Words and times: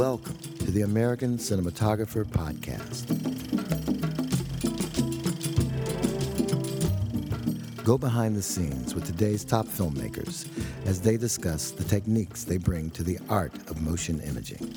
Welcome 0.00 0.38
to 0.60 0.70
the 0.70 0.80
American 0.80 1.36
Cinematographer 1.36 2.24
Podcast. 2.24 3.04
Go 7.84 7.98
behind 7.98 8.34
the 8.34 8.40
scenes 8.40 8.94
with 8.94 9.04
today's 9.04 9.44
top 9.44 9.66
filmmakers 9.66 10.48
as 10.86 11.02
they 11.02 11.18
discuss 11.18 11.70
the 11.70 11.84
techniques 11.84 12.44
they 12.44 12.56
bring 12.56 12.88
to 12.92 13.02
the 13.02 13.18
art 13.28 13.52
of 13.68 13.82
motion 13.82 14.20
imaging. 14.22 14.72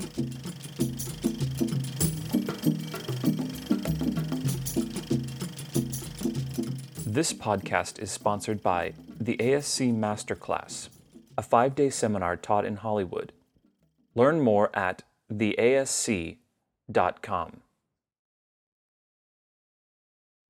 This 7.05 7.31
podcast 7.31 7.97
is 7.99 8.11
sponsored 8.11 8.61
by 8.61 8.91
the 9.21 9.37
ASC 9.37 9.97
Masterclass, 9.97 10.89
a 11.37 11.41
five 11.41 11.75
day 11.75 11.89
seminar 11.89 12.35
taught 12.35 12.65
in 12.65 12.75
Hollywood. 12.75 13.31
Learn 14.15 14.41
more 14.41 14.69
at 14.75 15.01
theasc.com. 15.31 16.39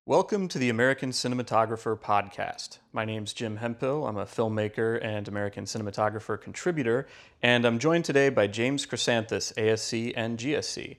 Welcome 0.06 0.48
to 0.48 0.58
the 0.58 0.68
American 0.68 1.12
Cinematographer 1.12 1.98
Podcast. 1.98 2.78
My 2.92 3.06
name's 3.06 3.32
Jim 3.32 3.56
Hemphill. 3.56 4.06
I'm 4.06 4.18
a 4.18 4.26
filmmaker 4.26 5.02
and 5.02 5.26
American 5.26 5.64
Cinematographer 5.64 6.38
contributor, 6.38 7.06
and 7.42 7.64
I'm 7.64 7.78
joined 7.78 8.04
today 8.04 8.28
by 8.28 8.46
James 8.46 8.84
Chressanthis, 8.84 9.54
ASC 9.54 10.12
and 10.14 10.38
GSC. 10.38 10.98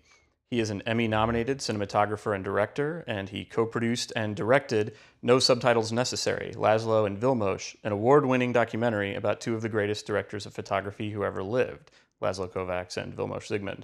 He 0.50 0.60
is 0.60 0.70
an 0.70 0.82
Emmy 0.88 1.08
nominated 1.08 1.60
cinematographer 1.60 2.34
and 2.34 2.44
director, 2.44 3.04
and 3.08 3.30
he 3.30 3.46
co 3.46 3.66
produced 3.66 4.14
and 4.16 4.36
directed 4.36 4.96
No 5.22 5.38
Subtitles 5.38 5.92
Necessary 5.92 6.54
Laszlo 6.55 7.05
and 7.05 7.20
Vilmos, 7.20 7.76
an 7.84 7.92
award 7.92 8.26
winning 8.26 8.54
documentary 8.54 9.16
about 9.16 9.42
two 9.42 9.54
of 9.54 9.62
the 9.62 9.70
greatest 9.70 10.08
directors 10.08 10.46
of 10.46 10.54
photography 10.54 11.12
who 11.12 11.24
ever 11.24 11.44
lived, 11.44 11.92
Laszlo 12.21 12.49
Kovacs 12.49 12.98
and 12.98 13.16
Vilmos 13.16 13.48
Zsigmond. 13.48 13.84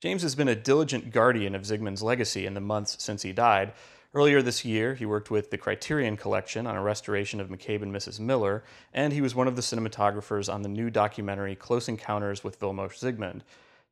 James 0.00 0.22
has 0.22 0.34
been 0.34 0.48
a 0.48 0.54
diligent 0.54 1.12
guardian 1.12 1.54
of 1.54 1.62
Zsigmond's 1.62 2.02
legacy 2.02 2.46
in 2.46 2.54
the 2.54 2.60
months 2.60 2.96
since 2.98 3.22
he 3.22 3.32
died. 3.32 3.72
Earlier 4.12 4.42
this 4.42 4.64
year, 4.64 4.94
he 4.94 5.06
worked 5.06 5.30
with 5.30 5.50
the 5.50 5.58
Criterion 5.58 6.16
Collection 6.16 6.66
on 6.66 6.74
a 6.74 6.82
restoration 6.82 7.40
of 7.40 7.48
McCabe 7.48 7.82
and 7.82 7.94
Mrs. 7.94 8.18
Miller, 8.18 8.64
and 8.92 9.12
he 9.12 9.20
was 9.20 9.34
one 9.34 9.46
of 9.46 9.56
the 9.56 9.62
cinematographers 9.62 10.52
on 10.52 10.62
the 10.62 10.68
new 10.68 10.90
documentary 10.90 11.54
Close 11.54 11.88
Encounters 11.88 12.42
with 12.42 12.58
Vilmos 12.58 12.98
Zsigmond. 12.98 13.42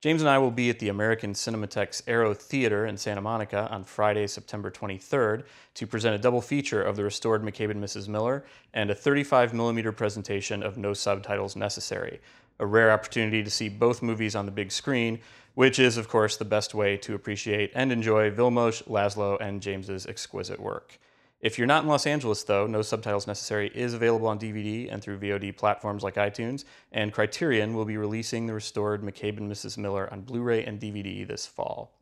James 0.00 0.22
and 0.22 0.28
I 0.28 0.38
will 0.38 0.52
be 0.52 0.70
at 0.70 0.78
the 0.78 0.88
American 0.88 1.34
Cinematheque's 1.34 2.04
Aero 2.06 2.32
Theater 2.32 2.86
in 2.86 2.96
Santa 2.96 3.20
Monica 3.20 3.68
on 3.68 3.82
Friday, 3.82 4.28
September 4.28 4.70
23rd, 4.70 5.44
to 5.74 5.86
present 5.88 6.14
a 6.14 6.18
double 6.18 6.40
feature 6.40 6.80
of 6.80 6.94
the 6.94 7.02
restored 7.02 7.42
McCabe 7.42 7.72
and 7.72 7.82
Mrs. 7.82 8.06
Miller 8.06 8.44
and 8.72 8.90
a 8.90 8.94
35mm 8.94 9.96
presentation 9.96 10.62
of 10.62 10.78
No 10.78 10.94
Subtitles 10.94 11.56
Necessary. 11.56 12.20
A 12.60 12.66
rare 12.66 12.90
opportunity 12.90 13.42
to 13.42 13.50
see 13.50 13.68
both 13.68 14.02
movies 14.02 14.34
on 14.34 14.46
the 14.46 14.52
big 14.52 14.72
screen, 14.72 15.20
which 15.54 15.78
is, 15.78 15.96
of 15.96 16.08
course, 16.08 16.36
the 16.36 16.44
best 16.44 16.74
way 16.74 16.96
to 16.98 17.14
appreciate 17.14 17.72
and 17.74 17.90
enjoy 17.90 18.30
Vilmos, 18.30 18.82
Laszlo, 18.84 19.36
and 19.40 19.60
James's 19.60 20.06
exquisite 20.06 20.60
work. 20.60 20.98
If 21.40 21.56
you're 21.56 21.68
not 21.68 21.84
in 21.84 21.88
Los 21.88 22.06
Angeles, 22.06 22.42
though, 22.42 22.66
No 22.66 22.82
Subtitles 22.82 23.28
Necessary 23.28 23.70
is 23.72 23.94
available 23.94 24.26
on 24.26 24.40
DVD 24.40 24.92
and 24.92 25.00
through 25.00 25.18
VOD 25.18 25.56
platforms 25.56 26.02
like 26.02 26.16
iTunes, 26.16 26.64
and 26.90 27.12
Criterion 27.12 27.74
will 27.74 27.84
be 27.84 27.96
releasing 27.96 28.46
the 28.46 28.54
restored 28.54 29.02
McCabe 29.02 29.38
and 29.38 29.50
Mrs. 29.50 29.78
Miller 29.78 30.08
on 30.12 30.22
Blu 30.22 30.42
ray 30.42 30.64
and 30.64 30.80
DVD 30.80 31.26
this 31.26 31.46
fall. 31.46 31.92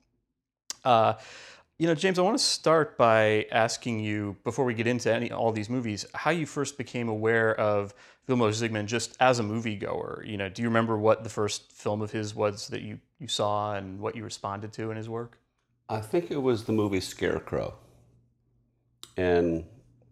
Uh, 0.85 1.15
you 1.79 1.87
know, 1.87 1.95
James, 1.95 2.19
I 2.19 2.23
want 2.23 2.39
to 2.39 2.45
start 2.45 2.97
by 2.97 3.47
asking 3.53 4.01
you, 4.01 4.37
before 4.45 4.65
we 4.65 4.75
get 4.75 4.87
into 4.87 5.13
any 5.13 5.31
all 5.31 5.53
these 5.53 5.69
movies, 5.69 6.07
how 6.15 6.31
you 6.31 6.47
first 6.47 6.79
became 6.79 7.09
aware 7.09 7.55
of 7.61 7.95
Vilmos 8.29 8.63
Zsigmond 8.63 8.87
just 8.87 9.17
as 9.21 9.39
a 9.39 9.43
moviegoer. 9.43 10.27
You 10.27 10.37
know, 10.37 10.49
do 10.49 10.63
you 10.63 10.69
remember 10.69 10.97
what 10.97 11.23
the 11.23 11.31
first 11.31 11.71
film 11.73 12.01
of 12.01 12.11
his 12.11 12.35
was 12.35 12.69
that 12.69 12.83
you, 12.83 12.99
you 13.19 13.29
saw 13.29 13.75
and 13.75 14.01
what 14.01 14.17
you 14.17 14.25
responded 14.25 14.73
to 14.75 14.91
in 14.91 14.97
his 14.97 15.09
work? 15.09 15.39
I 15.89 16.01
think 16.01 16.31
it 16.31 16.43
was 16.43 16.65
the 16.65 16.73
movie 16.73 17.01
Scarecrow 17.01 17.75
and 19.17 19.65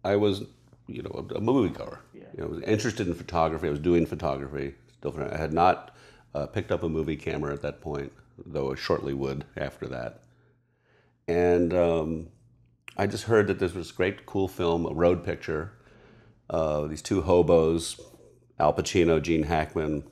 I 0.03 0.15
was, 0.15 0.43
you 0.87 1.01
know, 1.01 1.11
a, 1.13 1.35
a 1.35 1.41
moviegoer. 1.41 1.99
Yeah. 2.13 2.23
You 2.33 2.41
know, 2.41 2.45
I 2.45 2.49
was 2.49 2.61
interested 2.63 3.07
in 3.07 3.15
photography. 3.15 3.67
I 3.67 3.71
was 3.71 3.79
doing 3.79 4.05
photography. 4.05 4.75
Still, 4.97 5.15
I 5.31 5.37
had 5.37 5.53
not 5.53 5.95
uh, 6.33 6.47
picked 6.47 6.71
up 6.71 6.83
a 6.83 6.89
movie 6.89 7.15
camera 7.15 7.53
at 7.53 7.61
that 7.61 7.81
point, 7.81 8.11
though 8.45 8.71
I 8.71 8.75
shortly 8.75 9.13
would 9.13 9.45
after 9.57 9.87
that. 9.87 10.21
And 11.27 11.73
um, 11.73 12.27
I 12.97 13.07
just 13.07 13.25
heard 13.25 13.47
that 13.47 13.59
this 13.59 13.73
was 13.73 13.91
great, 13.91 14.25
cool 14.25 14.47
film, 14.47 14.85
a 14.85 14.93
road 14.93 15.23
picture. 15.23 15.73
Uh, 16.49 16.87
these 16.87 17.01
two 17.01 17.21
hobos, 17.23 17.99
Al 18.59 18.73
Pacino, 18.73 19.21
Gene 19.21 19.43
Hackman, 19.43 20.03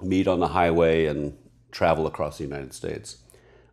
meet 0.00 0.28
on 0.28 0.40
the 0.40 0.48
highway 0.48 1.06
and 1.06 1.36
travel 1.70 2.06
across 2.06 2.38
the 2.38 2.44
United 2.44 2.74
States. 2.74 3.18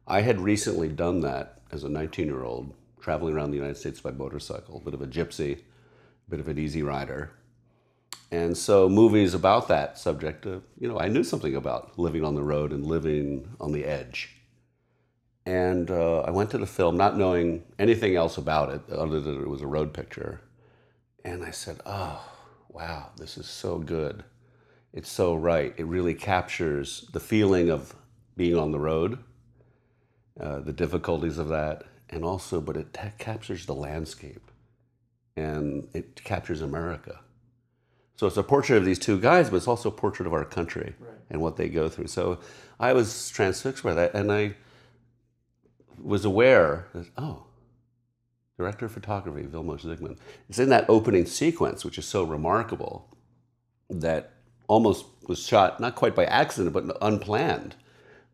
I 0.08 0.22
had 0.22 0.40
recently 0.40 0.88
done 0.88 1.22
that 1.22 1.62
as 1.72 1.84
a 1.84 1.90
19 1.90 2.28
year 2.28 2.44
old 2.44 2.74
traveling 3.00 3.34
around 3.34 3.52
the 3.52 3.58
United 3.58 3.78
States 3.78 4.02
by 4.02 4.12
motorcycle, 4.12 4.78
a 4.78 4.84
bit 4.84 4.94
of 4.94 5.02
a 5.02 5.08
gypsy, 5.08 5.60
a 5.60 6.30
bit 6.30 6.40
of 6.40 6.48
an 6.48 6.58
easy 6.58 6.84
rider. 6.84 7.32
And 8.32 8.58
so 8.58 8.88
movies 8.88 9.34
about 9.34 9.68
that 9.70 9.98
subject, 9.98 10.46
uh, 10.46 10.60
you 10.80 10.88
know, 10.88 11.00
I 11.00 11.08
knew 11.08 11.24
something 11.24 11.56
about 11.56 11.98
living 11.98 12.24
on 12.24 12.36
the 12.36 12.44
road 12.44 12.72
and 12.72 12.86
living 12.86 13.56
on 13.60 13.72
the 13.72 13.86
edge. 13.86 14.39
And 15.50 15.90
uh, 15.90 16.20
I 16.20 16.30
went 16.30 16.52
to 16.52 16.60
the 16.60 16.68
film 16.68 16.96
not 16.96 17.18
knowing 17.18 17.64
anything 17.80 18.16
else 18.16 18.38
about 18.38 18.70
it 18.72 18.82
other 18.94 19.20
than 19.20 19.42
it 19.42 19.50
was 19.50 19.64
a 19.64 19.68
road 19.68 19.96
picture. 19.96 20.42
And 21.26 21.44
I 21.44 21.50
said, 21.50 21.80
oh, 21.88 22.24
wow, 22.70 23.10
this 23.18 23.36
is 23.36 23.48
so 23.48 23.80
good. 23.80 24.24
It's 24.94 25.10
so 25.10 25.34
right. 25.34 25.74
It 25.76 25.88
really 25.88 26.14
captures 26.14 27.10
the 27.14 27.20
feeling 27.20 27.72
of 27.72 27.96
being 28.38 28.60
on 28.60 28.72
the 28.72 28.80
road, 28.80 29.24
uh, 30.40 30.60
the 30.60 30.72
difficulties 30.72 31.40
of 31.40 31.48
that, 31.48 31.84
and 32.12 32.24
also, 32.24 32.62
but 32.62 32.78
it 32.78 32.96
captures 33.18 33.66
the 33.66 33.74
landscape 33.74 34.52
and 35.36 35.88
it 35.96 36.24
captures 36.24 36.62
America. 36.62 37.22
So 38.18 38.28
it's 38.28 38.38
a 38.38 38.44
portrait 38.44 38.78
of 38.78 38.86
these 38.86 39.00
two 39.00 39.20
guys, 39.20 39.50
but 39.50 39.56
it's 39.56 39.68
also 39.68 39.90
a 39.90 39.94
portrait 39.94 40.28
of 40.28 40.34
our 40.34 40.46
country 40.46 40.94
right. 41.00 41.12
and 41.32 41.42
what 41.42 41.58
they 41.58 41.70
go 41.70 41.90
through. 41.90 42.08
So 42.08 42.38
I 42.80 42.94
was 42.94 43.32
transfixed 43.32 43.84
by 43.84 43.96
that, 43.96 44.14
and 44.14 44.32
I 44.32 44.54
was 46.04 46.26
aware 46.26 46.88
that 46.94 47.08
oh, 47.18 47.44
director 48.58 48.86
of 48.86 48.92
photography, 48.92 49.48
Vilmos 49.48 49.84
Zsigmond. 49.86 50.18
It's 50.50 50.60
in 50.60 50.70
that 50.70 50.86
opening 50.90 51.26
sequence, 51.26 51.86
which 51.86 51.98
is 51.98 52.06
so 52.06 52.24
remarkable, 52.24 53.10
that 53.90 54.34
almost 54.68 55.06
was 55.28 55.46
shot 55.46 55.80
not 55.80 55.96
quite 55.96 56.16
by 56.16 56.26
accident, 56.26 56.74
but 56.74 56.98
unplanned. 57.02 57.76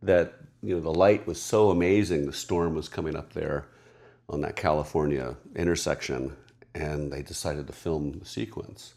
That 0.01 0.33
you 0.61 0.75
know, 0.75 0.81
the 0.81 0.93
light 0.93 1.27
was 1.27 1.41
so 1.41 1.69
amazing. 1.69 2.25
The 2.25 2.33
storm 2.33 2.73
was 2.73 2.89
coming 2.89 3.15
up 3.15 3.33
there 3.33 3.67
on 4.27 4.41
that 4.41 4.55
California 4.55 5.35
intersection, 5.55 6.35
and 6.73 7.11
they 7.11 7.21
decided 7.21 7.67
to 7.67 7.73
film 7.73 8.19
the 8.19 8.25
sequence 8.25 8.95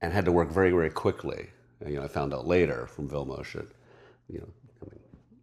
and 0.00 0.12
had 0.12 0.24
to 0.24 0.32
work 0.32 0.50
very, 0.50 0.70
very 0.70 0.90
quickly. 0.90 1.50
And, 1.80 1.90
you 1.90 1.98
know, 1.98 2.04
I 2.04 2.08
found 2.08 2.32
out 2.32 2.46
later 2.46 2.86
from 2.86 3.08
Vilmos 3.08 3.52
that, 3.52 3.66
you 4.28 4.38
know, 4.38 4.48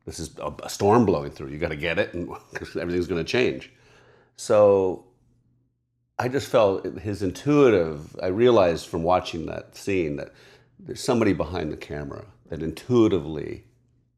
this 0.07 0.19
is 0.19 0.31
a, 0.40 0.53
a 0.63 0.69
storm 0.69 1.06
blowing 1.06 1.31
through. 1.31 1.50
You 1.50 1.59
got 1.59 1.69
to 1.69 1.75
get 1.75 2.00
it, 2.00 2.13
and 2.13 2.29
everything's 2.79 3.07
going 3.07 3.23
to 3.23 3.29
change. 3.29 3.72
So 4.38 5.03
I 6.18 6.29
just 6.29 6.47
felt 6.47 6.85
his 7.00 7.22
intuitive. 7.22 8.16
I 8.23 8.28
realized 8.28 8.88
from 8.88 9.03
watching 9.03 9.45
that 9.47 9.75
scene 9.75 10.16
that 10.16 10.34
there's 10.79 11.03
somebody 11.03 11.34
behind 11.34 11.73
the 11.73 11.78
camera 11.78 12.25
that 12.50 12.63
intuitively 12.63 13.66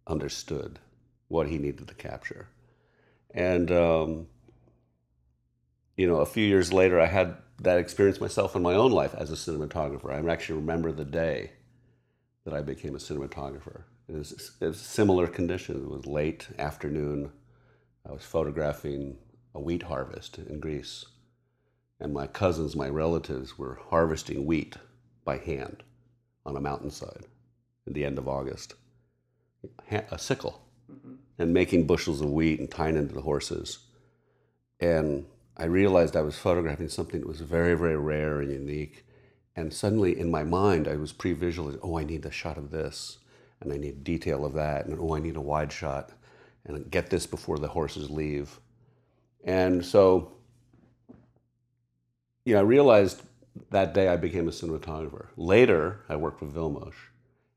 understood 0.06 0.78
what 1.28 1.48
he 1.48 1.58
needed 1.58 1.88
to 1.88 1.96
capture. 1.96 2.48
And, 3.32 3.72
um, 3.72 4.28
you 5.98 6.08
know, 6.08 6.18
a 6.18 6.26
few 6.26 6.46
years 6.46 6.72
later, 6.72 7.00
I 7.00 7.08
had 7.08 7.36
that 7.62 7.80
experience 7.80 8.22
myself 8.22 8.56
in 8.56 8.62
my 8.62 8.76
own 8.76 8.92
life 8.92 9.16
as 9.16 9.32
a 9.32 9.36
cinematographer. 9.36 10.12
I 10.14 10.32
actually 10.32 10.60
remember 10.60 10.92
the 10.92 11.06
day 11.06 11.52
that 12.46 12.54
I 12.54 12.62
became 12.62 12.94
a 12.94 13.00
cinematographer. 13.00 13.84
It 14.10 14.16
was, 14.16 14.52
it 14.60 14.66
was 14.66 14.80
similar 14.80 15.28
conditions. 15.28 15.84
It 15.84 15.90
was 15.90 16.08
late 16.08 16.48
afternoon. 16.58 17.32
I 18.08 18.12
was 18.12 18.24
photographing 18.24 19.18
a 19.54 19.60
wheat 19.60 19.84
harvest 19.84 20.40
in 20.40 20.60
Greece. 20.60 21.06
And 22.00 22.14
my 22.14 22.26
cousins, 22.26 22.76
my 22.76 22.90
relatives, 22.90 23.60
were 23.60 23.80
harvesting 23.90 24.48
wheat 24.48 24.78
by 25.24 25.38
hand 25.38 25.84
on 26.44 26.56
a 26.56 26.62
mountainside 26.62 27.26
at 27.86 27.94
the 27.94 28.04
end 28.04 28.18
of 28.18 28.28
August. 28.28 28.74
A 29.92 30.18
sickle 30.18 30.62
mm-hmm. 30.92 31.16
and 31.38 31.54
making 31.54 31.86
bushels 31.86 32.22
of 32.22 32.32
wheat 32.32 32.60
and 32.60 32.72
tying 32.72 32.98
into 32.98 33.14
the 33.14 33.22
horses. 33.22 33.80
And 34.80 35.26
I 35.56 35.66
realized 35.66 36.16
I 36.16 36.22
was 36.22 36.38
photographing 36.38 36.90
something 36.90 37.20
that 37.20 37.28
was 37.28 37.42
very, 37.42 37.76
very 37.76 37.98
rare 37.98 38.40
and 38.42 38.52
unique. 38.52 39.06
And 39.56 39.72
suddenly 39.72 40.18
in 40.18 40.32
my 40.32 40.44
mind, 40.44 40.88
I 40.88 40.96
was 40.96 41.12
pre 41.12 41.34
visualizing, 41.34 41.82
oh, 41.84 42.00
I 42.00 42.06
need 42.06 42.26
a 42.26 42.32
shot 42.32 42.58
of 42.58 42.72
this, 42.72 43.19
and 43.62 43.74
I 43.74 43.78
need 43.78 44.04
detail 44.04 44.46
of 44.46 44.54
that, 44.54 44.86
and 44.86 45.00
oh, 45.00 45.16
I 45.16 45.20
need 45.20 45.36
a 45.36 45.42
wide 45.42 45.72
shot, 45.72 46.12
and 46.66 46.90
get 46.90 47.10
this 47.10 47.26
before 47.26 47.58
the 47.60 47.68
horses 47.68 48.10
leave. 48.10 48.60
And 49.44 49.86
so, 49.86 50.34
you 52.46 52.54
know, 52.54 52.60
I 52.60 52.64
realized 52.64 53.22
that 53.72 53.94
day 53.94 54.08
I 54.08 54.16
became 54.16 54.48
a 54.48 54.52
cinematographer. 54.52 55.28
Later, 55.38 56.02
I 56.10 56.16
worked 56.16 56.42
with 56.42 56.54
Vilmos 56.54 56.94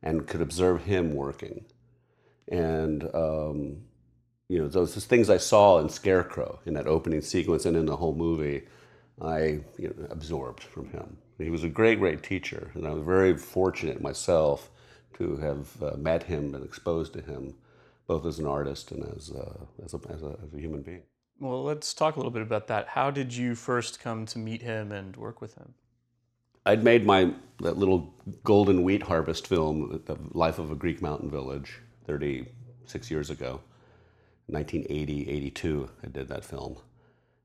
and 0.03 0.27
could 0.27 0.41
observe 0.41 0.85
him 0.85 1.15
working 1.15 1.65
and 2.49 3.05
um, 3.15 3.79
you 4.49 4.59
know 4.59 4.69
those 4.69 4.95
things 5.07 5.31
I 5.31 5.39
saw 5.39 5.79
in 5.79 5.89
Scarecrow 5.89 6.61
in 6.67 6.75
that 6.75 6.87
opening 6.87 7.23
sequence 7.23 7.67
and 7.67 7.77
in 7.77 7.87
the 7.87 7.97
whole 7.97 8.15
movie, 8.15 8.63
I 9.21 9.61
you 9.79 9.95
know, 9.97 10.07
absorbed 10.11 10.63
from 10.63 10.91
him. 10.91 11.17
He 11.39 11.51
was 11.51 11.65
a 11.65 11.69
great, 11.69 11.99
great 11.99 12.23
teacher, 12.23 12.71
and 12.75 12.87
I 12.87 12.91
was 12.91 13.03
very 13.03 13.37
fortunate 13.37 14.01
myself 14.01 14.71
to 15.15 15.37
have 15.37 15.83
uh, 15.83 15.97
met 15.97 16.25
him 16.25 16.55
and 16.55 16.65
exposed 16.65 17.13
to 17.15 17.21
him, 17.21 17.55
both 18.07 18.27
as 18.27 18.39
an 18.39 18.47
artist 18.47 18.91
and 18.93 19.05
as 19.17 19.31
uh, 19.31 19.65
as, 19.85 19.95
a, 19.95 20.01
as, 20.11 20.23
a, 20.23 20.37
as 20.45 20.55
a 20.55 20.61
human 20.61 20.83
being. 20.83 21.03
Well, 21.41 21.65
let's 21.65 21.93
talk 21.93 22.17
a 22.17 22.19
little 22.19 22.33
bit 22.33 22.43
about 22.43 22.69
that. 22.69 22.89
How 22.89 23.11
did 23.11 23.35
you 23.35 23.55
first 23.55 24.01
come 24.01 24.27
to 24.27 24.39
meet 24.39 24.63
him 24.63 24.93
and 24.93 25.17
work 25.17 25.41
with 25.41 25.55
him? 25.55 25.75
I'd 26.65 26.85
made 26.85 27.05
my 27.05 27.33
that 27.61 27.77
little 27.77 28.15
golden 28.45 28.85
wheat 28.85 29.03
harvest 29.03 29.47
film, 29.49 30.03
The 30.07 30.17
Life 30.31 30.59
of 30.59 30.71
a 30.71 30.77
Greek 30.77 31.03
Mountain 31.03 31.31
Village, 31.31 31.81
36 32.07 33.11
years 33.11 33.31
ago. 33.31 33.61
1980, 34.47 35.31
82, 35.31 35.89
I 36.05 36.09
did 36.09 36.29
that 36.29 36.45
film. 36.45 36.77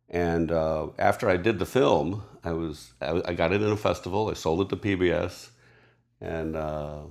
And 0.10 0.52
uh, 0.52 0.88
after 0.98 1.30
I 1.30 1.38
did 1.38 1.60
the 1.60 1.66
film, 1.66 2.24
I 2.44 2.52
was 2.52 2.94
I, 3.02 3.22
I, 3.26 3.34
got 3.34 3.52
it 3.52 3.62
in 3.62 3.70
a 3.70 3.78
festival. 3.78 4.30
I 4.30 4.34
sold 4.34 4.62
it 4.62 4.70
to 4.70 4.78
PBS, 4.78 5.50
and 6.22 6.56
uh, 6.56 7.02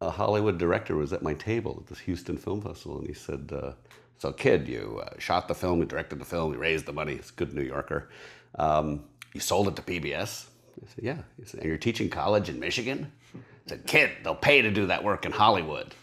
a 0.00 0.10
Hollywood 0.10 0.58
director 0.58 0.96
was 0.96 1.12
at 1.12 1.22
my 1.22 1.34
table 1.34 1.78
at 1.80 1.86
this 1.88 1.98
Houston 2.00 2.36
Film 2.36 2.60
Festival, 2.60 2.98
and 2.98 3.06
he 3.06 3.14
said, 3.14 3.50
uh, 3.52 3.72
"So, 4.18 4.32
kid, 4.32 4.68
you 4.68 5.02
uh, 5.04 5.18
shot 5.18 5.48
the 5.48 5.54
film, 5.54 5.80
you 5.80 5.86
directed 5.86 6.18
the 6.18 6.24
film, 6.24 6.52
you 6.52 6.58
raised 6.58 6.86
the 6.86 6.92
money. 6.92 7.14
It's 7.14 7.30
a 7.30 7.34
good 7.34 7.52
New 7.52 7.62
Yorker. 7.62 8.08
Um, 8.56 9.04
you 9.34 9.40
sold 9.40 9.68
it 9.68 9.76
to 9.76 9.82
PBS." 9.82 10.46
I 10.82 10.86
said, 10.86 11.04
"Yeah." 11.04 11.22
He 11.36 11.44
said, 11.44 11.60
"And 11.60 11.68
you're 11.68 11.78
teaching 11.78 12.08
college 12.08 12.48
in 12.48 12.60
Michigan?" 12.60 13.10
I 13.34 13.70
said, 13.70 13.86
"Kid, 13.86 14.10
they'll 14.22 14.34
pay 14.34 14.62
to 14.62 14.70
do 14.70 14.86
that 14.86 15.02
work 15.02 15.26
in 15.26 15.32
Hollywood." 15.32 15.94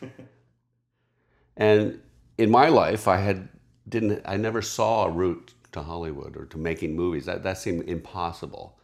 and 1.58 2.02
in 2.38 2.52
my 2.52 2.68
life, 2.68 3.08
I 3.08 3.18
had 3.18 3.48
didn't 3.88 4.22
I 4.26 4.36
never 4.38 4.62
saw 4.62 5.06
a 5.06 5.10
route 5.10 5.54
to 5.72 5.82
Hollywood 5.82 6.36
or 6.36 6.46
to 6.48 6.58
making 6.58 6.96
movies. 6.96 7.26
That 7.26 7.44
that 7.44 7.58
seemed 7.60 7.88
impossible. 7.88 8.78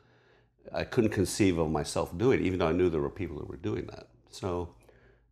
I 0.74 0.86
couldn't 0.86 1.10
conceive 1.12 1.57
of 1.57 1.69
myself 1.69 2.18
doing 2.18 2.40
it, 2.40 2.46
even 2.46 2.60
though 2.60 2.68
I 2.68 2.72
knew 2.72 2.90
there 2.90 3.02
were 3.02 3.10
people 3.10 3.38
who 3.38 3.46
were 3.46 3.57
doing 3.57 3.88
that. 3.88 4.07
So, 4.30 4.69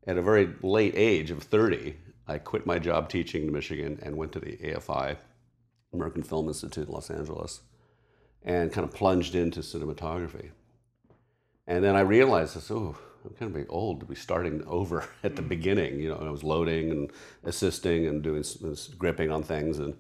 at 0.07 0.17
a 0.17 0.21
very 0.21 0.53
late 0.61 0.93
age 0.95 1.31
of 1.31 1.43
30, 1.43 1.95
I 2.27 2.37
quit 2.37 2.65
my 2.65 2.79
job 2.79 3.09
teaching 3.09 3.43
in 3.43 3.51
Michigan 3.51 3.99
and 4.01 4.15
went 4.15 4.31
to 4.33 4.39
the 4.39 4.57
AFI, 4.57 5.17
American 5.93 6.23
Film 6.23 6.47
Institute 6.47 6.87
in 6.87 6.93
Los 6.93 7.09
Angeles, 7.09 7.61
and 8.43 8.71
kind 8.71 8.87
of 8.87 8.93
plunged 8.93 9.35
into 9.35 9.61
cinematography. 9.61 10.51
And 11.67 11.83
then 11.83 11.95
I 11.95 12.01
realized 12.01 12.55
this, 12.55 12.71
oh, 12.71 12.97
I'm 13.25 13.33
kind 13.35 13.55
of 13.55 13.65
old 13.69 13.99
to 13.99 14.05
be 14.05 14.15
starting 14.15 14.63
over 14.65 15.07
at 15.23 15.35
the 15.35 15.41
beginning. 15.41 15.99
You 15.99 16.09
know, 16.09 16.17
I 16.17 16.29
was 16.29 16.43
loading 16.43 16.91
and 16.91 17.11
assisting 17.43 18.07
and 18.07 18.21
doing 18.21 18.43
gripping 18.97 19.31
on 19.31 19.43
things. 19.43 19.79
And 19.79 19.95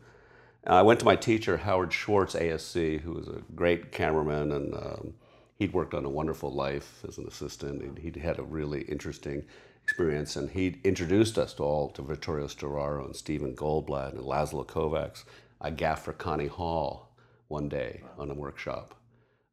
I 0.65 0.81
went 0.81 0.99
to 0.99 1.05
my 1.05 1.15
teacher, 1.15 1.57
Howard 1.57 1.93
Schwartz, 1.93 2.35
ASC, 2.35 3.01
who 3.01 3.13
was 3.13 3.27
a 3.27 3.41
great 3.55 3.91
cameraman, 3.91 4.51
and 4.51 4.73
um, 4.73 5.13
he'd 5.59 5.73
worked 5.73 5.93
on 5.93 6.05
A 6.05 6.09
Wonderful 6.09 6.51
Life 6.51 7.03
as 7.07 7.17
an 7.17 7.27
assistant. 7.27 7.83
He'd, 7.83 8.15
he'd, 8.15 8.21
had 8.21 8.39
a 8.39 8.43
really 8.43 8.81
interesting 8.83 9.43
experience, 9.83 10.37
and 10.37 10.49
he 10.49 10.79
introduced 10.83 11.37
us 11.37 11.53
to 11.55 11.63
all 11.63 11.89
to 11.89 12.01
Vittorio 12.01 12.47
Storaro 12.47 13.05
and 13.05 13.15
Stephen 13.15 13.55
Goldblatt 13.55 14.13
and 14.13 14.21
Laszlo 14.21 14.65
Kovacs. 14.65 15.25
I 15.61 15.69
gaffed 15.71 16.05
for 16.05 16.13
Connie 16.13 16.47
Hall 16.47 17.13
one 17.49 17.67
day 17.67 18.01
on 18.17 18.31
a 18.31 18.33
workshop. 18.33 18.95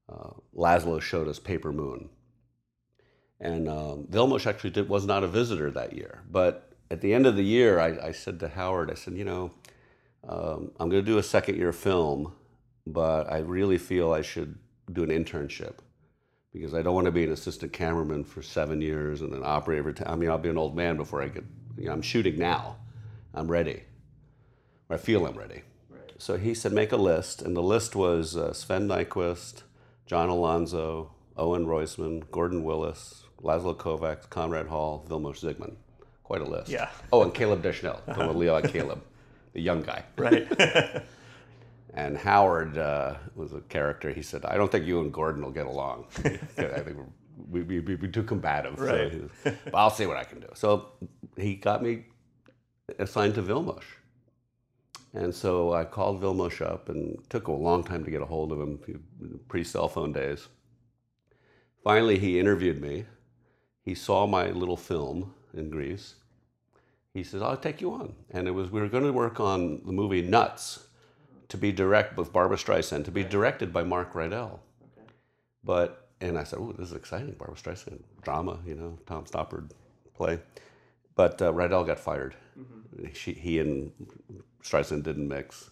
Uh, 0.09 0.31
Laszlo 0.55 1.01
showed 1.01 1.27
us 1.27 1.41
Paper 1.41 1.73
Moon, 1.73 2.09
and 3.41 3.69
um, 3.69 4.07
Vilmos 4.09 4.47
actually 4.47 4.71
did, 4.71 4.89
was 4.89 5.05
not 5.05 5.25
a 5.25 5.29
visitor 5.29 5.73
that 5.73 5.93
year. 5.93 6.23
But 6.31 6.73
at 6.89 7.01
the 7.01 7.13
end 7.13 7.27
of 7.27 7.35
the 7.35 7.45
year, 7.45 7.81
I, 7.81 8.07
I 8.09 8.13
said 8.13 8.39
to 8.41 8.49
Howard, 8.49 8.93
I 8.93 8.95
said, 8.95 9.15
you 9.15 9.25
know, 9.25 9.51
um, 10.29 10.71
I'm 10.79 10.89
going 10.89 11.05
to 11.05 11.11
do 11.11 11.19
a 11.19 11.23
second 11.25 11.57
year 11.57 11.73
film, 11.73 12.33
but 12.87 13.31
I 13.31 13.39
really 13.39 13.79
feel 13.79 14.13
I 14.13 14.23
should 14.23 14.57
do 14.93 15.03
an 15.03 15.11
internship 15.11 15.79
because 16.57 16.73
I 16.73 16.81
don't 16.81 16.95
want 16.95 17.05
to 17.05 17.13
be 17.13 17.25
an 17.25 17.33
assistant 17.33 17.73
cameraman 17.73 18.25
for 18.25 18.43
seven 18.43 18.81
years 18.81 19.21
and 19.21 19.33
an 19.35 19.43
operator. 19.45 19.93
T- 19.93 20.05
I 20.07 20.17
mean, 20.17 20.31
I'll 20.31 20.39
be 20.39 20.49
an 20.49 20.57
old 20.57 20.75
man 20.75 20.97
before 20.97 21.23
I 21.23 21.29
get, 21.29 21.45
you 21.77 21.87
know, 21.87 21.93
I'm 21.93 22.01
shooting 22.01 22.39
now. 22.39 22.77
I'm 23.35 23.51
ready. 23.51 23.83
I 24.89 24.97
feel 24.97 25.27
I'm 25.27 25.37
ready. 25.37 25.63
Right. 25.91 26.13
So 26.17 26.39
he 26.39 26.55
said, 26.55 26.73
make 26.73 26.93
a 26.93 26.97
list. 26.97 27.43
And 27.43 27.55
the 27.55 27.63
list 27.63 27.95
was 27.95 28.37
uh, 28.37 28.55
Sven 28.55 28.89
Nykvist, 28.89 29.65
John 30.07 30.31
Alonzo, 30.31 31.13
Owen 31.37 31.67
Roizman, 31.67 32.31
Gordon 32.31 32.65
Willis, 32.65 33.25
Laszlo 33.43 33.77
Kovacs, 33.77 34.29
Conrad 34.31 34.69
Hall, 34.69 35.05
Vilmos 35.07 35.41
Zsigmond. 35.41 35.75
Quite 36.25 36.41
a 36.41 36.47
list. 36.47 36.71
Yeah. 36.71 36.89
Oh, 37.13 37.23
and 37.23 37.35
Caleb 37.35 37.63
Deschanel, 37.63 38.01
uh-huh. 38.09 38.33
Leo 38.33 38.61
Caleb, 38.63 39.03
the 39.53 39.61
young 39.61 39.83
guy. 39.83 40.05
Right. 40.17 40.49
and 41.97 42.17
Howard 42.17 42.79
uh, 42.79 43.17
was 43.35 43.53
a 43.53 43.61
character. 43.63 44.11
He 44.11 44.23
said, 44.23 44.45
"I 44.45 44.57
don't 44.57 44.71
think 44.71 44.87
you 44.87 45.01
and 45.01 45.13
Gordon 45.13 45.43
will 45.43 45.51
get 45.51 45.67
along. 45.67 46.07
I 46.25 46.81
think 46.81 46.99
we 47.51 47.63
we 47.63 47.81
we 47.81 47.97
be 47.97 48.09
too 48.09 48.23
combative. 48.23 48.79
Right. 48.79 49.13
So 49.45 49.57
but 49.65 49.75
I'll 49.75 49.91
see 49.91 50.07
what 50.07 50.17
I 50.17 50.25
can 50.25 50.41
do." 50.41 50.49
So 50.55 50.91
he 51.37 51.57
got 51.57 51.83
me 51.83 52.05
assigned 52.99 53.35
to 53.37 53.43
Vilmos. 53.43 53.85
And 55.15 55.35
so 55.35 55.73
I 55.73 55.85
called 55.85 56.21
Vilmos 56.23 56.61
up 56.61 56.91
and 56.91 57.19
took 57.31 57.49
a 57.49 57.53
long 57.53 57.83
time 57.83 58.05
to 58.05 58.11
get 58.11 58.23
a 58.23 58.27
hold 58.27 58.53
of 58.53 58.61
him, 58.61 58.79
pre 59.49 59.65
cell 59.65 59.89
phone 59.89 60.13
days. 60.13 60.49
Finally, 61.83 62.19
he 62.19 62.39
interviewed 62.39 62.81
me 62.83 63.07
he 63.87 63.95
saw 63.95 64.27
my 64.27 64.51
little 64.51 64.77
film 64.77 65.33
in 65.55 65.71
Greece. 65.71 66.17
He 67.15 67.23
says, 67.23 67.41
I'll 67.41 67.57
take 67.57 67.81
you 67.81 67.93
on. 67.93 68.15
And 68.31 68.49
it 68.49 68.51
was, 68.51 68.69
we 68.71 68.81
were 68.81 68.89
going 68.89 69.05
to 69.05 69.13
work 69.13 69.39
on 69.39 69.81
the 69.87 69.93
movie 69.93 70.23
Nuts 70.23 70.86
to 71.49 71.57
be 71.57 71.73
direct 71.73 72.17
with 72.17 72.33
Barbra 72.33 72.57
Streisand, 72.57 73.05
to 73.05 73.11
be 73.11 73.25
directed 73.25 73.73
by 73.73 73.83
Mark 73.83 74.13
Rydell. 74.13 74.59
Okay. 74.83 75.09
But, 75.63 76.09
and 76.21 76.39
I 76.39 76.45
said, 76.45 76.59
oh, 76.61 76.73
this 76.73 76.89
is 76.89 76.97
exciting, 76.97 77.35
Barbra 77.39 77.57
Streisand, 77.57 78.03
drama, 78.23 78.59
you 78.67 78.75
know, 78.75 78.99
Tom 79.07 79.25
Stoppard 79.25 79.71
play. 80.15 80.41
But 81.15 81.41
uh, 81.41 81.53
Rydell 81.53 81.87
got 81.87 81.99
fired. 81.99 82.35
Mm-hmm. 82.59 83.13
She, 83.13 83.33
he 83.33 83.59
and 83.59 83.93
Streisand 84.63 85.03
didn't 85.03 85.29
mix. 85.29 85.71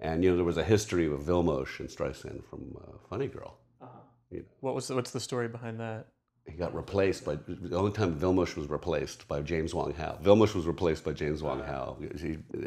And, 0.00 0.24
you 0.24 0.30
know, 0.30 0.36
there 0.36 0.44
was 0.44 0.58
a 0.58 0.64
history 0.64 1.08
with 1.08 1.24
Vilmos 1.24 1.78
and 1.78 1.88
Streisand 1.88 2.44
from 2.44 2.76
uh, 2.76 2.96
Funny 3.08 3.28
Girl. 3.28 3.58
Uh-huh. 3.80 3.98
You 4.30 4.38
know. 4.38 4.44
What 4.60 4.74
was 4.74 4.88
the, 4.88 4.96
what's 4.96 5.12
the 5.12 5.20
story 5.20 5.46
behind 5.46 5.78
that? 5.78 6.06
He 6.46 6.56
got 6.56 6.74
replaced 6.74 7.24
by 7.24 7.36
the 7.36 7.76
only 7.76 7.92
time 7.92 8.18
Vilmos 8.18 8.56
was 8.56 8.68
replaced 8.68 9.28
by 9.28 9.40
James 9.40 9.74
Wong 9.74 9.94
Howe. 9.94 10.18
Vilmos 10.22 10.54
was 10.54 10.66
replaced 10.66 11.04
by 11.04 11.12
James 11.12 11.42
Wong 11.42 11.60
Howe. 11.60 11.96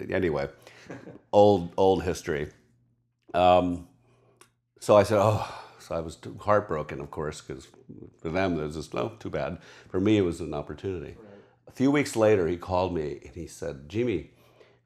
Anyway, 0.10 0.48
old 1.32 1.74
old 1.78 2.04
history. 2.04 2.50
Um, 3.34 3.88
so 4.80 4.96
I 4.96 5.04
said, 5.04 5.18
oh, 5.20 5.46
so 5.80 5.96
I 5.96 6.00
was 6.00 6.18
heartbroken, 6.42 7.02
of 7.02 7.12
course, 7.12 7.42
because 7.42 7.68
for 8.22 8.30
them 8.30 8.56
there's 8.56 8.76
just 8.76 8.94
no, 8.94 9.10
too 9.20 9.30
bad. 9.30 9.60
For 9.90 10.00
me, 10.00 10.18
it 10.18 10.22
was 10.22 10.40
an 10.40 10.54
opportunity. 10.54 11.16
Right. 11.18 11.40
A 11.68 11.72
few 11.72 11.92
weeks 11.92 12.16
later, 12.16 12.48
he 12.48 12.58
called 12.58 12.94
me 12.94 13.20
and 13.26 13.36
he 13.36 13.48
said, 13.48 13.90
Jimmy, 13.90 14.32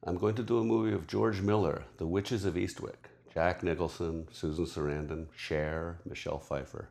I'm 0.04 0.16
going 0.16 0.34
to 0.34 0.42
do 0.42 0.58
a 0.58 0.64
movie 0.64 0.94
of 0.94 1.06
George 1.06 1.40
Miller, 1.40 1.84
The 1.98 2.06
Witches 2.06 2.44
of 2.44 2.54
Eastwick. 2.54 3.10
Jack 3.32 3.62
Nicholson, 3.62 4.26
Susan 4.32 4.66
Sarandon, 4.66 5.28
Cher, 5.36 6.00
Michelle 6.04 6.40
Pfeiffer. 6.40 6.90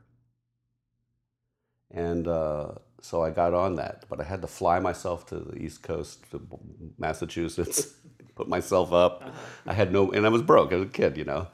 And 1.92 2.28
uh, 2.28 2.70
so 3.02 3.24
I 3.24 3.32
got 3.32 3.54
on 3.54 3.76
that, 3.76 4.06
but 4.10 4.20
I 4.20 4.24
had 4.24 4.42
to 4.42 4.48
fly 4.48 4.80
myself 4.80 5.26
to 5.28 5.40
the 5.40 5.58
East 5.58 5.82
Coast, 5.84 6.30
to 6.32 6.42
Massachusetts, 6.98 7.94
put 8.36 8.48
myself 8.48 8.94
up. 8.94 9.34
I 9.66 9.74
had 9.74 9.92
no, 9.92 10.12
and 10.12 10.26
I 10.26 10.30
was 10.30 10.42
broke 10.42 10.72
as 10.72 10.82
a 10.82 10.86
kid, 10.86 11.18
you 11.18 11.26
know. 11.26 11.48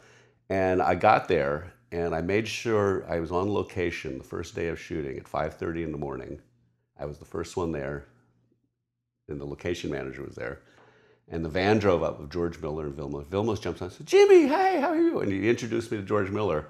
And 0.50 0.82
I 0.82 0.96
got 0.96 1.28
there, 1.28 1.74
and 1.92 2.14
I 2.14 2.22
made 2.22 2.48
sure 2.48 3.06
I 3.10 3.20
was 3.20 3.32
on 3.32 3.52
location 3.54 4.18
the 4.18 4.24
first 4.24 4.56
day 4.56 4.68
of 4.68 4.80
shooting 4.80 5.18
at 5.18 5.26
5:30 5.26 5.84
in 5.84 5.92
the 5.92 5.98
morning. 5.98 6.42
I 7.00 7.06
was 7.06 7.18
the 7.18 7.26
first 7.26 7.58
one 7.58 7.72
there, 7.72 8.06
and 9.28 9.40
the 9.40 9.46
location 9.46 9.92
manager 9.92 10.24
was 10.24 10.36
there. 10.36 10.62
And 11.28 11.44
the 11.44 11.50
van 11.50 11.80
drove 11.80 12.04
up 12.04 12.20
with 12.20 12.32
George 12.32 12.60
Miller 12.62 12.86
and 12.86 12.96
Vilmos. 12.96 13.26
Vilmos 13.26 13.60
jumps 13.60 13.82
on 13.82 13.88
and 13.88 13.98
said, 13.98 14.06
Jimmy, 14.06 14.48
hey, 14.48 14.80
how 14.80 14.90
are 14.90 14.98
you? 14.98 15.22
And 15.22 15.32
he 15.32 15.50
introduced 15.50 15.92
me 15.92 15.98
to 15.98 16.04
George 16.04 16.30
Miller. 16.30 16.68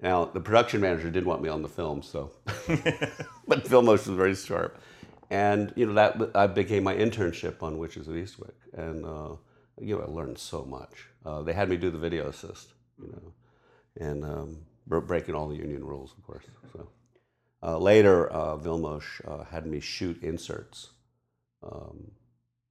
Now, 0.00 0.24
the 0.24 0.40
production 0.40 0.80
manager 0.80 1.10
didn't 1.10 1.26
want 1.26 1.42
me 1.42 1.48
on 1.48 1.62
the 1.62 1.68
film, 1.68 2.02
so, 2.02 2.32
but 3.46 3.64
Vilmos 3.64 4.06
was 4.06 4.08
very 4.08 4.34
sharp. 4.34 4.78
And, 5.30 5.72
you 5.76 5.86
know, 5.86 5.94
that 5.94 6.30
I 6.34 6.46
became 6.46 6.84
my 6.84 6.94
internship 6.94 7.62
on 7.62 7.78
Witches 7.78 8.08
of 8.08 8.14
Eastwick. 8.14 8.54
And, 8.74 9.04
uh, 9.04 9.36
you 9.80 9.96
know, 9.96 10.02
I 10.02 10.10
learned 10.10 10.38
so 10.38 10.64
much. 10.64 11.06
Uh, 11.24 11.42
they 11.42 11.52
had 11.52 11.68
me 11.68 11.76
do 11.76 11.90
the 11.90 11.98
video 11.98 12.28
assist, 12.28 12.72
you 13.00 13.08
know, 13.08 14.06
and 14.06 14.24
um, 14.24 14.58
breaking 14.86 15.34
all 15.34 15.48
the 15.48 15.56
union 15.56 15.84
rules, 15.84 16.12
of 16.16 16.24
course. 16.24 16.44
So 16.72 16.88
uh, 17.62 17.78
later, 17.78 18.30
uh, 18.32 18.56
Vilmos 18.56 19.04
uh, 19.26 19.44
had 19.44 19.66
me 19.66 19.80
shoot 19.80 20.22
inserts. 20.22 20.90
Um, 21.62 22.10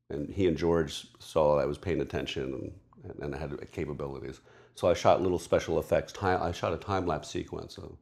and 0.10 0.30
he 0.30 0.48
and 0.48 0.58
George 0.58 1.08
saw 1.20 1.56
that 1.56 1.64
I 1.64 1.66
was 1.66 1.78
paying 1.78 2.02
attention 2.02 2.72
and, 3.04 3.20
and 3.22 3.36
I 3.36 3.38
had 3.38 3.72
capabilities. 3.72 4.42
So 4.76 4.90
I 4.90 4.94
shot 4.94 5.22
little 5.22 5.40
special 5.40 5.80
effects. 5.80 6.14
Time, 6.14 6.42
I 6.42 6.52
shot 6.52 6.74
a 6.74 6.78
time 6.78 7.06
lapse 7.06 7.30
sequence 7.30 7.78
of 7.78 7.98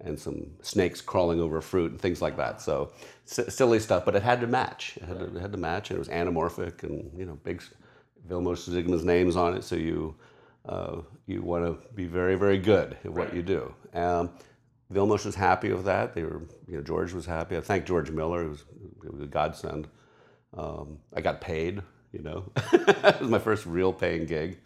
and 0.00 0.18
some 0.18 0.50
snakes 0.62 1.00
crawling 1.00 1.40
over 1.40 1.60
fruit 1.60 1.92
and 1.92 2.00
things 2.00 2.20
like 2.20 2.36
that. 2.36 2.60
So 2.60 2.92
s- 3.30 3.54
silly 3.54 3.78
stuff, 3.78 4.04
but 4.04 4.16
it 4.16 4.22
had 4.22 4.40
to 4.40 4.46
match. 4.46 4.96
It 4.96 5.04
had 5.04 5.18
to, 5.18 5.36
it 5.36 5.40
had 5.40 5.52
to 5.52 5.58
match, 5.58 5.90
and 5.90 5.96
it 5.96 5.98
was 6.00 6.08
anamorphic 6.08 6.82
and 6.82 7.10
you 7.18 7.24
know 7.24 7.38
big 7.44 7.62
Vilmos 8.28 8.68
Zsigmond's 8.68 9.04
names 9.04 9.36
on 9.36 9.54
it. 9.54 9.64
So 9.64 9.76
you 9.76 10.14
uh, 10.68 11.02
you 11.26 11.42
want 11.42 11.64
to 11.64 11.88
be 11.94 12.06
very 12.06 12.34
very 12.36 12.58
good 12.58 12.96
at 13.04 13.12
what 13.12 13.34
you 13.34 13.42
do. 13.42 13.74
Um, 13.94 14.30
Vilmos 14.92 15.24
was 15.24 15.34
happy 15.34 15.72
with 15.72 15.84
that. 15.84 16.14
They 16.14 16.24
were 16.24 16.42
you 16.68 16.76
know 16.76 16.82
George 16.82 17.12
was 17.12 17.26
happy. 17.26 17.56
I 17.56 17.60
thank 17.60 17.86
George 17.86 18.10
Miller. 18.10 18.44
It 18.44 18.48
was, 18.48 18.64
was 19.04 19.22
a 19.22 19.26
godsend. 19.26 19.88
Um, 20.56 20.98
I 21.14 21.20
got 21.20 21.40
paid. 21.40 21.82
You 22.12 22.22
know, 22.22 22.52
it 22.72 23.20
was 23.20 23.30
my 23.30 23.38
first 23.38 23.66
real 23.66 23.92
paying 23.92 24.26
gig. 24.26 24.58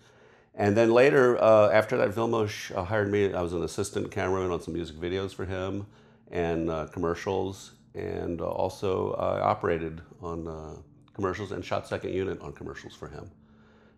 And 0.57 0.75
then 0.75 0.91
later, 0.91 1.41
uh, 1.43 1.69
after 1.71 1.99
that, 1.99 2.11
Vilmos 2.11 2.75
uh, 2.75 2.83
hired 2.83 3.13
me. 3.13 3.35
I 3.35 3.43
was 3.43 3.53
an 3.53 3.63
assistant 3.63 4.11
cameraman 4.11 4.51
on 4.51 4.63
some 4.63 4.73
music 4.73 4.97
videos 4.97 5.35
for 5.35 5.45
him 5.45 5.87
and 6.31 6.71
uh, 6.71 6.87
commercials, 6.87 7.73
and 7.95 8.41
uh, 8.41 8.47
also 8.47 9.13
I 9.15 9.41
operated 9.41 10.01
on 10.23 10.49
uh, 10.49 10.77
commercials 11.13 11.53
and 11.53 11.65
shot 11.65 11.87
second 11.87 12.15
unit 12.15 12.41
on 12.41 12.53
commercials 12.53 12.95
for 12.95 13.09
him. 13.09 13.31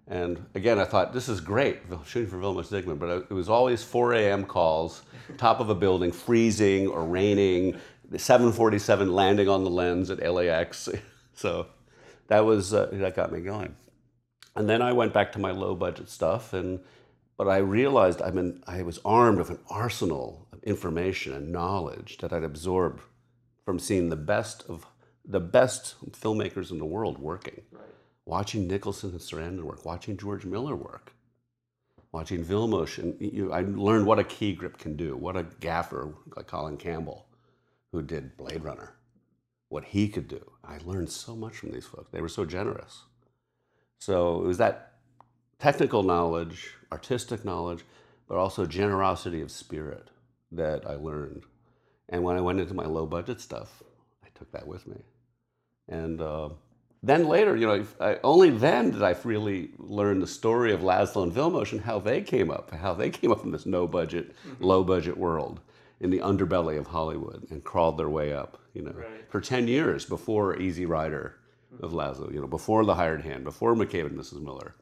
And 0.09 0.45
again, 0.55 0.79
I 0.79 0.85
thought 0.85 1.12
this 1.12 1.29
is 1.29 1.41
great, 1.41 1.81
shooting 2.07 2.29
for 2.29 2.38
Vilmos 2.38 2.69
Zsigmond, 2.71 2.99
but 2.99 3.27
it 3.31 3.35
was 3.35 3.49
always 3.49 3.85
4 3.85 4.15
a.m. 4.15 4.45
calls, 4.45 5.03
top 5.37 5.61
of 5.61 5.69
a 5.69 5.75
building, 5.75 6.11
freezing 6.11 6.88
or 6.88 7.05
raining, 7.05 7.79
the 8.11 8.19
747 8.19 9.12
landing 9.12 9.49
on 9.49 9.65
the 9.65 9.71
lens 9.71 10.11
at 10.11 10.19
LAX. 10.21 10.88
So 11.35 11.69
that 12.27 12.41
was 12.41 12.75
uh, 12.75 12.88
that 12.91 13.15
got 13.15 13.31
me 13.31 13.38
going. 13.38 13.77
And 14.59 14.69
then 14.69 14.83
I 14.83 14.93
went 14.93 15.12
back 15.12 15.31
to 15.33 15.38
my 15.38 15.53
low 15.53 15.77
budget 15.77 16.11
stuff, 16.11 16.53
and 16.53 16.81
but 17.37 17.47
I 17.47 17.59
realized 17.59 18.21
I 18.21 18.33
mean 18.33 18.61
I 18.67 18.83
was 18.83 18.99
armed 19.05 19.38
with 19.38 19.50
an 19.50 19.61
arsenal 19.71 20.49
of 20.53 20.62
information 20.65 21.33
and 21.33 21.53
knowledge 21.53 22.19
that 22.19 22.33
I'd 22.33 22.43
absorbed 22.43 23.00
from 23.65 23.79
seeing 23.79 24.09
the 24.09 24.17
best 24.17 24.65
of 24.69 24.85
the 25.25 25.38
best 25.38 25.95
filmmakers 26.11 26.73
in 26.73 26.79
the 26.79 26.85
world 26.85 27.19
working, 27.19 27.62
right. 27.71 27.85
watching 28.27 28.67
Nicholson 28.67 29.11
and 29.11 29.21
Sarandon 29.21 29.62
work, 29.62 29.85
watching 29.85 30.17
George 30.17 30.45
Miller 30.45 30.75
work, 30.75 31.12
watching 32.11 32.45
Vilmos, 32.45 32.99
and 32.99 33.17
you, 33.21 33.53
I 33.53 33.61
learned 33.61 34.07
what 34.07 34.19
a 34.19 34.25
key 34.25 34.55
grip 34.55 34.77
can 34.77 34.97
do, 34.97 35.17
what 35.17 35.37
a 35.37 35.47
gaffer 35.61 36.15
like 36.35 36.49
Colin 36.49 36.79
Campbell, 36.79 37.27
who 37.93 38.03
did 38.03 38.37
Blade 38.37 38.65
Runner, 38.65 38.95
what 39.69 39.85
he 39.85 40.09
could 40.09 40.27
do. 40.27 40.50
I 40.65 40.79
learned 40.85 41.11
so 41.11 41.37
much 41.37 41.59
from 41.59 41.71
these 41.71 41.87
folks. 41.87 42.11
They 42.11 42.23
were 42.23 42.29
so 42.29 42.45
generous. 42.45 43.03
So 43.99 44.43
it 44.43 44.47
was 44.47 44.59
that 44.59 44.95
technical 45.59 46.02
knowledge, 46.02 46.75
artistic 46.93 47.45
knowledge, 47.45 47.85
but 48.28 48.37
also 48.37 48.67
generosity 48.67 49.40
of 49.40 49.50
spirit 49.50 50.09
that 50.52 50.87
I 50.87 50.95
learned. 50.95 51.45
And 52.09 52.23
when 52.23 52.37
I 52.37 52.40
went 52.40 52.61
into 52.61 52.75
my 52.75 52.87
low 52.87 53.07
budget 53.07 53.40
stuff, 53.40 53.83
I 54.25 54.28
took 54.35 54.50
that 54.52 54.67
with 54.67 54.87
me. 54.87 54.97
And 55.88 56.21
uh, 56.21 56.50
then 57.02 57.28
later, 57.28 57.57
you 57.57 57.67
know, 57.67 57.87
I, 58.00 58.19
only 58.23 58.50
then 58.50 58.90
did 58.90 59.02
I 59.02 59.14
really 59.25 59.71
learn 59.78 60.21
the 60.21 60.26
story 60.26 60.73
of 60.73 60.81
Laszlo 60.81 61.23
and 61.23 61.33
Vilmos 61.33 61.73
and 61.73 61.81
how 61.81 61.99
they 61.99 62.23
came 62.23 62.50
up, 62.50 62.71
how 62.71 62.95
they 62.95 63.11
came 63.19 63.33
up 63.33 63.45
in 63.45 63.50
this 63.50 63.67
no 63.67 63.87
budget, 63.87 64.35
low 64.61 64.85
budget 64.85 65.17
world 65.17 65.61
in 66.00 66.11
the 66.11 66.21
underbelly 66.21 66.78
of 66.78 66.87
Hollywood 66.87 67.47
and 67.50 67.64
crawled 67.64 67.99
their 67.99 68.09
way 68.09 68.33
up, 68.33 68.59
you 68.73 68.83
know, 68.83 68.95
for 69.28 69.40
10 69.40 69.67
years 69.67 70.05
before 70.05 70.59
Easy 70.59 70.87
Rider 70.87 71.37
of 71.83 71.93
Laszlo, 71.93 72.33
you 72.33 72.41
know, 72.41 72.47
before 72.47 72.85
The 72.85 72.95
Hired 72.95 73.23
Hand, 73.23 73.45
before 73.45 73.75
McCabe 73.75 74.07
and 74.07 74.19
Mrs. 74.19 74.43
Miller. 74.43 74.75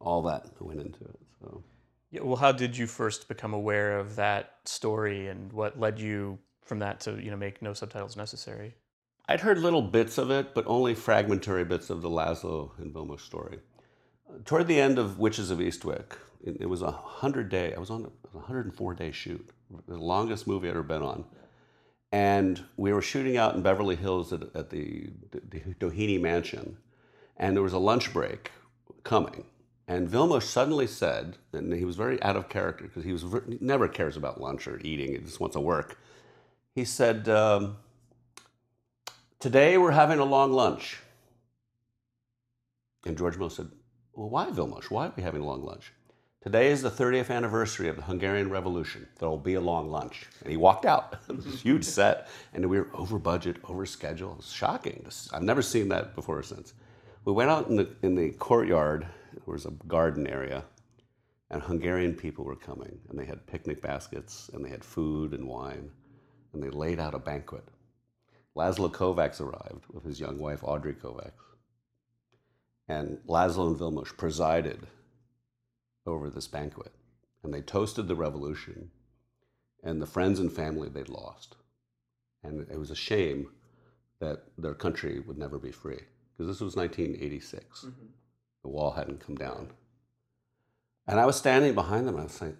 All 0.00 0.22
that 0.22 0.46
went 0.60 0.80
into 0.80 1.04
it. 1.04 1.18
So. 1.40 1.62
Yeah, 2.10 2.22
well, 2.22 2.36
how 2.36 2.52
did 2.52 2.76
you 2.76 2.86
first 2.86 3.26
become 3.26 3.54
aware 3.54 3.98
of 3.98 4.16
that 4.16 4.56
story, 4.64 5.28
and 5.28 5.52
what 5.52 5.80
led 5.80 5.98
you 5.98 6.38
from 6.62 6.78
that 6.78 7.00
to 7.00 7.22
you 7.22 7.30
know 7.30 7.36
make 7.36 7.62
no 7.62 7.72
subtitles 7.72 8.16
necessary? 8.16 8.74
I'd 9.28 9.40
heard 9.40 9.58
little 9.58 9.82
bits 9.82 10.18
of 10.18 10.30
it, 10.30 10.54
but 10.54 10.66
only 10.66 10.94
fragmentary 10.94 11.64
bits 11.64 11.88
of 11.88 12.02
the 12.02 12.10
Laszlo 12.10 12.78
and 12.78 12.94
Vilmos 12.94 13.20
story. 13.20 13.58
Uh, 14.28 14.34
toward 14.44 14.66
the 14.66 14.78
end 14.78 14.98
of 14.98 15.18
Witches 15.18 15.50
of 15.50 15.58
Eastwick, 15.58 16.18
it, 16.42 16.58
it 16.60 16.66
was 16.66 16.82
a 16.82 16.90
hundred 16.90 17.48
day. 17.48 17.72
I 17.74 17.80
was 17.80 17.90
on 17.90 18.04
a 18.04 18.36
104 18.36 18.94
day 18.94 19.10
shoot, 19.10 19.48
the 19.88 19.96
longest 19.96 20.46
movie 20.46 20.68
I'd 20.68 20.72
ever 20.72 20.82
been 20.82 21.02
on, 21.02 21.24
and 22.12 22.64
we 22.76 22.92
were 22.92 23.02
shooting 23.02 23.36
out 23.36 23.54
in 23.54 23.62
Beverly 23.62 23.96
Hills 23.96 24.32
at, 24.32 24.42
at 24.54 24.70
the, 24.70 25.10
the 25.30 25.60
Doheny 25.80 26.20
Mansion, 26.20 26.78
and 27.36 27.56
there 27.56 27.62
was 27.62 27.72
a 27.72 27.78
lunch 27.78 28.12
break 28.12 28.50
coming. 29.02 29.44
And 29.86 30.08
Vilmos 30.08 30.44
suddenly 30.44 30.86
said, 30.86 31.36
and 31.52 31.72
he 31.72 31.84
was 31.84 31.96
very 31.96 32.22
out 32.22 32.36
of 32.36 32.48
character 32.48 32.84
because 32.84 33.04
he 33.04 33.12
was 33.12 33.22
he 33.22 33.58
never 33.60 33.86
cares 33.88 34.16
about 34.16 34.40
lunch 34.40 34.66
or 34.66 34.80
eating; 34.82 35.12
he 35.12 35.18
just 35.18 35.40
wants 35.40 35.54
to 35.54 35.60
work. 35.60 35.98
He 36.74 36.84
said. 36.84 37.28
Um, 37.28 37.76
Today 39.44 39.76
we're 39.76 39.90
having 39.90 40.20
a 40.20 40.24
long 40.24 40.54
lunch. 40.54 41.00
And 43.04 43.14
George 43.14 43.36
Miller 43.36 43.50
said, 43.50 43.68
Well, 44.14 44.30
why, 44.30 44.46
Vilmos? 44.46 44.84
Why 44.84 45.08
are 45.08 45.12
we 45.14 45.22
having 45.22 45.42
a 45.42 45.44
long 45.44 45.62
lunch? 45.62 45.92
Today 46.44 46.70
is 46.70 46.82
the 46.82 46.90
30th 46.90 47.30
anniversary 47.30 47.88
of 47.88 47.96
the 47.96 48.02
Hungarian 48.02 48.50
Revolution. 48.50 49.08
There 49.18 49.30
will 49.30 49.38
be 49.38 49.54
a 49.54 49.62
long 49.62 49.90
lunch. 49.90 50.26
And 50.42 50.50
he 50.50 50.58
walked 50.58 50.84
out. 50.84 51.16
huge 51.62 51.84
set. 51.84 52.28
And 52.52 52.68
we 52.68 52.78
were 52.78 52.90
over 52.92 53.18
budget, 53.18 53.56
over 53.64 53.86
schedule. 53.86 54.32
It 54.32 54.36
was 54.36 54.52
shocking. 54.52 55.06
I've 55.32 55.42
never 55.42 55.62
seen 55.62 55.88
that 55.88 56.14
before 56.14 56.40
or 56.40 56.42
since. 56.42 56.74
We 57.24 57.32
went 57.32 57.48
out 57.48 57.68
in 57.68 57.76
the, 57.76 57.88
in 58.02 58.14
the 58.14 58.32
courtyard. 58.32 59.06
There 59.32 59.54
was 59.54 59.64
a 59.64 59.70
garden 59.88 60.26
area. 60.26 60.64
And 61.50 61.62
Hungarian 61.62 62.12
people 62.12 62.44
were 62.44 62.56
coming. 62.56 62.98
And 63.08 63.18
they 63.18 63.24
had 63.24 63.46
picnic 63.46 63.80
baskets. 63.80 64.50
And 64.52 64.62
they 64.62 64.68
had 64.68 64.84
food 64.84 65.32
and 65.32 65.48
wine. 65.48 65.90
And 66.52 66.62
they 66.62 66.68
laid 66.68 67.00
out 67.00 67.14
a 67.14 67.18
banquet. 67.18 67.64
Laszlo 68.54 68.92
Kovacs 68.92 69.40
arrived 69.40 69.86
with 69.90 70.04
his 70.04 70.20
young 70.20 70.38
wife, 70.38 70.62
Audrey 70.62 70.92
Kovacs. 70.92 71.32
And 72.86 73.16
Laszlo 73.26 73.68
and 73.68 73.78
Vilmos 73.78 74.14
presided 74.14 74.86
over 76.06 76.30
this 76.30 76.46
banquet. 76.46 76.92
And 77.42 77.52
they 77.52 77.60
toasted 77.60 78.08
the 78.08 78.14
revolution 78.14 78.90
and 79.82 80.00
the 80.00 80.06
friends 80.06 80.40
and 80.40 80.52
family 80.52 80.88
they'd 80.88 81.08
lost. 81.08 81.56
And 82.42 82.66
it 82.70 82.78
was 82.78 82.90
a 82.90 82.96
shame 82.96 83.50
that 84.20 84.44
their 84.56 84.74
country 84.74 85.20
would 85.20 85.38
never 85.38 85.58
be 85.58 85.72
free. 85.72 86.00
Because 86.32 86.48
this 86.48 86.60
was 86.60 86.76
1986. 86.76 87.86
The 88.62 88.68
wall 88.68 88.92
hadn't 88.92 89.24
come 89.24 89.36
down. 89.36 89.70
And 91.06 91.20
I 91.20 91.26
was 91.26 91.36
standing 91.36 91.74
behind 91.74 92.08
them 92.08 92.14
and 92.14 92.22
I 92.22 92.24
was 92.24 92.32
saying, 92.32 92.56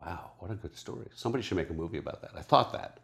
wow, 0.00 0.32
what 0.38 0.50
a 0.50 0.54
good 0.54 0.76
story. 0.76 1.06
Somebody 1.14 1.42
should 1.42 1.56
make 1.56 1.70
a 1.70 1.74
movie 1.74 1.98
about 1.98 2.22
that. 2.22 2.30
I 2.36 2.42
thought 2.42 2.72
that 2.72 3.00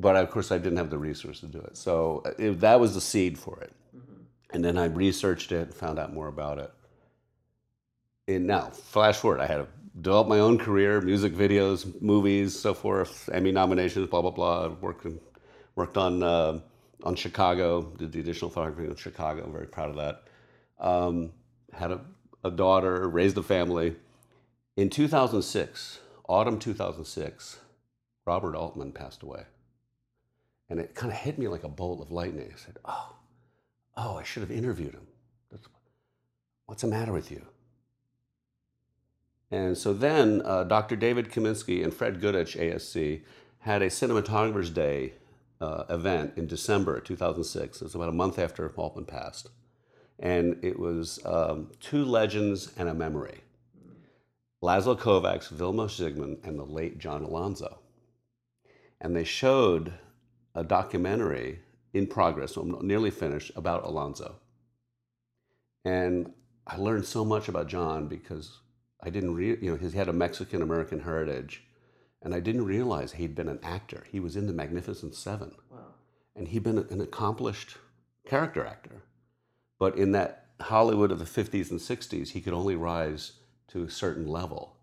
but 0.00 0.16
of 0.16 0.30
course 0.30 0.50
I 0.50 0.58
didn't 0.58 0.78
have 0.78 0.90
the 0.90 0.98
resources 0.98 1.40
to 1.40 1.46
do 1.46 1.60
it. 1.60 1.76
So 1.76 2.22
uh, 2.24 2.32
it, 2.38 2.60
that 2.60 2.80
was 2.80 2.94
the 2.94 3.00
seed 3.00 3.38
for 3.38 3.60
it. 3.60 3.72
And 4.52 4.64
then 4.64 4.76
I 4.76 4.86
researched 4.86 5.52
it, 5.52 5.68
and 5.68 5.74
found 5.74 5.98
out 5.98 6.12
more 6.12 6.28
about 6.28 6.58
it. 6.58 6.72
And 8.28 8.46
now, 8.46 8.70
flash 8.70 9.16
forward, 9.16 9.40
I 9.40 9.46
had 9.46 9.56
to 9.58 9.66
develop 10.00 10.28
my 10.28 10.38
own 10.38 10.58
career, 10.58 11.00
music 11.00 11.34
videos, 11.34 12.00
movies, 12.00 12.58
so 12.58 12.74
forth, 12.74 13.28
Emmy 13.32 13.52
nominations, 13.52 14.08
blah 14.08 14.22
blah 14.22 14.30
blah. 14.30 14.68
Worked 14.80 15.06
worked 15.74 15.96
on 15.96 16.22
uh, 16.22 16.60
on 17.02 17.14
Chicago, 17.14 17.82
did 17.96 18.12
the 18.12 18.20
additional 18.20 18.50
photography 18.50 18.88
in 18.88 18.94
Chicago. 18.96 19.44
I'm 19.44 19.52
very 19.52 19.66
proud 19.66 19.90
of 19.90 19.96
that. 19.96 20.24
Um, 20.78 21.32
had 21.72 21.92
a, 21.92 22.00
a 22.44 22.50
daughter, 22.50 23.08
raised 23.08 23.36
a 23.38 23.42
family. 23.42 23.96
In 24.76 24.90
2006, 24.90 26.00
autumn 26.28 26.58
2006, 26.58 27.60
Robert 28.26 28.54
Altman 28.54 28.92
passed 28.92 29.22
away. 29.22 29.44
And 30.68 30.78
it 30.78 30.94
kind 30.94 31.12
of 31.12 31.18
hit 31.18 31.38
me 31.38 31.48
like 31.48 31.64
a 31.64 31.68
bolt 31.68 32.00
of 32.00 32.12
lightning. 32.12 32.50
I 32.52 32.56
said, 32.56 32.78
Oh, 32.84 33.16
oh, 33.96 34.16
I 34.16 34.22
should 34.22 34.42
have 34.42 34.50
interviewed 34.50 34.94
him. 34.94 35.06
That's, 35.50 35.66
what's 36.66 36.82
the 36.82 36.88
matter 36.88 37.12
with 37.12 37.30
you? 37.30 37.46
And 39.50 39.76
so 39.76 39.92
then 39.92 40.42
uh, 40.44 40.64
Dr. 40.64 40.96
David 40.96 41.30
Kaminsky 41.30 41.82
and 41.82 41.92
Fred 41.92 42.20
Goodich, 42.20 42.56
ASC, 42.56 43.22
had 43.60 43.82
a 43.82 43.88
Cinematographer's 43.88 44.70
Day 44.70 45.14
uh, 45.60 45.84
event 45.90 46.34
in 46.36 46.46
December 46.46 47.00
2006. 47.00 47.80
It 47.80 47.84
was 47.84 47.94
about 47.94 48.08
a 48.08 48.12
month 48.12 48.38
after 48.38 48.68
Altman 48.76 49.04
passed. 49.04 49.50
And 50.18 50.62
it 50.62 50.78
was 50.78 51.18
um, 51.24 51.70
two 51.80 52.04
legends 52.04 52.72
and 52.76 52.88
a 52.88 52.94
memory. 52.94 53.40
Laszlo 54.62 54.98
Kovacs, 54.98 55.52
Vilmos 55.52 55.98
Zsigmond, 55.98 56.46
and 56.46 56.58
the 56.58 56.64
late 56.64 56.98
John 56.98 57.22
Alonzo. 57.22 57.78
And 59.00 59.16
they 59.16 59.24
showed 59.24 59.94
a 60.54 60.62
documentary 60.62 61.60
in 61.92 62.06
progress, 62.06 62.54
so 62.54 62.62
I'm 62.62 62.86
nearly 62.86 63.10
finished, 63.10 63.52
about 63.56 63.84
Alonzo. 63.84 64.36
And 65.84 66.32
I 66.66 66.76
learned 66.76 67.06
so 67.06 67.24
much 67.24 67.48
about 67.48 67.68
John 67.68 68.06
because 68.06 68.60
I 69.02 69.10
didn't, 69.10 69.34
re- 69.34 69.58
you 69.60 69.70
know, 69.70 69.76
he 69.76 69.90
had 69.96 70.08
a 70.08 70.12
Mexican 70.12 70.62
American 70.62 71.00
heritage, 71.00 71.64
and 72.22 72.34
I 72.34 72.40
didn't 72.40 72.64
realize 72.64 73.12
he'd 73.12 73.34
been 73.34 73.48
an 73.48 73.60
actor. 73.62 74.04
He 74.10 74.20
was 74.20 74.36
in 74.36 74.46
The 74.46 74.52
Magnificent 74.52 75.14
Seven, 75.14 75.52
and 76.36 76.48
he'd 76.48 76.62
been 76.62 76.78
an 76.78 77.00
accomplished 77.00 77.76
character 78.26 78.64
actor. 78.64 79.02
But 79.78 79.96
in 79.96 80.12
that 80.12 80.46
Hollywood 80.60 81.10
of 81.10 81.18
the 81.18 81.24
50s 81.24 81.70
and 81.70 81.80
60s, 81.80 82.28
he 82.28 82.40
could 82.40 82.52
only 82.52 82.76
rise 82.76 83.32
to 83.68 83.84
a 83.84 83.90
certain 83.90 84.26
level. 84.26 84.76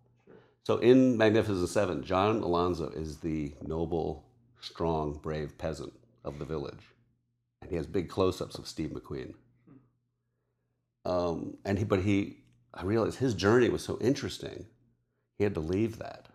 So 0.63 0.79
in 0.79 1.15
Magnificent 1.17 1.69
Seven, 1.69 2.03
John 2.03 2.41
Alonzo 2.41 2.89
is 2.89 3.17
the 3.17 3.53
noble, 3.61 4.25
strong, 4.59 5.13
brave 5.13 5.57
peasant 5.57 5.93
of 6.25 6.39
the 6.39 6.45
village. 6.45 6.89
And 7.67 7.73
he 7.73 7.75
has 7.75 7.85
big 7.85 8.07
close 8.07 8.39
ups 8.39 8.57
of 8.57 8.65
Steve 8.65 8.91
McQueen. 8.91 9.33
Um, 11.03 11.57
and 11.65 11.77
he, 11.77 11.83
but 11.83 11.99
he, 11.99 12.37
I 12.73 12.83
realized 12.83 13.19
his 13.19 13.33
journey 13.33 13.67
was 13.67 13.83
so 13.83 13.97
interesting, 13.99 14.67
he 15.37 15.43
had 15.43 15.53
to 15.55 15.59
leave 15.59 15.99
that 15.99 16.27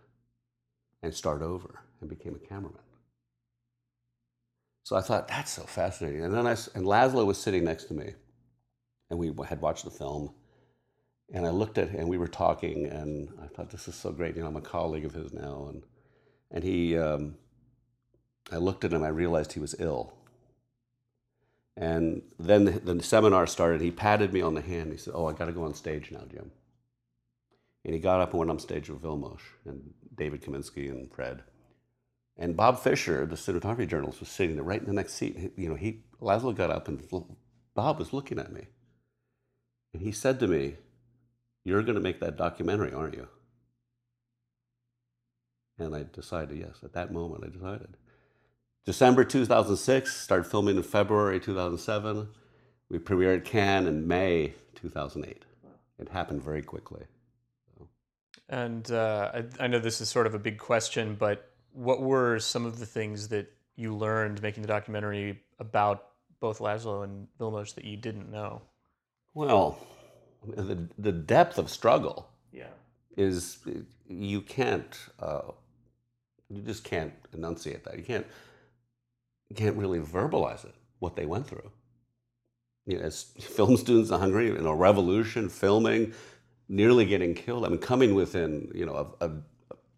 and 1.01 1.11
start 1.11 1.41
over 1.41 1.81
and 2.01 2.07
became 2.07 2.35
a 2.35 2.47
cameraman. 2.47 2.83
So 4.83 4.95
I 4.95 5.01
thought, 5.01 5.27
that's 5.27 5.49
so 5.49 5.63
fascinating. 5.63 6.23
And 6.23 6.31
then 6.31 6.45
I, 6.45 6.51
and 6.51 6.85
Laszlo 6.85 7.25
was 7.25 7.39
sitting 7.39 7.63
next 7.63 7.85
to 7.85 7.95
me, 7.95 8.13
and 9.09 9.17
we 9.17 9.31
had 9.47 9.59
watched 9.59 9.85
the 9.85 9.91
film. 9.91 10.35
And 11.33 11.47
I 11.47 11.49
looked 11.49 11.79
at 11.79 11.89
him, 11.89 12.01
and 12.01 12.09
we 12.09 12.19
were 12.19 12.27
talking, 12.27 12.85
and 12.85 13.29
I 13.41 13.47
thought, 13.47 13.71
this 13.71 13.87
is 13.87 13.95
so 13.95 14.11
great. 14.11 14.35
You 14.35 14.43
know, 14.43 14.49
I'm 14.49 14.55
a 14.55 14.61
colleague 14.61 15.05
of 15.05 15.13
his 15.13 15.33
now. 15.33 15.69
And, 15.69 15.83
and 16.51 16.63
he, 16.63 16.95
um, 16.95 17.37
I 18.51 18.57
looked 18.57 18.83
at 18.83 18.93
him, 18.93 19.03
I 19.03 19.07
realized 19.07 19.53
he 19.53 19.59
was 19.59 19.73
ill. 19.79 20.13
And 21.75 22.21
then 22.37 22.65
the, 22.65 22.71
the, 22.71 23.03
seminar 23.03 23.47
started. 23.47 23.81
He 23.81 23.91
patted 23.91 24.31
me 24.31 24.41
on 24.41 24.53
the 24.53 24.61
hand. 24.61 24.91
He 24.91 24.97
said, 24.97 25.13
Oh, 25.15 25.25
I 25.25 25.33
got 25.33 25.45
to 25.45 25.51
go 25.51 25.63
on 25.63 25.73
stage 25.73 26.11
now, 26.11 26.23
Jim. 26.29 26.51
And 27.83 27.93
he 27.93 27.99
got 27.99 28.21
up 28.21 28.31
and 28.31 28.39
went 28.39 28.51
on 28.51 28.59
stage 28.59 28.89
with 28.89 29.01
Vilmos 29.01 29.41
and 29.65 29.93
David 30.15 30.43
Kaminsky 30.43 30.89
and 30.89 31.11
Fred. 31.11 31.43
And 32.37 32.55
Bob 32.55 32.79
Fisher, 32.79 33.25
the 33.25 33.35
cinematography 33.35 33.87
journalist, 33.87 34.19
was 34.19 34.29
sitting 34.29 34.55
there 34.55 34.63
right 34.63 34.79
in 34.79 34.87
the 34.87 34.93
next 34.93 35.13
seat. 35.13 35.53
You 35.55 35.69
know, 35.69 35.75
he 35.75 36.03
Laszlo 36.21 36.55
got 36.55 36.71
up 36.71 36.87
and 36.87 37.03
Bob 37.75 37.99
was 37.99 38.13
looking 38.13 38.39
at 38.39 38.53
me. 38.53 38.67
And 39.93 40.01
he 40.01 40.11
said 40.11 40.39
to 40.39 40.47
me, 40.47 40.77
You're 41.63 41.83
going 41.83 41.95
to 41.95 42.01
make 42.01 42.19
that 42.19 42.37
documentary, 42.37 42.93
aren't 42.93 43.15
you? 43.15 43.27
And 45.77 45.95
I 45.95 46.03
decided, 46.03 46.57
yes. 46.57 46.77
At 46.83 46.93
that 46.93 47.11
moment, 47.11 47.43
I 47.45 47.49
decided. 47.49 47.97
December 48.85 49.23
2006, 49.23 50.13
started 50.13 50.43
filming 50.43 50.75
in 50.75 50.83
February 50.83 51.39
2007. 51.39 52.27
We 52.89 52.99
premiered 52.99 53.45
Cannes 53.45 53.87
in 53.87 54.07
May 54.07 54.53
2008. 54.75 55.45
It 55.99 56.09
happened 56.09 56.43
very 56.43 56.61
quickly. 56.61 57.03
And 58.49 58.91
uh, 58.91 59.31
I, 59.33 59.63
I 59.63 59.67
know 59.67 59.79
this 59.79 60.01
is 60.01 60.09
sort 60.09 60.27
of 60.27 60.35
a 60.35 60.39
big 60.39 60.57
question, 60.57 61.15
but 61.15 61.49
what 61.71 62.01
were 62.01 62.39
some 62.39 62.65
of 62.65 62.77
the 62.79 62.85
things 62.85 63.29
that 63.29 63.51
you 63.75 63.95
learned 63.95 64.41
making 64.41 64.61
the 64.61 64.67
documentary 64.67 65.41
about 65.59 66.09
both 66.39 66.59
Laszlo 66.59 67.03
and 67.03 67.27
Vilmos 67.39 67.73
that 67.75 67.85
you 67.85 67.95
didn't 67.95 68.29
know? 68.29 68.61
Well, 69.33 69.79
the, 70.45 70.87
the 70.97 71.11
depth 71.11 71.57
of 71.57 71.69
struggle 71.69 72.29
yeah. 72.51 72.67
is 73.15 73.59
you 74.07 74.41
can't 74.41 74.99
uh, 75.19 75.51
you 76.49 76.61
just 76.61 76.83
can't 76.83 77.13
enunciate 77.33 77.85
that. 77.85 77.97
You 77.97 78.03
can't 78.03 78.25
you 78.25 78.31
can't 79.53 79.77
really 79.77 79.99
verbalize 79.99 80.65
it 80.65 80.75
what 80.99 81.15
they 81.15 81.25
went 81.25 81.47
through. 81.47 81.71
You 82.85 82.97
know, 82.97 83.03
as 83.03 83.23
film 83.39 83.77
students 83.77 84.11
in 84.11 84.19
Hungary, 84.19 84.49
in 84.49 84.65
a 84.65 84.75
revolution, 84.75 85.49
filming, 85.49 86.13
nearly 86.67 87.05
getting 87.05 87.33
killed. 87.33 87.65
I 87.65 87.69
mean, 87.69 87.79
coming 87.79 88.15
within 88.15 88.71
you 88.73 88.85
know 88.85 89.15
a, 89.19 89.29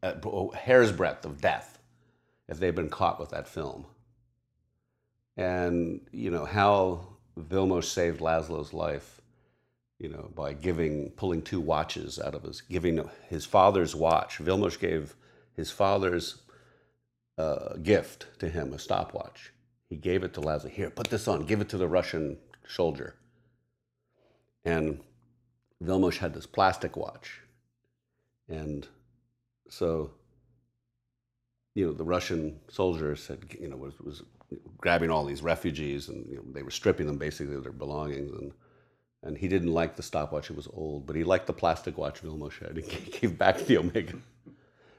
a, 0.03 0.13
a 0.13 0.55
hair's 0.55 0.91
breadth 0.91 1.25
of 1.25 1.41
death 1.41 1.79
if 2.47 2.59
they'd 2.59 2.75
been 2.75 2.89
caught 2.89 3.19
with 3.19 3.29
that 3.31 3.47
film. 3.47 3.85
And 5.37 6.01
you 6.11 6.31
know 6.31 6.45
how 6.45 7.15
Vilmos 7.37 7.85
saved 7.85 8.21
Laszlo's 8.21 8.73
life, 8.73 9.21
you 9.99 10.09
know, 10.09 10.31
by 10.33 10.53
giving, 10.53 11.09
pulling 11.11 11.41
two 11.41 11.59
watches 11.59 12.19
out 12.19 12.33
of 12.33 12.43
his, 12.43 12.61
giving 12.61 13.09
his 13.29 13.45
father's 13.45 13.95
watch. 13.95 14.37
Vilmos 14.37 14.79
gave 14.79 15.15
his 15.53 15.71
father's 15.71 16.41
uh, 17.37 17.75
gift 17.81 18.27
to 18.39 18.49
him, 18.49 18.73
a 18.73 18.79
stopwatch. 18.79 19.51
He 19.89 19.97
gave 19.97 20.23
it 20.23 20.33
to 20.33 20.41
Laszlo. 20.41 20.69
Here, 20.69 20.89
put 20.89 21.09
this 21.09 21.27
on. 21.27 21.45
Give 21.45 21.61
it 21.61 21.69
to 21.69 21.77
the 21.77 21.87
Russian 21.87 22.37
soldier. 22.67 23.15
And 24.63 24.99
Vilmos 25.83 26.17
had 26.17 26.33
this 26.33 26.45
plastic 26.45 26.97
watch. 26.97 27.41
And 28.49 28.87
so, 29.69 30.11
you 31.75 31.85
know, 31.85 31.93
the 31.93 32.03
Russian 32.03 32.59
soldier 32.69 33.15
said, 33.15 33.45
you 33.59 33.67
know, 33.67 33.77
was, 33.77 33.99
was 33.99 34.23
grabbing 34.77 35.11
all 35.11 35.25
these 35.25 35.41
refugees 35.41 36.09
and 36.09 36.25
you 36.29 36.37
know, 36.37 36.43
they 36.51 36.63
were 36.63 36.71
stripping 36.71 37.07
them 37.07 37.17
basically 37.17 37.55
of 37.55 37.63
their 37.63 37.71
belongings. 37.71 38.31
And, 38.31 38.51
and 39.23 39.37
he 39.37 39.47
didn't 39.47 39.73
like 39.73 39.95
the 39.95 40.03
stopwatch, 40.03 40.49
it 40.49 40.55
was 40.55 40.67
old, 40.73 41.05
but 41.05 41.15
he 41.15 41.23
liked 41.23 41.47
the 41.47 41.53
plastic 41.53 41.97
watch 41.97 42.21
Vilmos 42.21 42.59
had. 42.59 42.77
He 42.77 43.11
gave 43.19 43.37
back 43.37 43.57
the 43.59 43.77
Omega. 43.77 44.17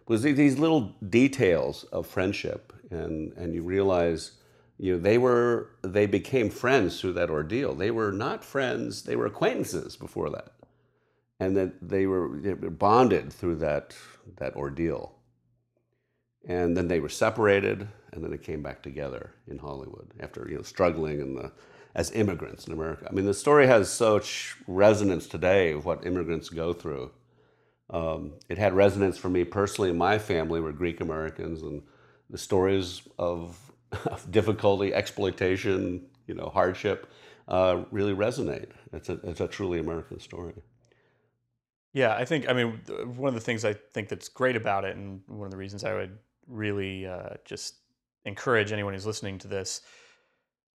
Was 0.07 0.23
these 0.23 0.59
little 0.59 0.95
details 1.09 1.85
of 1.85 2.07
friendship, 2.07 2.73
and, 2.90 3.33
and 3.33 3.55
you 3.55 3.62
realize 3.62 4.33
you 4.79 4.92
know, 4.92 4.99
they 4.99 5.19
were 5.19 5.71
they 5.83 6.07
became 6.07 6.51
friends 6.51 7.01
through 7.01 7.14
that 7.14 7.31
ordeal. 7.31 7.75
They 7.75 7.90
were 7.90 8.12
not 8.12 8.45
friends; 8.45 9.03
they 9.03 9.16
were 9.16 9.27
acquaintances 9.27 9.97
before 9.97 10.31
that, 10.31 10.53
and 11.40 11.57
that 11.57 11.88
they 11.88 12.07
were, 12.07 12.38
they 12.40 12.55
were 12.55 12.71
bonded 12.71 13.33
through 13.33 13.57
that 13.57 13.97
that 14.37 14.55
ordeal. 14.55 15.14
And 16.47 16.77
then 16.77 16.87
they 16.87 17.01
were 17.01 17.09
separated, 17.09 17.88
and 18.12 18.23
then 18.23 18.31
they 18.31 18.38
came 18.38 18.62
back 18.62 18.83
together 18.83 19.33
in 19.49 19.59
Hollywood 19.59 20.12
after 20.21 20.47
you 20.49 20.57
know 20.57 20.62
struggling 20.62 21.21
in 21.21 21.35
the 21.35 21.53
as 21.95 22.11
immigrants 22.12 22.66
in 22.66 22.75
America. 22.75 23.07
I 23.11 23.14
mean, 23.14 23.25
the 23.25 23.33
story 23.33 23.66
has 23.66 23.90
such 23.90 24.57
resonance 24.66 25.27
today 25.27 25.73
of 25.73 25.87
what 25.87 26.07
immigrants 26.07 26.51
go 26.51 26.75
through. 26.75 27.11
Um, 27.90 28.33
it 28.49 28.59
had 28.59 28.75
resonance 28.75 29.16
for 29.16 29.29
me 29.29 29.44
personally. 29.44 29.90
and 29.90 29.99
My 29.99 30.18
family 30.18 30.61
were 30.61 30.72
Greek 30.72 31.01
Americans, 31.01 31.62
and 31.62 31.83
the 32.31 32.38
stories 32.38 33.03
of 33.18 33.59
of 34.07 34.31
difficulty, 34.31 34.92
exploitation, 34.92 36.07
you 36.27 36.35
know, 36.35 36.51
hardship, 36.53 37.11
uh, 37.49 37.85
really 37.90 38.14
resonate. 38.14 38.70
It's 38.92 39.09
a, 39.09 39.20
it's 39.22 39.40
a 39.40 39.49
truly 39.49 39.79
American 39.79 40.18
story. 40.20 40.55
Yeah, 41.92 42.14
I 42.14 42.25
think, 42.25 42.49
I 42.49 42.53
mean, 42.53 42.81
one 43.16 43.29
of 43.29 43.35
the 43.35 43.40
things 43.40 43.64
I 43.64 43.72
think 43.72 44.09
that's 44.09 44.29
great 44.29 44.57
about 44.57 44.85
it, 44.85 44.96
and 44.96 45.22
one 45.27 45.46
of 45.46 45.51
the 45.51 45.57
reasons 45.57 45.83
I 45.83 45.94
would 45.94 46.18
really 46.46 47.07
uh, 47.07 47.31
just 47.44 47.77
encourage 48.25 48.72
anyone 48.72 48.92
who's 48.92 49.07
listening 49.07 49.38
to 49.38 49.49
this 49.49 49.81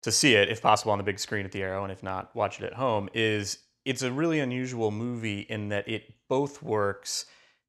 to 0.02 0.10
see 0.10 0.34
it, 0.34 0.48
if 0.48 0.60
possible, 0.60 0.90
on 0.90 0.98
the 0.98 1.04
big 1.04 1.20
screen 1.20 1.44
at 1.44 1.52
the 1.52 1.62
Aero, 1.62 1.84
and 1.84 1.92
if 1.92 2.02
not, 2.02 2.34
watch 2.34 2.60
it 2.60 2.66
at 2.66 2.74
home, 2.74 3.08
is 3.14 3.58
it's 3.84 4.02
a 4.02 4.10
really 4.10 4.40
unusual 4.40 4.90
movie 4.90 5.40
in 5.40 5.68
that 5.68 5.86
it 5.88 6.12
both 6.32 6.62
works 6.62 7.26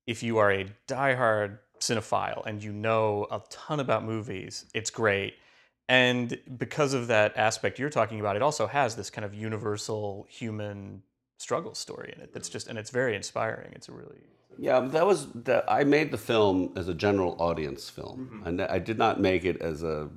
if 0.08 0.24
you 0.24 0.38
are 0.38 0.50
a 0.50 0.66
diehard 0.88 1.60
cinephile 1.82 2.46
and 2.46 2.64
you 2.64 2.72
know 2.72 3.28
a 3.30 3.42
ton 3.50 3.82
about 3.82 4.06
movies, 4.06 4.66
it's 4.74 4.90
great. 4.90 5.34
And 5.90 6.40
because 6.58 6.94
of 6.94 7.08
that 7.08 7.36
aspect 7.36 7.78
you're 7.78 7.90
talking 7.90 8.22
about, 8.22 8.38
it 8.38 8.42
also 8.42 8.66
has 8.68 8.96
this 8.96 9.10
kind 9.10 9.26
of 9.26 9.34
universal 9.34 10.26
human 10.30 11.04
struggle 11.40 11.76
story 11.76 12.14
in 12.16 12.22
it. 12.22 12.32
That's 12.34 12.48
just, 12.48 12.70
and 12.70 12.80
it's 12.80 12.90
very 12.90 13.18
inspiring. 13.18 13.74
It's 13.74 13.90
a 13.90 13.92
really. 13.92 14.22
Yeah, 14.58 14.80
that 14.80 15.06
was, 15.06 15.28
the, 15.34 15.66
I 15.68 15.84
made 15.84 16.12
the 16.12 16.18
film 16.18 16.72
as 16.78 16.88
a 16.88 16.94
general 16.94 17.36
audience 17.40 17.90
film. 17.90 18.30
Mm-hmm. 18.32 18.48
And 18.48 18.62
I 18.62 18.80
did 18.80 18.98
not 18.98 19.20
make 19.20 19.44
it 19.44 19.62
as 19.62 19.84
a, 19.84 20.10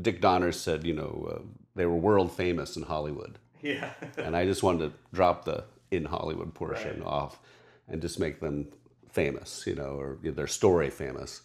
Dick 0.00 0.22
Donner 0.22 0.52
said, 0.52 0.86
you 0.86 0.94
know, 0.94 1.28
uh, 1.30 1.42
they 1.74 1.84
were 1.84 1.96
world 1.96 2.32
famous 2.32 2.78
in 2.78 2.84
Hollywood. 2.84 3.38
Yeah. 3.60 3.90
and 4.16 4.34
I 4.34 4.46
just 4.46 4.62
wanted 4.62 4.88
to 4.88 4.92
drop 5.12 5.44
the 5.44 5.64
in 5.90 6.04
Hollywood 6.04 6.54
portion 6.54 7.00
right. 7.00 7.06
off 7.06 7.38
and 7.88 8.00
just 8.00 8.18
make 8.18 8.40
them 8.40 8.68
famous, 9.10 9.66
you 9.66 9.74
know, 9.74 9.98
or 9.98 10.18
their 10.22 10.46
story 10.46 10.90
famous. 10.90 11.42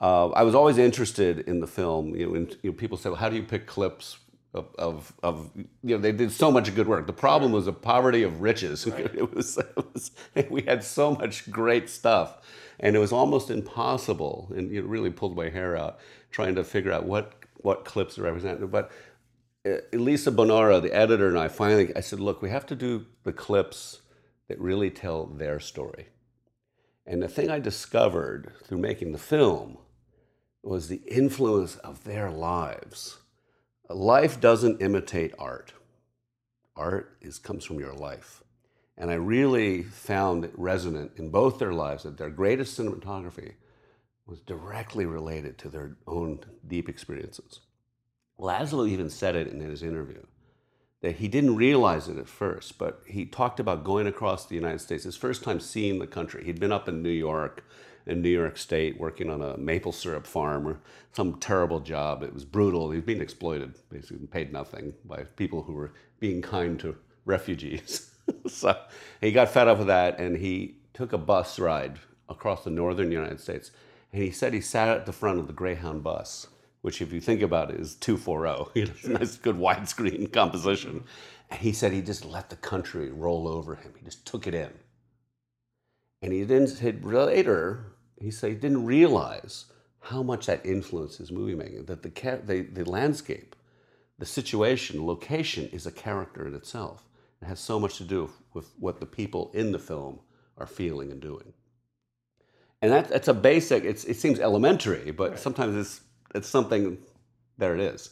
Uh, 0.00 0.28
I 0.30 0.42
was 0.42 0.54
always 0.54 0.78
interested 0.78 1.40
in 1.40 1.60
the 1.60 1.66
film. 1.66 2.14
You 2.14 2.26
know, 2.26 2.46
you 2.62 2.70
know, 2.70 2.72
people 2.72 2.96
say, 2.96 3.10
"Well, 3.10 3.18
how 3.18 3.28
do 3.28 3.36
you 3.36 3.42
pick 3.42 3.66
clips 3.66 4.18
of, 4.54 4.74
of, 4.78 5.12
of, 5.22 5.50
you 5.56 5.96
know?" 5.96 5.98
They 5.98 6.12
did 6.12 6.32
so 6.32 6.50
much 6.50 6.74
good 6.74 6.88
work. 6.88 7.06
The 7.06 7.12
problem 7.12 7.52
was 7.52 7.66
a 7.66 7.72
poverty 7.72 8.22
of 8.22 8.40
riches. 8.40 8.86
Right. 8.90 9.14
It, 9.14 9.34
was, 9.34 9.58
it 9.58 9.76
was, 9.76 10.10
we 10.50 10.62
had 10.62 10.82
so 10.82 11.14
much 11.14 11.50
great 11.50 11.90
stuff, 11.90 12.38
and 12.78 12.96
it 12.96 12.98
was 12.98 13.12
almost 13.12 13.50
impossible. 13.50 14.50
And 14.56 14.72
it 14.72 14.84
really 14.84 15.10
pulled 15.10 15.36
my 15.36 15.50
hair 15.50 15.76
out 15.76 15.98
trying 16.30 16.54
to 16.54 16.64
figure 16.64 16.92
out 16.92 17.04
what 17.04 17.34
what 17.58 17.84
clips 17.84 18.18
are 18.18 18.22
represented. 18.22 18.70
But 18.70 18.90
uh, 19.66 19.82
Elisa 19.92 20.32
Bonora, 20.32 20.80
the 20.80 20.94
editor, 20.94 21.28
and 21.28 21.38
I 21.38 21.48
finally, 21.48 21.94
I 21.94 22.00
said, 22.00 22.20
"Look, 22.20 22.40
we 22.40 22.48
have 22.48 22.64
to 22.66 22.74
do 22.74 23.04
the 23.24 23.34
clips 23.34 24.00
that 24.50 24.60
really 24.60 24.90
tell 24.90 25.24
their 25.24 25.58
story." 25.58 26.08
And 27.06 27.22
the 27.22 27.28
thing 27.28 27.50
I 27.50 27.58
discovered 27.58 28.52
through 28.64 28.78
making 28.78 29.12
the 29.12 29.18
film 29.18 29.78
was 30.62 30.88
the 30.88 31.02
influence 31.06 31.76
of 31.76 32.04
their 32.04 32.30
lives. 32.30 33.18
Life 33.88 34.40
doesn't 34.40 34.82
imitate 34.82 35.32
art. 35.38 35.72
Art 36.76 37.16
is, 37.20 37.38
comes 37.38 37.64
from 37.64 37.80
your 37.80 37.94
life. 37.94 38.44
And 38.96 39.10
I 39.10 39.14
really 39.14 39.82
found 39.82 40.44
it 40.44 40.52
resonant 40.54 41.12
in 41.16 41.30
both 41.30 41.58
their 41.58 41.72
lives 41.72 42.02
that 42.02 42.18
their 42.18 42.30
greatest 42.30 42.78
cinematography 42.78 43.54
was 44.26 44.40
directly 44.40 45.06
related 45.06 45.58
to 45.58 45.68
their 45.68 45.96
own 46.06 46.40
deep 46.66 46.88
experiences. 46.88 47.60
Laszlo 48.38 48.86
even 48.86 49.10
said 49.10 49.34
it 49.34 49.48
in 49.48 49.60
his 49.60 49.82
interview. 49.82 50.22
That 51.00 51.16
he 51.16 51.28
didn't 51.28 51.56
realize 51.56 52.08
it 52.08 52.18
at 52.18 52.28
first, 52.28 52.78
but 52.78 53.02
he 53.06 53.24
talked 53.24 53.58
about 53.58 53.84
going 53.84 54.06
across 54.06 54.46
the 54.46 54.54
United 54.54 54.80
States, 54.80 55.04
his 55.04 55.16
first 55.16 55.42
time 55.42 55.60
seeing 55.60 55.98
the 55.98 56.06
country. 56.06 56.44
He'd 56.44 56.60
been 56.60 56.72
up 56.72 56.88
in 56.88 57.02
New 57.02 57.08
York, 57.08 57.64
in 58.06 58.20
New 58.20 58.28
York 58.28 58.58
State, 58.58 59.00
working 59.00 59.30
on 59.30 59.40
a 59.40 59.56
maple 59.56 59.92
syrup 59.92 60.26
farm 60.26 60.68
or 60.68 60.80
some 61.12 61.38
terrible 61.38 61.80
job. 61.80 62.22
It 62.22 62.34
was 62.34 62.44
brutal. 62.44 62.90
He 62.90 62.98
was 62.98 63.06
being 63.06 63.22
exploited, 63.22 63.74
basically, 63.88 64.26
paid 64.26 64.52
nothing 64.52 64.92
by 65.04 65.24
people 65.36 65.62
who 65.62 65.72
were 65.72 65.92
being 66.18 66.42
kind 66.42 66.78
to 66.80 66.96
refugees. 67.24 68.10
so 68.46 68.78
he 69.22 69.32
got 69.32 69.48
fed 69.48 69.68
up 69.68 69.78
with 69.78 69.86
that 69.86 70.18
and 70.18 70.36
he 70.36 70.76
took 70.92 71.12
a 71.14 71.18
bus 71.18 71.58
ride 71.58 71.98
across 72.28 72.62
the 72.64 72.70
northern 72.70 73.10
United 73.10 73.40
States. 73.40 73.70
And 74.12 74.22
he 74.22 74.30
said 74.30 74.52
he 74.52 74.60
sat 74.60 74.88
at 74.88 75.06
the 75.06 75.12
front 75.12 75.38
of 75.38 75.46
the 75.46 75.52
Greyhound 75.54 76.02
bus 76.02 76.48
which, 76.82 77.02
if 77.02 77.12
you 77.12 77.20
think 77.20 77.42
about 77.42 77.70
it, 77.70 77.80
is 77.80 77.94
240. 77.96 78.70
You 78.74 78.86
know, 78.86 78.92
it's 78.94 79.04
a 79.04 79.10
nice, 79.10 79.36
good 79.36 79.56
widescreen 79.56 80.32
composition. 80.32 81.04
And 81.50 81.60
he 81.60 81.72
said 81.72 81.92
he 81.92 82.00
just 82.00 82.24
let 82.24 82.50
the 82.50 82.56
country 82.56 83.10
roll 83.10 83.48
over 83.48 83.74
him. 83.74 83.92
He 83.98 84.04
just 84.04 84.26
took 84.26 84.46
it 84.46 84.54
in. 84.54 84.70
And 86.22 86.32
he 86.32 86.44
then 86.44 86.66
said 86.66 87.04
later, 87.04 87.92
he 88.20 88.30
said 88.30 88.50
he 88.50 88.56
didn't 88.56 88.84
realize 88.84 89.66
how 90.00 90.22
much 90.22 90.46
that 90.46 90.64
influences 90.64 91.30
movie 91.30 91.54
making, 91.54 91.84
that 91.86 92.02
the, 92.02 92.10
the, 92.44 92.62
the 92.62 92.90
landscape, 92.90 93.56
the 94.18 94.26
situation, 94.26 95.06
location 95.06 95.68
is 95.72 95.86
a 95.86 95.92
character 95.92 96.46
in 96.46 96.54
itself. 96.54 97.04
It 97.42 97.46
has 97.46 97.60
so 97.60 97.78
much 97.78 97.96
to 97.96 98.04
do 98.04 98.30
with 98.52 98.72
what 98.78 99.00
the 99.00 99.06
people 99.06 99.50
in 99.54 99.72
the 99.72 99.78
film 99.78 100.20
are 100.58 100.66
feeling 100.66 101.10
and 101.10 101.20
doing. 101.20 101.52
And 102.82 102.92
that, 102.92 103.08
that's 103.08 103.28
a 103.28 103.34
basic, 103.34 103.84
it 103.84 103.98
seems 103.98 104.40
elementary, 104.40 105.10
but 105.10 105.30
right. 105.32 105.38
sometimes 105.38 105.76
it's 105.76 106.00
it's 106.34 106.48
something, 106.48 106.98
there 107.58 107.74
it 107.74 107.80
is. 107.80 108.10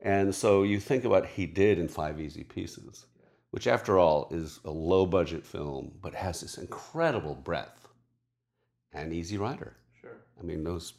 And 0.00 0.34
so 0.34 0.64
you 0.64 0.80
think 0.80 1.04
about 1.04 1.26
he 1.26 1.46
did 1.46 1.78
in 1.78 1.88
Five 1.88 2.20
Easy 2.20 2.42
Pieces, 2.42 3.06
which 3.50 3.66
after 3.66 3.98
all 3.98 4.28
is 4.30 4.60
a 4.64 4.70
low 4.70 5.06
budget 5.06 5.46
film, 5.46 5.92
but 6.02 6.14
has 6.14 6.40
this 6.40 6.58
incredible 6.58 7.34
breadth. 7.34 7.88
And 8.92 9.12
Easy 9.12 9.38
Rider. 9.38 9.76
Sure. 10.00 10.18
I 10.38 10.42
mean, 10.42 10.64
those, 10.64 10.94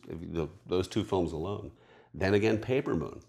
those 0.66 0.88
two 0.88 1.04
films 1.04 1.32
alone. 1.34 1.72
Then 2.14 2.34
again, 2.34 2.58
Paper 2.58 2.96
Moon, 2.96 3.20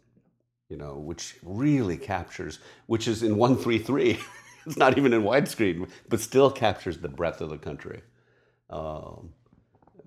you 0.68 0.76
know, 0.76 0.94
which 0.94 1.36
really 1.42 1.96
captures, 1.96 2.60
which 2.86 3.08
is 3.08 3.22
in 3.22 3.36
133. 3.36 4.18
it's 4.66 4.76
not 4.76 4.96
even 4.96 5.12
in 5.12 5.22
widescreen, 5.22 5.88
but 6.08 6.20
still 6.20 6.50
captures 6.50 6.98
the 6.98 7.08
breadth 7.08 7.40
of 7.40 7.50
the 7.50 7.58
country. 7.58 8.02
Um, 8.70 9.30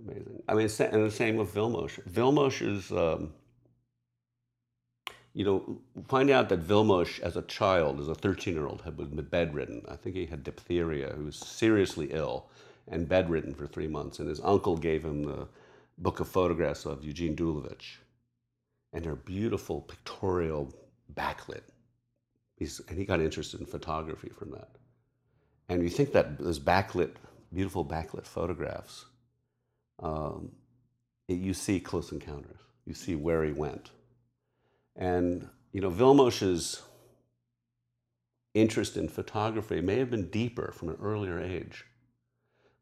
amazing. 0.08 0.44
I 0.48 0.54
mean, 0.54 0.70
and 0.80 1.06
the 1.06 1.12
same 1.12 1.36
with 1.36 1.54
Vilmos. 1.54 2.00
Vilmos 2.10 2.62
is, 2.62 2.92
um, 2.92 3.34
you 5.34 5.46
know, 5.46 5.80
finding 6.08 6.36
out 6.36 6.50
that 6.50 6.68
Vilmos 6.68 7.20
as 7.20 7.38
a 7.38 7.42
child, 7.44 8.00
as 8.00 8.08
a 8.08 8.16
13 8.16 8.54
year 8.54 8.68
old, 8.68 8.82
had 8.82 8.98
been 8.98 9.16
bedridden. 9.16 9.84
I 9.88 9.96
think 9.96 10.16
he 10.16 10.26
had 10.26 10.44
diphtheria. 10.44 11.14
He 11.16 11.24
was 11.24 11.36
seriously 11.36 12.10
ill 12.12 12.48
and 12.88 13.08
bedridden 13.08 13.54
for 13.54 13.68
three 13.68 13.88
months. 13.88 14.20
And 14.20 14.30
his 14.30 14.42
uncle 14.44 14.78
gave 14.78 15.04
him 15.04 15.24
the 15.24 15.48
book 15.98 16.20
of 16.20 16.28
photographs 16.28 16.86
of 16.86 17.04
Eugene 17.04 17.36
Dulovits. 17.36 17.98
And 18.94 19.04
they're 19.04 19.16
beautiful, 19.16 19.82
pictorial, 19.82 20.74
backlit. 21.14 21.64
He's, 22.56 22.82
and 22.88 22.98
he 22.98 23.06
got 23.06 23.20
interested 23.20 23.60
in 23.60 23.66
photography 23.66 24.30
from 24.30 24.52
that. 24.52 24.70
And 25.70 25.84
you 25.84 25.90
think 25.90 26.14
that 26.14 26.40
those 26.40 26.60
backlit, 26.60 27.12
beautiful 27.54 27.86
backlit 27.86 28.26
photographs 28.26 29.06
um, 30.00 30.52
it, 31.28 31.40
you 31.40 31.54
see 31.54 31.80
close 31.80 32.12
encounters. 32.12 32.60
You 32.86 32.94
see 32.94 33.16
where 33.16 33.44
he 33.44 33.52
went. 33.52 33.92
And, 34.96 35.48
you 35.72 35.82
know, 35.82 35.90
Vilmos's 35.90 36.82
interest 38.54 38.98
in 38.98 39.08
photography 39.08 39.82
may 39.82 40.00
have 40.00 40.10
been 40.10 40.30
deeper 40.30 40.72
from 40.72 40.90
an 40.90 40.98
earlier 41.02 41.40
age. 41.40 41.86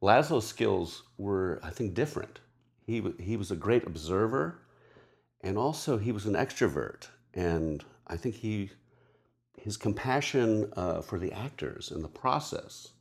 Laszlo's 0.01 0.47
skills 0.47 1.03
were, 1.17 1.59
I 1.63 1.71
think, 1.71 1.93
different. 1.93 2.39
He, 2.85 3.03
he 3.19 3.35
was 3.35 3.51
a 3.51 3.55
great 3.55 3.85
observer, 3.85 4.61
and 5.41 5.57
also 5.57 5.97
he 5.97 6.11
was 6.11 6.25
an 6.25 6.35
extrovert. 6.35 7.07
And 7.33 7.83
I 8.07 8.15
think 8.15 8.35
he, 8.35 8.69
his 9.57 9.75
compassion 9.75 10.71
uh, 10.77 11.01
for 11.01 11.17
the 11.17 11.33
actors 11.33 11.91
and 11.91 12.03
the 12.03 12.09
process 12.09 12.91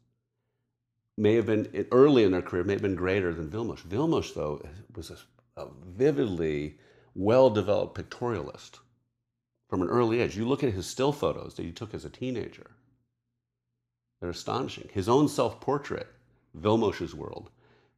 may 1.17 1.35
have 1.35 1.47
been 1.47 1.87
early 1.93 2.25
in 2.25 2.33
their 2.33 2.43
career, 2.43 2.65
may 2.65 2.75
have 2.75 2.83
been 2.83 2.97
greater 2.97 3.33
than 3.33 3.51
Vilmos. 3.51 3.83
Vilmos, 3.83 4.35
though, 4.35 4.63
was 4.95 5.11
a, 5.11 5.17
a 5.61 5.69
vividly 5.87 6.79
well 7.15 7.51
developed 7.51 7.97
pictorialist 7.97 8.79
from 9.69 9.83
an 9.83 9.89
early 9.89 10.21
age. 10.21 10.37
You 10.37 10.47
look 10.47 10.65
at 10.65 10.73
his 10.73 10.87
still 10.87 11.13
photos 11.13 11.55
that 11.55 11.65
he 11.65 11.73
took 11.73 11.95
as 11.95 12.05
a 12.05 12.11
teenager, 12.11 12.71
they're 14.21 14.31
astonishing. 14.31 14.89
His 14.93 15.09
own 15.09 15.29
self 15.29 15.61
portrait, 15.61 16.09
Vilmos's 16.59 17.15
World, 17.15 17.51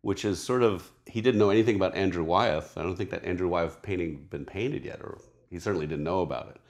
which 0.02 0.24
is 0.24 0.42
sort 0.42 0.62
of, 0.62 0.90
he 1.06 1.20
didn't 1.20 1.38
know 1.38 1.50
anything 1.50 1.76
about 1.76 1.94
Andrew 1.94 2.24
Wyeth. 2.24 2.76
I 2.76 2.82
don't 2.82 2.96
think 2.96 3.10
that 3.10 3.24
Andrew 3.24 3.48
Wyeth 3.48 3.80
painting 3.82 4.26
been 4.30 4.44
painted 4.44 4.84
yet, 4.84 5.00
or 5.00 5.18
he 5.50 5.58
certainly 5.58 5.86
didn't 5.86 6.04
know 6.04 6.20
about 6.20 6.48
it. 6.48 6.60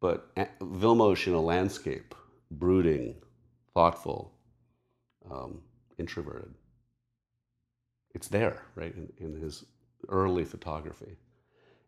But 0.00 0.34
Vilmos 0.60 1.26
in 1.26 1.34
a 1.34 1.40
landscape, 1.40 2.14
brooding, 2.50 3.16
thoughtful, 3.72 4.32
um, 5.30 5.62
introverted. 6.02 6.54
It's 8.16 8.28
there, 8.28 8.56
right, 8.80 8.94
in, 9.00 9.06
in 9.24 9.32
his 9.44 9.64
early 10.08 10.44
photography. 10.44 11.16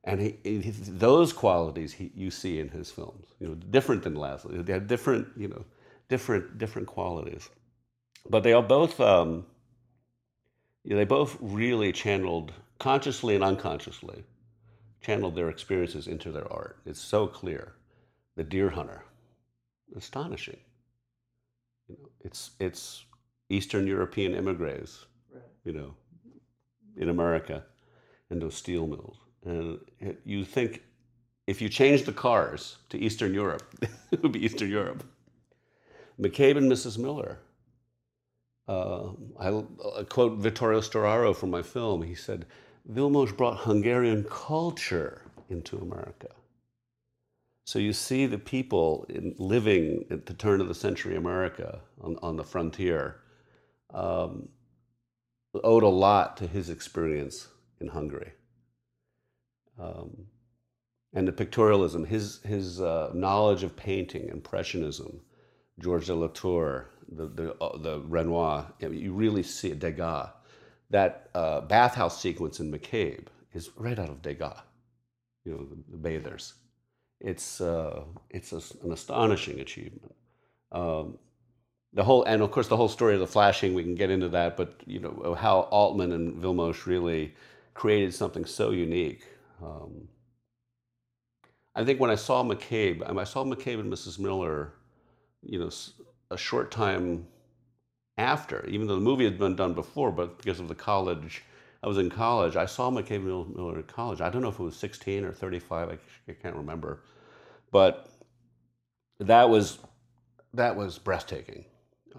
And 0.05 0.20
he, 0.20 0.31
he, 0.44 0.70
those 1.07 1.33
qualities 1.33 1.92
he, 1.92 2.07
you 2.14 2.31
see 2.31 2.55
in 2.64 2.68
his 2.68 2.90
films, 2.90 3.27
you 3.40 3.46
know, 3.48 3.55
different 3.55 4.03
than 4.05 4.14
Laszlo. 4.14 4.64
They 4.66 4.74
have 4.79 4.87
different, 4.87 5.27
you 5.42 5.48
know, 5.48 5.64
different 6.09 6.59
different 6.59 6.87
qualities, 6.96 7.48
but 8.29 8.42
they 8.42 8.53
are 8.53 8.62
both, 8.62 9.00
um, 9.00 9.31
you 10.85 10.90
know, 10.90 10.96
they 11.03 11.07
both 11.18 11.33
really 11.40 11.90
channeled 11.92 12.53
consciously 12.79 13.35
and 13.35 13.44
unconsciously, 13.53 14.18
channeled 15.07 15.35
their 15.35 15.48
experiences 15.48 16.07
into 16.07 16.31
their 16.31 16.48
art. 16.53 16.74
It's 16.85 17.00
so 17.00 17.27
clear. 17.27 17.64
The 18.37 18.44
Deer 18.44 18.70
Hunter, 18.70 19.03
astonishing. 19.96 20.61
You 21.88 21.96
know, 21.98 22.09
it's 22.29 22.50
it's 22.66 23.07
Eastern 23.48 23.87
European 23.87 24.35
immigrants, 24.35 25.07
right. 25.33 25.42
you 25.64 25.72
know, 25.72 25.94
in 26.96 27.09
America, 27.09 27.64
and 28.30 28.40
those 28.40 28.54
steel 28.54 28.87
mills. 28.87 29.18
And 29.44 29.78
you 30.24 30.44
think 30.44 30.83
if 31.46 31.61
you 31.61 31.68
change 31.68 32.04
the 32.04 32.12
cars 32.12 32.76
to 32.88 32.98
Eastern 32.98 33.35
Europe, 33.35 33.62
it 34.11 34.22
would 34.22 34.33
be 34.33 34.44
Eastern 34.44 34.70
Europe. 34.70 35.04
McCabe 36.20 36.57
and 36.57 36.70
Mrs. 36.70 36.96
Miller. 36.98 37.38
Uh, 38.66 39.09
I, 39.38 39.48
I, 39.98 40.04
quote 40.04 40.38
Vittorio 40.38 40.80
Storaro 40.80 41.37
from 41.37 41.50
my 41.50 41.61
film. 41.61 42.02
He 42.02 42.14
said, 42.14 42.46
Vilmos 42.90 43.37
brought 43.37 43.59
Hungarian 43.59 44.24
culture 44.24 45.22
into 45.50 45.76
America. 45.76 46.28
So 47.66 47.78
you 47.78 47.92
see 47.92 48.24
the 48.26 48.38
people 48.38 49.04
in, 49.09 49.35
living 49.38 50.04
at 50.11 50.24
the 50.26 50.35
turn 50.35 50.61
of 50.62 50.68
the 50.68 50.74
century 50.74 51.16
America 51.16 51.80
on, 52.00 52.16
on 52.22 52.37
the 52.37 52.44
frontier 52.44 53.20
um, 53.94 54.48
owed 55.62 55.85
a 55.85 55.88
lot 55.88 56.37
to 56.38 56.46
his 56.46 56.68
experience 56.68 57.48
in 57.80 57.88
Hungary. 57.88 58.33
Um, 59.80 60.26
and 61.14 61.28
the 61.28 61.33
pictorialism, 61.33 62.07
his, 62.07 62.40
his 62.42 62.80
uh, 62.80 63.11
knowledge 63.14 63.62
of 63.62 63.76
painting, 63.76 64.28
Impressionism, 64.28 65.20
Georges 65.78 66.09
de 66.09 66.14
La 66.14 66.26
Tour, 66.28 66.90
the, 67.09 67.26
the, 67.26 67.54
uh, 67.61 67.78
the 67.78 68.00
Renoir, 68.00 68.72
you 68.80 69.12
really 69.12 69.42
see 69.42 69.70
it, 69.70 69.78
Degas. 69.78 70.28
That 70.90 71.30
uh, 71.35 71.61
bathhouse 71.62 72.20
sequence 72.20 72.61
in 72.61 72.70
McCabe 72.70 73.26
is 73.52 73.70
right 73.76 73.98
out 73.98 74.11
of 74.11 74.22
Degas, 74.22 74.61
you 75.44 75.52
know, 75.52 75.64
the, 75.64 75.76
the 75.92 75.96
bathers. 75.96 76.54
It's, 77.20 77.61
uh, 77.61 78.04
it's 78.30 78.52
a, 78.52 78.61
an 78.85 78.92
astonishing 78.92 79.61
achievement. 79.61 80.14
Um, 80.72 81.18
the 81.94 82.02
whole 82.02 82.24
and 82.24 82.42
of 82.42 82.50
course 82.50 82.68
the 82.68 82.76
whole 82.76 82.88
story 82.88 83.14
of 83.14 83.20
the 83.20 83.26
flashing 83.26 83.72
we 83.72 83.83
can 83.83 83.94
get 83.94 84.11
into 84.11 84.28
that 84.28 84.57
but 84.57 84.74
you 84.87 84.98
know 84.98 85.37
how 85.38 85.61
altman 85.70 86.12
and 86.12 86.42
vilmos 86.42 86.87
really 86.87 87.35
created 87.72 88.12
something 88.12 88.44
so 88.44 88.70
unique 88.72 89.24
um, 89.62 90.09
i 91.74 91.85
think 91.85 92.00
when 92.00 92.11
i 92.11 92.14
saw 92.14 92.42
mccabe 92.42 93.02
i 93.18 93.24
saw 93.24 93.44
mccabe 93.44 93.80
and 93.80 93.92
mrs 93.92 94.18
miller 94.18 94.72
you 95.42 95.59
know 95.59 95.70
a 96.30 96.37
short 96.37 96.70
time 96.70 97.26
after 98.18 98.66
even 98.66 98.87
though 98.87 98.94
the 98.96 99.00
movie 99.00 99.24
had 99.24 99.38
been 99.38 99.57
done 99.57 99.72
before 99.72 100.11
but 100.11 100.37
because 100.38 100.61
of 100.61 100.68
the 100.68 100.74
college 100.74 101.42
i 101.83 101.87
was 101.87 101.98
in 101.98 102.11
college 102.11 102.57
i 102.57 102.66
saw 102.66 102.90
mccabe 102.90 103.24
and 103.24 103.57
miller 103.57 103.78
at 103.78 103.87
college. 103.87 104.20
I 104.20 104.30
don't 104.30 104.42
know 104.42 104.48
if 104.48 104.59
it 104.59 104.62
was 104.62 104.76
16 104.76 105.24
or 105.24 105.33
35 105.33 105.88
i, 105.90 105.98
I 106.28 106.35
can't 106.35 106.57
remember 106.57 107.02
but 107.70 108.09
that 109.20 109.48
was 109.48 109.78
that 110.54 110.76
was 110.76 110.98
breathtaking 110.98 111.64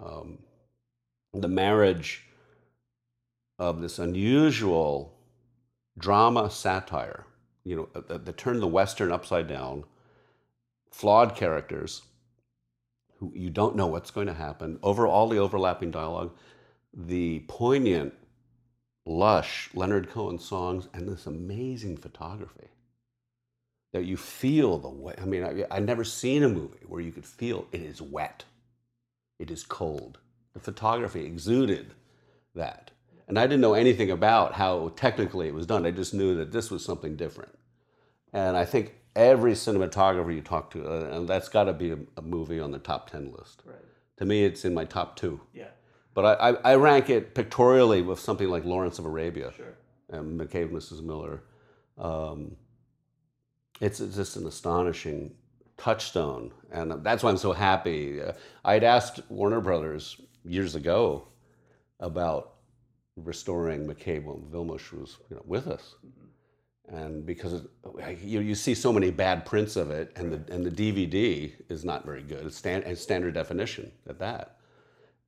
um, 0.02 0.38
the 1.32 1.48
marriage 1.48 2.24
of 3.58 3.80
this 3.80 3.98
unusual 3.98 5.14
drama 5.98 6.50
satire, 6.50 7.26
you 7.64 7.76
know, 7.76 8.02
that, 8.08 8.24
that 8.24 8.36
turned 8.36 8.62
the 8.62 8.66
Western 8.66 9.12
upside 9.12 9.48
down, 9.48 9.84
flawed 10.90 11.34
characters, 11.34 12.02
who 13.18 13.32
you 13.34 13.50
don't 13.50 13.76
know 13.76 13.86
what's 13.86 14.10
going 14.10 14.26
to 14.26 14.34
happen. 14.34 14.78
Over 14.82 15.06
all 15.06 15.28
the 15.28 15.38
overlapping 15.38 15.90
dialogue, 15.90 16.36
the 16.92 17.40
poignant, 17.48 18.14
lush 19.06 19.70
Leonard 19.74 20.10
Cohen 20.10 20.38
songs, 20.38 20.88
and 20.92 21.08
this 21.08 21.26
amazing 21.26 21.96
photography 21.96 22.68
that 23.92 24.04
you 24.04 24.16
feel 24.16 24.78
the 24.78 24.90
way. 24.90 25.14
I 25.20 25.24
mean, 25.24 25.44
I, 25.44 25.64
I've 25.70 25.84
never 25.84 26.04
seen 26.04 26.42
a 26.42 26.48
movie 26.48 26.84
where 26.86 27.00
you 27.00 27.12
could 27.12 27.24
feel 27.24 27.66
it 27.72 27.80
is 27.80 28.02
wet, 28.02 28.44
it 29.38 29.50
is 29.50 29.62
cold. 29.62 30.18
The 30.54 30.60
photography 30.60 31.24
exuded 31.24 31.94
that. 32.54 32.90
And 33.28 33.38
I 33.38 33.42
didn't 33.42 33.60
know 33.60 33.74
anything 33.74 34.10
about 34.10 34.54
how 34.54 34.92
technically 34.96 35.48
it 35.48 35.54
was 35.54 35.66
done. 35.66 35.84
I 35.84 35.90
just 35.90 36.14
knew 36.14 36.34
that 36.36 36.52
this 36.52 36.70
was 36.70 36.84
something 36.84 37.16
different. 37.16 37.52
And 38.32 38.56
I 38.56 38.64
think 38.64 38.94
every 39.14 39.52
cinematographer 39.52 40.34
you 40.34 40.42
talk 40.42 40.70
to, 40.70 40.86
uh, 40.86 41.16
and 41.16 41.28
that's 41.28 41.48
got 41.48 41.64
to 41.64 41.72
be 41.72 41.90
a, 41.90 41.98
a, 42.16 42.22
movie 42.22 42.60
on 42.60 42.70
the 42.70 42.78
top 42.78 43.10
10 43.10 43.32
list. 43.32 43.62
Right. 43.64 43.76
To 44.18 44.24
me, 44.24 44.44
it's 44.44 44.64
in 44.64 44.74
my 44.74 44.84
top 44.84 45.16
two. 45.16 45.40
Yeah. 45.52 45.68
But 46.14 46.40
I, 46.40 46.50
I, 46.50 46.72
I 46.72 46.74
rank 46.76 47.10
it 47.10 47.34
pictorially 47.34 48.02
with 48.02 48.20
something 48.20 48.48
like 48.48 48.64
Lawrence 48.64 48.98
of 48.98 49.04
Arabia 49.04 49.52
Sure. 49.56 49.76
and 50.10 50.38
McCabe, 50.38 50.70
Mrs. 50.70 51.02
Miller. 51.02 51.42
Um, 51.98 52.56
it's, 53.80 54.00
it's 54.00 54.16
just 54.16 54.36
an 54.36 54.46
astonishing 54.46 55.34
touchstone, 55.76 56.52
and 56.70 57.04
that's 57.04 57.22
why 57.22 57.30
I'm 57.30 57.36
so 57.36 57.52
happy. 57.52 58.20
Uh, 58.22 58.32
I'd 58.64 58.84
asked 58.84 59.20
Warner 59.28 59.60
Brothers 59.60 60.20
years 60.44 60.74
ago 60.74 61.28
about 62.00 62.54
restoring 63.16 63.86
McCabe 63.86 64.24
when 64.24 64.42
Vilmos 64.50 64.92
was 64.92 65.18
you 65.30 65.36
know, 65.36 65.42
with 65.46 65.66
us, 65.68 65.94
and 66.88 67.26
because 67.26 67.66
you, 68.22 68.40
you 68.40 68.54
see 68.54 68.74
so 68.74 68.92
many 68.92 69.10
bad 69.10 69.44
prints 69.46 69.76
of 69.76 69.90
it, 69.90 70.12
and 70.16 70.32
the 70.32 70.52
and 70.52 70.64
the 70.64 70.70
DVD 70.70 71.52
is 71.68 71.84
not 71.84 72.04
very 72.04 72.22
good. 72.22 72.46
It's, 72.46 72.56
stand, 72.56 72.98
standard 72.98 73.34
definition 73.34 73.92
at 74.08 74.18
that. 74.20 74.56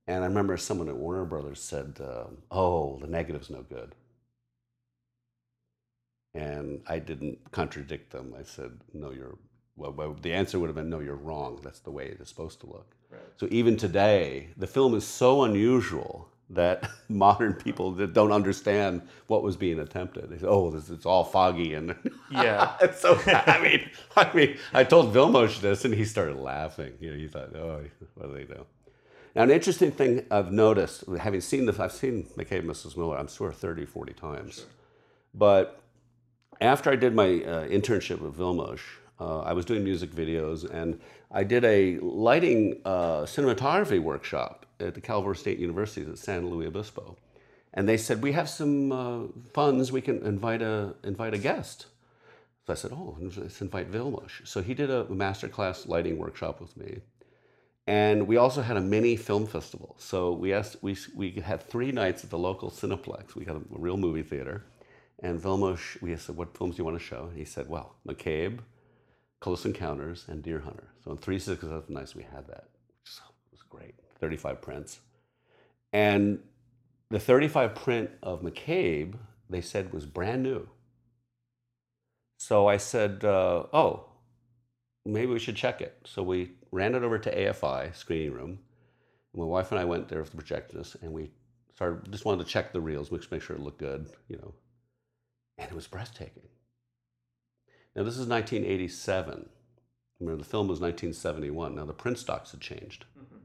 And 0.06 0.24
I 0.24 0.26
remember 0.26 0.56
someone 0.56 0.88
at 0.88 0.96
Warner 0.96 1.26
Brothers 1.26 1.61
said, 1.61 1.98
um, 2.00 2.38
"Oh, 2.50 2.98
the 3.00 3.06
negative's 3.06 3.50
no 3.50 3.62
good." 3.62 3.94
And 6.34 6.82
I 6.87 6.98
didn't 6.98 7.50
contradict 7.50 8.11
them. 8.12 8.34
I 8.38 8.42
said, 8.42 8.80
"No, 8.94 9.11
you're." 9.11 9.37
Well, 9.78 9.92
well, 9.92 10.16
the 10.20 10.32
answer 10.32 10.58
would 10.58 10.66
have 10.68 10.76
been, 10.76 10.90
"No, 10.90 11.00
you're 11.00 11.14
wrong. 11.14 11.60
That's 11.62 11.78
the 11.80 11.90
way 11.90 12.06
it 12.06 12.20
is 12.20 12.28
supposed 12.28 12.60
to 12.60 12.66
look." 12.66 12.94
Right. 13.10 13.20
So 13.36 13.48
even 13.50 13.76
today, 13.76 14.48
the 14.56 14.66
film 14.66 14.94
is 14.94 15.04
so 15.06 15.44
unusual 15.44 16.28
that 16.50 16.88
modern 17.08 17.54
people 17.54 17.92
that 17.92 18.12
don't 18.12 18.32
understand 18.32 19.02
what 19.28 19.42
was 19.42 19.56
being 19.56 19.78
attempted. 19.78 20.30
They 20.30 20.38
say, 20.38 20.46
"Oh, 20.46 20.70
this 20.70 20.90
it's 20.90 21.06
all 21.06 21.24
foggy," 21.24 21.74
and 21.74 21.94
Yeah. 22.30 22.74
it's 22.80 23.00
so. 23.00 23.18
I 23.26 23.60
mean, 23.62 23.88
I 24.16 24.32
mean, 24.34 24.56
I 24.74 24.84
told 24.84 25.14
Vilmos 25.14 25.60
this, 25.60 25.84
and 25.84 25.94
he 25.94 26.04
started 26.04 26.36
laughing. 26.36 26.94
You 27.00 27.12
know, 27.12 27.16
he 27.16 27.28
thought, 27.28 27.54
"Oh, 27.54 27.82
what 28.14 28.28
do 28.28 28.34
they 28.34 28.52
know?" 28.52 28.66
Now, 29.36 29.42
an 29.44 29.50
interesting 29.50 29.92
thing 29.92 30.26
I've 30.32 30.50
noticed, 30.50 31.04
having 31.20 31.40
seen 31.40 31.66
the, 31.66 31.82
I've 31.82 31.92
seen 31.92 32.24
McCabe, 32.36 32.60
and 32.60 32.70
Mrs. 32.70 32.96
Miller, 32.96 33.16
I'm 33.16 33.28
sure 33.28 33.52
30, 33.52 33.84
40 33.84 34.12
times, 34.14 34.64
but 35.32 35.80
after 36.60 36.90
I 36.90 36.96
did 36.96 37.14
my 37.14 37.26
uh, 37.44 37.68
internship 37.68 38.20
with 38.20 38.36
Vilmos, 38.36 38.80
uh, 39.20 39.40
I 39.40 39.52
was 39.52 39.64
doing 39.64 39.85
music 39.85 40.11
videos, 40.11 40.68
and 40.68 41.00
I 41.31 41.44
did 41.44 41.64
a 41.64 41.98
lighting 41.98 42.81
uh, 42.85 43.22
cinematography 43.22 44.00
workshop 44.00 44.66
at 44.81 44.94
the 44.94 45.00
Cal 45.00 45.35
State 45.35 45.59
University 45.59 46.09
at 46.09 46.18
San 46.18 46.48
Luis 46.48 46.68
Obispo. 46.68 47.16
And 47.74 47.88
they 47.88 47.96
said, 47.96 48.22
we 48.22 48.33
have 48.33 48.48
some 48.48 48.92
uh, 48.92 49.20
funds, 49.52 49.92
we 49.92 50.00
can 50.00 50.24
invite 50.24 50.62
a, 50.62 50.94
invite 51.04 51.35
a 51.35 51.38
guest. 51.38 51.87
So 52.66 52.72
I 52.72 52.76
said, 52.76 52.92
oh, 52.92 53.16
let's 53.20 53.61
invite 53.61 53.90
Vilmos. 53.90 54.46
So 54.46 54.62
he 54.62 54.74
did 54.74 54.90
a 54.90 55.04
masterclass 55.04 55.88
lighting 55.88 56.18
workshop 56.18 56.61
with 56.61 56.76
me. 56.76 57.00
And 57.87 58.26
we 58.26 58.37
also 58.37 58.61
had 58.61 58.76
a 58.76 58.81
mini 58.81 59.16
film 59.16 59.46
festival. 59.46 59.96
So 59.98 60.33
we 60.33 60.52
asked, 60.52 60.76
we, 60.83 60.96
we 61.14 61.31
had 61.33 61.62
three 61.62 61.90
nights 61.90 62.24
at 62.24 62.31
the 62.31 62.38
local 62.38 62.70
Cineplex. 62.70 63.35
We 63.35 63.46
had 63.46 63.57
a 63.57 63.62
real 63.70 63.96
movie 63.96 64.22
theater. 64.22 64.64
And 65.22 65.40
Vilmos, 65.40 66.00
we 66.02 66.14
said, 66.16 66.37
what 66.37 66.57
films 66.57 66.76
do 66.76 66.81
you 66.81 66.85
want 66.85 66.98
to 66.98 67.04
show? 67.04 67.28
And 67.28 67.38
he 67.38 67.46
said, 67.46 67.68
well, 67.68 67.94
McCabe, 68.07 68.59
Close 69.40 69.64
Encounters, 69.64 70.24
and 70.29 70.42
Deer 70.42 70.61
Hunter. 70.61 70.88
So 71.05 71.12
in 71.12 71.18
three 71.18 71.38
successive 71.38 71.88
nights, 71.88 72.14
we 72.14 72.24
had 72.24 72.46
that, 72.48 72.68
which 73.03 73.20
was 73.53 73.62
great. 73.68 73.94
35 74.20 74.61
prints. 74.61 75.01
And 75.92 76.40
the 77.11 77.20
35 77.20 77.74
print 77.74 78.11
of 78.22 78.42
McCabe, 78.42 79.14
they 79.48 79.61
said 79.61 79.92
was 79.92 80.07
brand 80.07 80.42
new. 80.42 80.68
So 82.38 82.66
I 82.68 82.77
said, 82.77 83.24
uh, 83.24 83.64
oh, 83.72 84.07
maybe 85.05 85.33
we 85.33 85.38
should 85.38 85.57
check 85.57 85.81
it. 85.81 85.96
So 86.05 86.22
we 86.22 86.53
ran 86.70 86.94
it 86.94 87.03
over 87.03 87.18
to 87.18 87.35
AFI 87.35 87.94
screening 87.94 88.33
room. 88.33 88.59
My 89.35 89.44
wife 89.44 89.70
and 89.70 89.81
I 89.81 89.85
went 89.85 90.09
there 90.09 90.20
with 90.20 90.33
the 90.33 90.42
projectionist, 90.42 91.01
and 91.03 91.12
we 91.12 91.31
started 91.74 92.11
just 92.11 92.24
wanted 92.24 92.44
to 92.44 92.51
check 92.51 92.72
the 92.72 92.81
reels, 92.81 93.11
make 93.12 93.42
sure 93.42 93.55
it 93.55 93.62
looked 93.62 93.79
good, 93.79 94.09
you 94.29 94.37
know. 94.37 94.55
And 95.59 95.70
it 95.70 95.74
was 95.74 95.87
breathtaking. 95.87 96.48
Now 97.98 98.04
this 98.04 98.16
is 98.16 98.28
1987. 98.28 99.48
Remember, 100.20 100.40
the 100.40 100.48
film 100.48 100.68
was 100.68 100.78
1971. 100.78 101.74
Now 101.74 101.84
the 101.84 101.92
print 101.92 102.16
stocks 102.16 102.52
had 102.52 102.61
changed, 102.61 103.06
mm-hmm. 103.18 103.38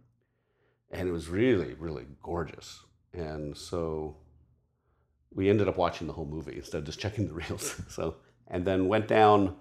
and 0.91 1.09
it 1.09 1.11
was 1.11 1.27
really, 1.27 1.73
really 1.73 2.05
gorgeous. 2.21 2.81
And 3.13 3.57
so 3.57 4.17
we 5.33 5.49
ended 5.49 5.67
up 5.67 5.75
watching 5.75 6.05
the 6.05 6.13
whole 6.13 6.27
movie 6.27 6.57
instead 6.57 6.77
of 6.77 6.83
just 6.83 6.99
checking 6.99 7.27
the 7.27 7.33
reels. 7.33 7.81
so 7.89 8.17
and 8.47 8.63
then 8.63 8.87
went 8.87 9.07
down. 9.07 9.55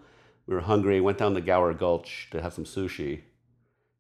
We 0.46 0.54
were 0.54 0.60
hungry. 0.60 1.00
Went 1.00 1.16
down 1.16 1.32
to 1.36 1.40
Gower 1.40 1.72
Gulch 1.72 2.28
to 2.30 2.42
have 2.42 2.52
some 2.52 2.64
sushi, 2.64 3.22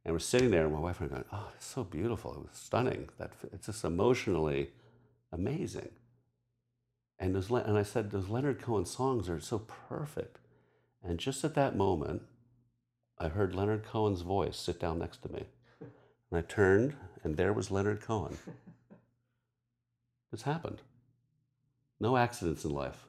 and 0.04 0.14
we're 0.14 0.18
sitting 0.18 0.50
there. 0.50 0.64
And 0.64 0.74
my 0.74 0.80
wife 0.80 1.00
and 1.00 1.08
I 1.08 1.14
going, 1.14 1.24
"Oh, 1.32 1.48
it's 1.56 1.64
so 1.64 1.84
beautiful. 1.84 2.34
It 2.34 2.40
was 2.40 2.50
stunning. 2.52 3.08
That 3.16 3.32
it's 3.50 3.64
just 3.64 3.82
emotionally 3.82 4.72
amazing." 5.32 5.88
And 7.18 7.34
those, 7.34 7.50
and 7.50 7.78
I 7.78 7.82
said, 7.82 8.10
"Those 8.10 8.28
Leonard 8.28 8.60
Cohen 8.60 8.84
songs 8.84 9.30
are 9.30 9.40
so 9.40 9.60
perfect." 9.60 10.41
And 11.04 11.18
just 11.18 11.44
at 11.44 11.54
that 11.54 11.76
moment, 11.76 12.22
I 13.18 13.28
heard 13.28 13.54
Leonard 13.54 13.84
Cohen's 13.84 14.22
voice 14.22 14.56
sit 14.56 14.80
down 14.80 14.98
next 14.98 15.22
to 15.22 15.32
me. 15.32 15.44
And 16.30 16.38
I 16.38 16.42
turned, 16.42 16.94
and 17.24 17.36
there 17.36 17.52
was 17.52 17.70
Leonard 17.70 18.00
Cohen. 18.00 18.38
This 20.32 20.42
happened. 20.42 20.80
No 22.00 22.16
accidents 22.16 22.64
in 22.64 22.70
life. 22.72 23.04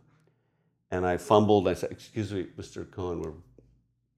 And 0.91 1.05
I 1.05 1.17
fumbled. 1.17 1.67
I 1.67 1.73
said, 1.73 1.91
Excuse 1.91 2.33
me, 2.33 2.47
Mr. 2.57 2.89
Cohen, 2.91 3.21
we're 3.21 3.31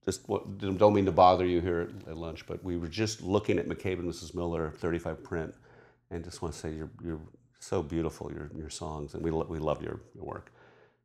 just 0.04 0.28
what- 0.28 0.58
don't 0.58 0.92
mean 0.94 1.06
to 1.06 1.12
bother 1.12 1.46
you 1.46 1.60
here 1.60 1.80
at, 2.04 2.08
at 2.10 2.16
lunch, 2.16 2.46
but 2.46 2.62
we 2.64 2.76
were 2.76 2.88
just 2.88 3.22
looking 3.22 3.58
at 3.58 3.68
McCabe 3.68 4.00
and 4.00 4.10
Mrs. 4.10 4.34
Miller, 4.34 4.72
35 4.76 5.22
print, 5.22 5.54
and 6.10 6.24
just 6.24 6.42
want 6.42 6.54
to 6.54 6.60
say 6.60 6.72
you're, 6.72 6.90
you're 7.04 7.20
so 7.60 7.82
beautiful, 7.82 8.32
your, 8.32 8.50
your 8.56 8.70
songs, 8.70 9.14
and 9.14 9.22
we, 9.22 9.30
lo- 9.30 9.46
we 9.48 9.58
love 9.58 9.82
your, 9.82 10.00
your 10.14 10.24
work. 10.24 10.52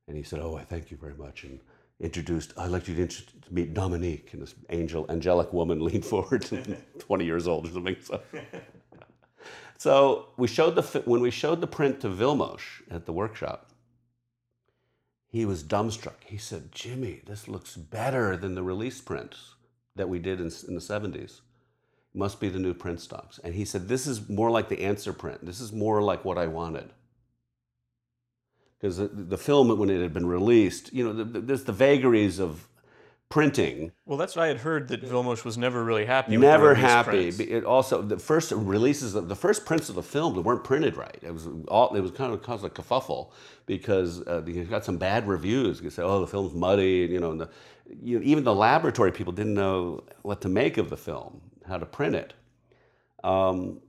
And 0.08 0.18
he 0.18 0.24
said, 0.24 0.40
Oh, 0.40 0.56
I 0.58 0.64
thank 0.64 0.92
you 0.92 0.98
very 0.98 1.16
much. 1.16 1.44
And 1.44 1.60
introduced, 2.02 2.54
I'd 2.58 2.72
like 2.72 2.88
you 2.88 2.96
to, 2.96 3.08
to 3.08 3.54
meet 3.54 3.74
Dominique. 3.74 4.34
And 4.34 4.42
this 4.42 4.56
angel, 4.70 5.06
angelic 5.10 5.54
woman 5.54 5.80
leaned 5.86 6.06
forward, 6.06 6.50
20 7.00 7.26
years 7.26 7.48
old 7.48 7.68
or 7.68 7.72
something. 7.72 7.96
So, 8.02 8.22
so 9.78 10.26
we 10.38 10.48
showed 10.48 10.76
the, 10.76 11.02
when 11.06 11.22
we 11.22 11.32
showed 11.32 11.62
the 11.62 11.68
print 11.68 12.02
to 12.02 12.10
Vilmos 12.10 12.62
at 12.90 13.06
the 13.06 13.14
workshop, 13.14 13.70
he 15.28 15.46
was 15.46 15.64
dumbstruck. 15.64 16.24
He 16.26 16.38
said, 16.38 16.72
Jimmy, 16.74 17.22
this 17.26 17.48
looks 17.48 17.78
better 17.78 18.36
than 18.36 18.56
the 18.56 18.64
release 18.64 19.00
prints 19.00 19.56
that 19.96 20.10
we 20.10 20.20
did 20.20 20.42
in, 20.42 20.52
in 20.68 20.76
the 20.76 20.82
70s. 20.82 21.40
Must 22.14 22.42
be 22.42 22.50
the 22.50 22.60
new 22.60 22.74
print 22.74 23.00
stocks. 23.00 23.40
And 23.42 23.56
he 23.56 23.64
said, 23.64 23.88
This 23.88 24.06
is 24.06 24.28
more 24.28 24.52
like 24.52 24.68
the 24.68 24.82
answer 24.82 25.14
print. 25.14 25.46
This 25.46 25.62
is 25.62 25.72
more 25.72 26.02
like 26.02 26.26
what 26.26 26.38
I 26.38 26.48
wanted 26.48 26.90
because 28.82 28.98
the, 28.98 29.08
the 29.08 29.38
film 29.38 29.78
when 29.78 29.90
it 29.92 30.02
had 30.02 30.14
been 30.14 30.26
released, 30.26 30.92
you 30.92 31.04
know, 31.04 31.14
the, 31.14 31.24
the, 31.24 31.40
there's 31.42 31.66
the 31.66 31.74
vagaries 31.74 32.40
of 32.40 32.68
printing. 33.30 33.92
Well, 34.06 34.18
that's 34.18 34.36
what 34.36 34.44
I 34.44 34.48
had 34.48 34.58
heard 34.58 34.88
that 34.90 35.04
Vilmos 35.04 35.46
was 35.46 35.58
never 35.58 35.84
really 35.84 36.06
happy. 36.06 36.32
with 36.32 36.42
Never 36.42 36.76
happy. 36.76 37.32
prints. 37.32 37.40
It 37.40 37.64
also 37.64 38.02
the 38.02 38.18
first 38.20 38.52
releases 38.52 39.16
of 39.16 39.30
the 39.30 39.36
first 39.36 39.66
prints 39.66 39.88
of 39.90 39.96
the 39.96 40.04
film 40.04 40.34
they 40.36 40.42
weren't 40.42 40.64
printed 40.64 40.98
right. 40.98 41.18
It 41.22 41.32
was 41.32 41.48
all 41.68 41.96
it 41.96 42.02
was 42.02 42.12
kind 42.12 42.34
of 42.34 42.42
caused 42.42 42.66
a 42.66 42.70
kerfuffle 42.70 43.32
because 43.68 44.22
uh, 44.28 44.44
you 44.46 44.64
got 44.66 44.84
some 44.84 44.98
bad 44.98 45.28
reviews. 45.28 45.80
You 45.82 45.90
say, 45.92 46.04
oh, 46.04 46.20
the 46.20 46.28
film's 46.28 46.54
muddy, 46.54 47.08
you 47.10 47.20
know, 47.20 47.32
and 47.32 47.42
the, 47.42 47.50
you 48.02 48.20
know, 48.20 48.26
even 48.26 48.44
the 48.44 48.56
laboratory 48.56 49.12
people 49.12 49.32
didn't 49.32 49.54
know 49.54 50.04
what 50.24 50.42
to 50.42 50.50
make 50.50 50.78
of 50.78 50.90
the 50.90 50.98
film, 50.98 51.42
how 51.68 51.78
to 51.78 51.86
print 51.86 52.16
it. 52.16 52.34
Um, 53.24 53.80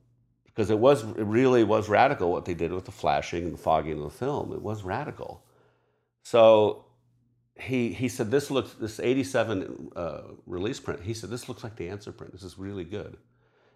because 0.54 0.70
it 0.70 0.78
was 0.78 1.02
it 1.02 1.24
really 1.24 1.64
was 1.64 1.88
radical 1.88 2.30
what 2.30 2.44
they 2.44 2.54
did 2.54 2.72
with 2.72 2.84
the 2.84 2.92
flashing 2.92 3.44
and 3.44 3.54
the 3.54 3.58
fogging 3.58 3.98
of 3.98 4.04
the 4.04 4.10
film. 4.10 4.52
It 4.52 4.62
was 4.62 4.82
radical. 4.82 5.44
So 6.22 6.84
he 7.58 7.92
he 7.92 8.08
said 8.08 8.30
this 8.30 8.50
looks 8.50 8.72
this 8.74 9.00
87 9.00 9.90
uh, 9.96 10.20
release 10.46 10.80
print. 10.80 11.02
He 11.02 11.14
said 11.14 11.30
this 11.30 11.48
looks 11.48 11.64
like 11.64 11.76
the 11.76 11.88
answer 11.88 12.12
print. 12.12 12.32
This 12.32 12.42
is 12.42 12.58
really 12.58 12.84
good. 12.84 13.16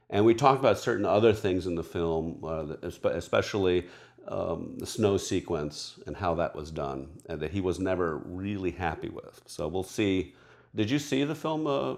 And 0.09 0.25
we 0.25 0.35
talked 0.35 0.61
about 0.61 0.79
certain 0.79 1.05
other 1.05 1.33
things 1.33 1.67
in 1.67 1.75
the 1.75 1.83
film, 1.83 2.41
uh, 2.45 2.77
especially 3.09 3.87
um, 4.29 4.77
the 4.79 4.87
snow 4.87 5.17
sequence 5.17 5.99
and 6.07 6.17
how 6.17 6.35
that 6.37 6.55
was 6.55 6.71
done, 6.71 7.09
and 7.29 7.41
that 7.41 7.51
he 7.51 7.61
was 7.61 7.81
never 7.81 8.19
really 8.19 8.71
happy 8.71 9.09
with. 9.09 9.41
So 9.47 9.67
we'll 9.67 9.83
see 9.83 10.35
Did 10.77 10.91
you 10.91 10.99
see 10.99 11.25
the 11.25 11.35
film? 11.35 11.67
Uh. 11.67 11.95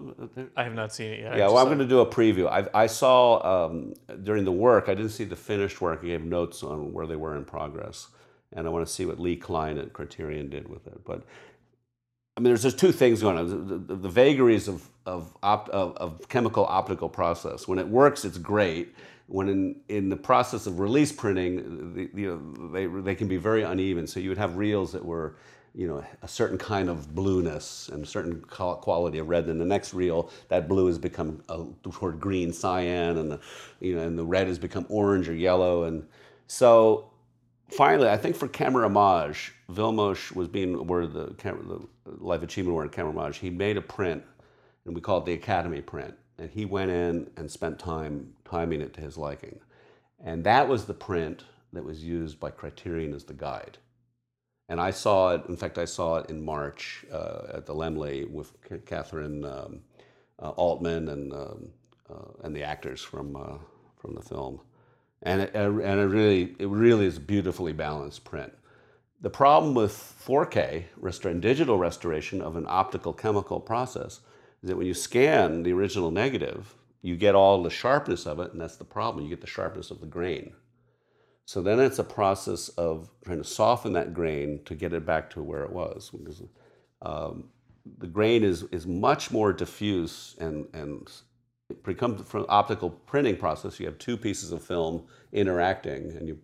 I 0.57 0.63
have 0.63 0.75
not 0.75 0.95
seen 0.95 1.13
it 1.13 1.21
yet. 1.21 1.37
Yeah, 1.37 1.49
well, 1.49 1.59
I'm 1.59 1.67
going 1.67 1.79
to 1.79 1.87
do 1.87 2.01
a 2.01 2.07
preview. 2.07 2.49
I, 2.49 2.85
I 2.85 2.87
saw 2.87 3.67
um, 3.67 3.95
during 4.23 4.45
the 4.45 4.53
work, 4.53 4.89
I 4.89 4.95
didn't 4.95 5.11
see 5.11 5.25
the 5.25 5.37
finished 5.37 5.81
work. 5.81 6.01
I 6.05 6.07
gave 6.07 6.23
notes 6.23 6.63
on 6.63 6.93
where 6.93 7.07
they 7.07 7.17
were 7.17 7.37
in 7.37 7.45
progress. 7.45 8.09
And 8.53 8.67
I 8.67 8.71
want 8.71 8.87
to 8.87 8.93
see 8.93 9.05
what 9.05 9.19
Lee 9.19 9.37
Kline 9.37 9.77
at 9.79 9.93
Criterion 9.93 10.49
did 10.49 10.69
with 10.69 10.87
it. 10.87 11.05
But 11.05 11.25
I 12.37 12.41
mean, 12.41 12.51
there's 12.51 12.63
just 12.63 12.79
two 12.79 12.93
things 12.93 13.21
going 13.21 13.37
on 13.37 13.69
the, 13.69 13.79
the, 13.79 13.97
the 13.97 14.09
vagaries 14.09 14.69
of, 14.69 14.89
of, 15.05 15.37
opt, 15.43 15.69
of, 15.71 15.97
of 15.97 16.29
chemical 16.29 16.65
optical 16.65 17.09
process. 17.09 17.67
When 17.67 17.81
it 17.81 17.89
works, 17.89 18.25
it's 18.25 18.39
great. 18.39 18.95
When 19.27 19.49
in, 19.49 19.81
in 19.89 20.09
the 20.09 20.17
process 20.17 20.69
of 20.69 20.79
release 20.79 21.11
printing, 21.11 21.95
the, 21.95 22.09
the, 22.15 22.71
they, 22.73 22.87
they 22.87 23.15
can 23.17 23.27
be 23.27 23.39
very 23.39 23.65
uneven. 23.65 24.07
So 24.07 24.21
you 24.21 24.29
would 24.29 24.39
have 24.39 24.57
reels 24.57 24.93
that 24.93 25.05
were 25.05 25.37
you 25.75 25.87
know, 25.87 26.05
a 26.23 26.29
certain 26.29 26.59
kind 26.59 26.89
of 26.89 27.15
blueness 27.15 27.89
and 27.93 28.05
a 28.05 28.07
certain 28.07 28.41
quality 28.41 29.19
of 29.19 29.29
red. 29.29 29.47
Then 29.47 29.59
the 29.59 29.65
next 29.65 29.95
reel, 29.95 30.31
that 30.49 30.69
blue 30.69 30.87
has 30.87 30.99
become 30.99 31.43
uh, 31.49 31.65
toward 31.91 32.21
green 32.21 32.53
cyan, 32.53 33.19
and 33.19 33.31
the, 33.31 33.41
you 33.81 33.95
know, 33.95 34.03
and 34.03 34.19
the 34.19 34.25
red 34.25 34.47
has 34.47 34.59
become 34.59 34.87
orange 34.89 35.29
or 35.29 35.35
yellow. 35.35 35.85
And 35.85 36.07
so, 36.47 37.11
finally, 37.71 38.09
I 38.09 38.17
think 38.17 38.37
for 38.37 38.49
Camerimage, 38.49 39.51
Vilmos 39.71 40.35
was 40.35 40.49
being 40.49 40.75
awarded 40.75 41.13
the, 41.13 41.35
the 41.37 41.87
Life 42.19 42.43
Achievement 42.43 42.73
Award 42.73 42.93
Camerimage. 42.93 43.37
He 43.37 43.51
made 43.51 43.77
a 43.77 43.83
print, 43.83 44.25
and 44.85 44.95
we 44.95 45.01
call 45.01 45.19
it 45.19 45.27
the 45.27 45.35
Academy 45.35 45.83
print. 45.83 46.15
And 46.39 46.51
he 46.51 46.65
went 46.65 46.91
in 46.91 47.31
and 47.37 47.51
spent 47.51 47.79
time 47.79 48.33
timing 48.45 48.81
it 48.81 48.95
to 48.95 49.01
his 49.01 49.19
liking. 49.19 49.59
And 50.25 50.45
that 50.45 50.69
was 50.69 50.85
the 50.85 50.95
print 50.95 51.45
that 51.73 51.85
was 51.85 52.03
used 52.03 52.41
by 52.41 52.51
Criterion 52.51 53.13
as 53.13 53.25
the 53.25 53.35
guide. 53.35 53.79
And 54.69 54.81
I 54.81 54.91
saw 54.91 55.35
it, 55.35 55.43
in 55.49 55.57
fact, 55.57 55.79
I 55.79 55.87
saw 55.87 56.19
it 56.19 56.31
in 56.31 56.45
March 56.45 57.05
uh, 57.13 57.55
at 57.55 57.67
the 57.67 57.75
Laemmle 57.75 58.31
with 58.31 58.53
Ca- 58.69 58.77
Kathryn 58.77 59.45
um, 59.45 59.81
uh, 60.43 60.51
Altman 60.51 61.09
and, 61.09 61.33
um, 61.33 61.69
uh, 62.11 62.45
and 62.45 62.55
the 62.55 62.63
actors 62.63 63.03
from, 63.03 63.35
uh, 63.35 63.59
from 63.97 64.15
the 64.15 64.23
film. 64.23 64.61
And 65.23 65.43
it, 65.43 65.55
and 65.55 65.79
it 66.01 66.07
really, 66.07 66.55
it 66.59 66.69
really 66.69 67.07
is 67.07 67.19
beautifully 67.19 67.73
balanced 67.73 68.25
print. 68.25 68.53
The 69.21 69.31
problem 69.31 69.75
with 69.75 69.93
4K 69.93 70.85
restor- 71.01 71.31
and 71.31 71.43
digital 71.43 71.79
restoration 71.79 72.41
of 72.41 72.57
an 72.57 72.67
optical 72.69 73.13
chemical 73.13 73.59
process 73.59 74.21
is 74.63 74.69
that 74.69 74.77
when 74.77 74.87
you 74.87 74.95
scan 74.95 75.63
the 75.63 75.73
original 75.73 76.11
negative, 76.11 76.75
you 77.03 77.17
get 77.17 77.35
all 77.35 77.63
the 77.63 77.71
sharpness 77.71 78.27
of 78.27 78.39
it, 78.39 78.53
and 78.53 78.61
that's 78.61 78.77
the 78.77 78.85
problem. 78.85 79.25
You 79.25 79.31
get 79.31 79.41
the 79.41 79.47
sharpness 79.47 79.91
of 79.91 80.01
the 80.01 80.07
grain. 80.07 80.53
So 81.49 81.63
then 81.63 81.81
it's 81.81 81.99
a 81.99 82.05
process 82.05 82.69
of 82.69 83.09
trying 83.25 83.39
to 83.39 83.45
soften 83.45 83.95
that 83.95 84.13
grain 84.13 84.61
to 84.67 84.75
get 84.75 84.93
it 84.93 85.07
back 85.07 85.31
to 85.31 85.43
where 85.43 85.63
it 85.63 85.73
was. 85.73 86.11
Because 86.11 86.43
um, 87.01 87.45
the 88.01 88.07
grain 88.07 88.45
is, 88.45 88.65
is 88.65 88.87
much 88.87 89.31
more 89.31 89.55
diffuse 89.55 90.37
and, 90.41 90.67
and 90.75 91.11
it 91.71 91.83
becomes 91.85 92.29
from 92.29 92.45
optical 92.51 92.91
printing 92.91 93.39
process. 93.39 93.81
You 93.81 93.87
have 93.87 93.97
two 93.99 94.19
pieces 94.19 94.53
of 94.53 94.63
film 94.63 95.07
interacting 95.33 96.15
and 96.19 96.29
you, 96.29 96.39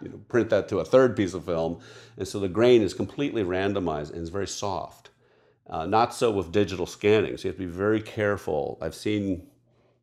you 0.00 0.10
know, 0.10 0.20
print 0.28 0.48
that 0.50 0.68
to 0.68 0.78
a 0.78 0.84
third 0.84 1.16
piece 1.16 1.34
of 1.34 1.44
film. 1.44 1.80
And 2.16 2.28
so 2.28 2.38
the 2.38 2.48
grain 2.48 2.82
is 2.82 2.94
completely 2.94 3.42
randomized 3.42 4.10
and 4.10 4.20
it's 4.20 4.30
very 4.30 4.46
soft. 4.46 5.10
Uh, 5.68 5.86
not 5.86 6.14
so 6.14 6.30
with 6.30 6.52
digital 6.52 6.86
scanning. 6.86 7.36
So 7.36 7.48
you 7.48 7.50
have 7.50 7.58
to 7.58 7.66
be 7.66 7.72
very 7.72 8.00
careful. 8.00 8.78
I've 8.80 8.94
seen 8.94 9.48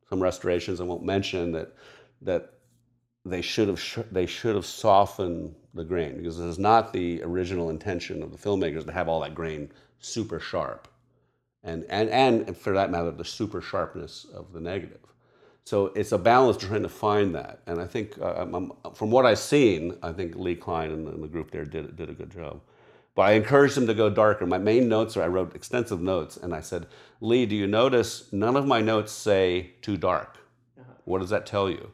some 0.10 0.22
restorations, 0.22 0.82
I 0.82 0.84
won't 0.84 1.06
mention 1.06 1.54
that, 1.54 1.74
that 2.24 2.53
they 3.26 3.42
should 3.42 3.68
have 3.68 3.80
sh- 3.80 4.00
they 4.12 4.26
should 4.26 4.56
have 4.56 4.66
softened 4.66 5.56
the 5.74 5.84
grain 5.84 6.18
because 6.18 6.40
it 6.40 6.46
is 6.48 6.60
not 6.60 6.92
the 6.94 7.22
original 7.24 7.70
intention 7.70 8.22
of 8.22 8.32
the 8.32 8.38
filmmakers 8.38 8.86
to 8.86 8.92
have 8.92 9.08
all 9.08 9.22
that 9.22 9.34
grain 9.36 9.72
super 10.00 10.40
sharp, 10.40 10.88
and 11.64 11.86
and 11.90 12.10
and 12.10 12.58
for 12.58 12.74
that 12.74 12.92
matter, 12.92 13.12
the 13.12 13.26
super 13.26 13.62
sharpness 13.62 14.26
of 14.34 14.52
the 14.54 14.60
negative. 14.60 15.00
So 15.66 15.88
it's 15.96 16.12
a 16.12 16.18
balance 16.18 16.58
trying 16.58 16.84
to 16.84 16.90
find 16.90 17.34
that, 17.36 17.62
and 17.68 17.80
I 17.80 17.86
think 17.88 18.18
uh, 18.20 18.32
I'm- 18.34 18.54
I'm- 18.56 18.94
from 18.94 19.12
what 19.12 19.26
I've 19.26 19.40
seen, 19.40 19.98
I 20.04 20.12
think 20.12 20.36
Lee 20.36 20.56
Kline 20.56 20.92
and 20.92 21.08
the, 21.08 21.12
and 21.12 21.24
the 21.24 21.28
group 21.30 21.52
there 21.52 21.64
did 21.66 21.96
did 21.96 22.10
a 22.10 22.14
good 22.14 22.30
job. 22.32 22.60
But 23.16 23.22
I 23.24 23.32
encouraged 23.34 23.76
them 23.78 23.88
to 23.88 23.94
go 23.94 24.10
darker. 24.10 24.46
My 24.46 24.58
main 24.58 24.90
notes 24.90 25.16
are 25.16 25.24
I 25.24 25.28
wrote 25.28 25.56
extensive 25.56 26.02
notes, 26.02 26.36
and 26.36 26.54
I 26.54 26.62
said, 26.62 26.88
Lee, 27.22 27.46
do 27.46 27.56
you 27.56 27.68
notice 27.68 28.28
none 28.34 28.56
of 28.58 28.66
my 28.68 28.82
notes 28.82 29.12
say 29.14 29.72
too 29.82 29.96
dark? 29.98 30.38
Uh-huh. 30.80 30.92
What 31.06 31.20
does 31.22 31.30
that 31.30 31.46
tell 31.46 31.70
you? 31.70 31.92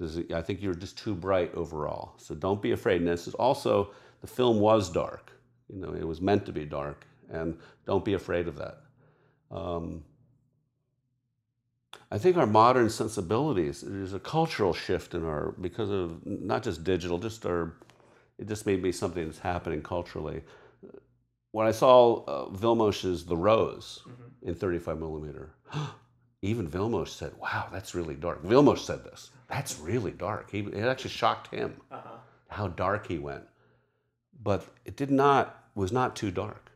Is- 0.00 0.30
I 0.32 0.42
think 0.42 0.62
you're 0.62 0.74
just 0.74 0.98
too 0.98 1.14
bright 1.14 1.54
overall. 1.54 2.14
So 2.18 2.34
don't 2.34 2.62
be 2.62 2.72
afraid. 2.72 3.00
And 3.00 3.08
this 3.08 3.26
is 3.26 3.34
also, 3.34 3.90
the 4.20 4.26
film 4.26 4.60
was 4.60 4.90
dark. 4.90 5.32
You 5.68 5.80
know, 5.80 5.94
it 5.94 6.06
was 6.06 6.20
meant 6.20 6.46
to 6.46 6.52
be 6.52 6.64
dark. 6.64 7.06
And 7.30 7.58
don't 7.86 8.04
be 8.04 8.14
afraid 8.14 8.48
of 8.48 8.56
that. 8.56 8.80
Um, 9.50 10.04
I 12.10 12.18
think 12.18 12.36
our 12.36 12.46
modern 12.46 12.88
sensibilities, 12.88 13.82
there's 13.82 14.14
a 14.14 14.18
cultural 14.18 14.72
shift 14.72 15.14
in 15.14 15.24
our, 15.24 15.52
because 15.60 15.90
of 15.90 16.24
not 16.24 16.62
just 16.62 16.84
digital, 16.84 17.18
just 17.18 17.44
our, 17.44 17.74
it 18.38 18.48
just 18.48 18.64
may 18.66 18.76
be 18.76 18.92
something 18.92 19.24
that's 19.26 19.38
happening 19.38 19.82
culturally. 19.82 20.42
When 21.52 21.66
I 21.66 21.70
saw 21.70 22.24
uh, 22.24 22.50
Vilmos's 22.50 23.24
The 23.26 23.36
Rose 23.36 24.04
in 24.42 24.54
35 24.54 24.98
millimeter, 24.98 25.50
even 26.42 26.68
Vilmos 26.70 27.08
said, 27.08 27.32
"Wow, 27.38 27.68
that's 27.72 27.94
really 27.94 28.14
dark." 28.14 28.42
Vilmos 28.44 28.78
said 28.78 29.02
this. 29.04 29.30
That's 29.48 29.78
really 29.78 30.12
dark. 30.12 30.50
He, 30.50 30.60
it 30.60 30.84
actually 30.84 31.10
shocked 31.10 31.54
him 31.54 31.76
how 32.48 32.68
dark 32.68 33.06
he 33.08 33.18
went, 33.18 33.44
but 34.42 34.64
it 34.84 34.96
did 34.96 35.10
not 35.10 35.64
was 35.74 35.92
not 35.92 36.16
too 36.16 36.30
dark. 36.30 36.70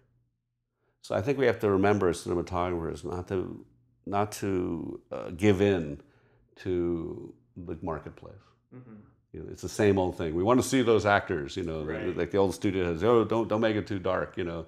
So 1.02 1.14
I 1.14 1.20
think 1.20 1.38
we 1.38 1.46
have 1.46 1.58
to 1.60 1.70
remember 1.70 2.08
as 2.08 2.24
cinematographers 2.24 3.04
not 3.04 3.28
to 3.28 3.64
not 4.06 4.32
to 4.32 5.00
uh, 5.10 5.30
give 5.30 5.60
in 5.60 6.00
to 6.56 7.34
the 7.56 7.78
marketplace. 7.82 8.34
You 9.32 9.40
know, 9.40 9.46
it's 9.50 9.62
the 9.62 9.68
same 9.68 9.98
old 9.98 10.16
thing. 10.18 10.34
We 10.34 10.42
want 10.42 10.60
to 10.62 10.66
see 10.68 10.82
those 10.82 11.06
actors, 11.06 11.56
you 11.56 11.62
know, 11.62 11.84
Right. 11.84 12.16
like 12.16 12.30
the 12.30 12.38
old 12.38 12.54
studio 12.54 12.84
has. 12.86 13.02
Oh, 13.04 13.24
don't 13.24 13.48
don't 13.48 13.60
make 13.60 13.76
it 13.76 13.86
too 13.86 13.98
dark, 13.98 14.36
you 14.36 14.44
know 14.44 14.66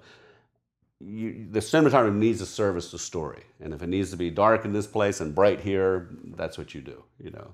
you, 0.99 1.47
the 1.51 1.59
cinematographer 1.59 2.13
needs 2.15 2.39
to 2.39 2.45
service 2.45 2.91
the 2.91 2.99
story, 2.99 3.43
and 3.59 3.73
if 3.73 3.81
it 3.81 3.87
needs 3.87 4.11
to 4.11 4.17
be 4.17 4.29
dark 4.29 4.65
in 4.65 4.71
this 4.73 4.87
place 4.87 5.19
and 5.21 5.35
bright 5.35 5.59
here, 5.61 6.09
that's 6.35 6.57
what 6.57 6.73
you 6.73 6.81
do, 6.81 7.03
you 7.19 7.31
know. 7.31 7.53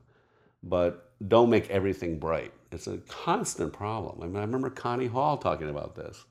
But 0.63 1.11
don't 1.27 1.49
make 1.49 1.69
everything 1.69 2.19
bright. 2.19 2.53
It's 2.71 2.87
a 2.87 2.97
constant 3.07 3.73
problem. 3.73 4.19
I 4.21 4.27
mean, 4.27 4.37
I 4.37 4.41
remember 4.41 4.69
Connie 4.69 5.07
Hall 5.07 5.37
talking 5.37 5.69
about 5.69 5.95
this. 5.95 6.23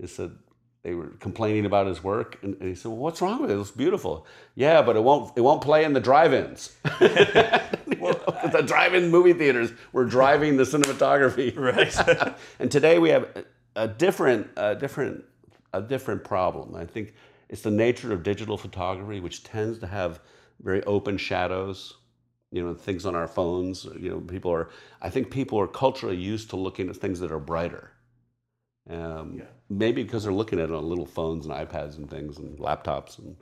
He 0.00 0.06
said 0.06 0.32
they 0.82 0.94
were 0.94 1.08
complaining 1.20 1.66
about 1.66 1.86
his 1.86 2.02
work, 2.02 2.38
and, 2.42 2.54
and 2.60 2.68
he 2.68 2.74
said, 2.74 2.88
"Well, 2.90 2.98
what's 2.98 3.20
wrong 3.20 3.42
with 3.42 3.50
it? 3.50 3.54
It 3.54 3.58
looks 3.58 3.70
beautiful." 3.70 4.26
Yeah, 4.54 4.80
but 4.82 4.96
it 4.96 5.02
won't. 5.02 5.36
It 5.36 5.40
won't 5.40 5.60
play 5.60 5.84
in 5.84 5.92
the 5.92 6.00
drive-ins. 6.00 6.76
Know, 7.98 8.12
the 8.52 8.62
drive-in 8.62 9.10
movie 9.10 9.32
theaters 9.32 9.72
were 9.92 10.04
driving 10.04 10.56
the 10.56 10.64
cinematography. 10.64 11.54
Right. 11.58 12.34
and 12.60 12.70
today 12.70 12.98
we 12.98 13.08
have 13.10 13.44
a 13.76 13.88
different, 13.88 14.48
a 14.56 14.74
different, 14.74 15.24
a 15.72 15.82
different 15.82 16.22
problem. 16.22 16.74
I 16.74 16.84
think 16.86 17.14
it's 17.48 17.62
the 17.62 17.70
nature 17.70 18.12
of 18.12 18.22
digital 18.22 18.56
photography, 18.56 19.20
which 19.20 19.42
tends 19.42 19.78
to 19.80 19.86
have 19.86 20.20
very 20.62 20.82
open 20.84 21.16
shadows. 21.18 21.97
You 22.50 22.64
know, 22.64 22.74
things 22.74 23.06
on 23.06 23.14
our 23.14 23.28
phones. 23.28 23.84
You 23.84 24.10
know, 24.10 24.20
people 24.20 24.52
are. 24.52 24.70
I 25.02 25.10
think 25.10 25.30
people 25.30 25.58
are 25.60 25.66
culturally 25.68 26.16
used 26.16 26.50
to 26.50 26.56
looking 26.56 26.88
at 26.88 26.96
things 26.96 27.20
that 27.20 27.32
are 27.32 27.38
brighter. 27.40 27.92
Um, 28.88 29.36
Yeah. 29.38 29.44
Maybe 29.70 30.02
because 30.02 30.24
they're 30.24 30.32
looking 30.32 30.60
at 30.60 30.70
it 30.70 30.74
on 30.74 30.88
little 30.88 31.06
phones 31.06 31.46
and 31.46 31.54
iPads 31.54 31.98
and 31.98 32.08
things 32.10 32.38
and 32.38 32.58
laptops 32.58 33.18
and 33.18 33.36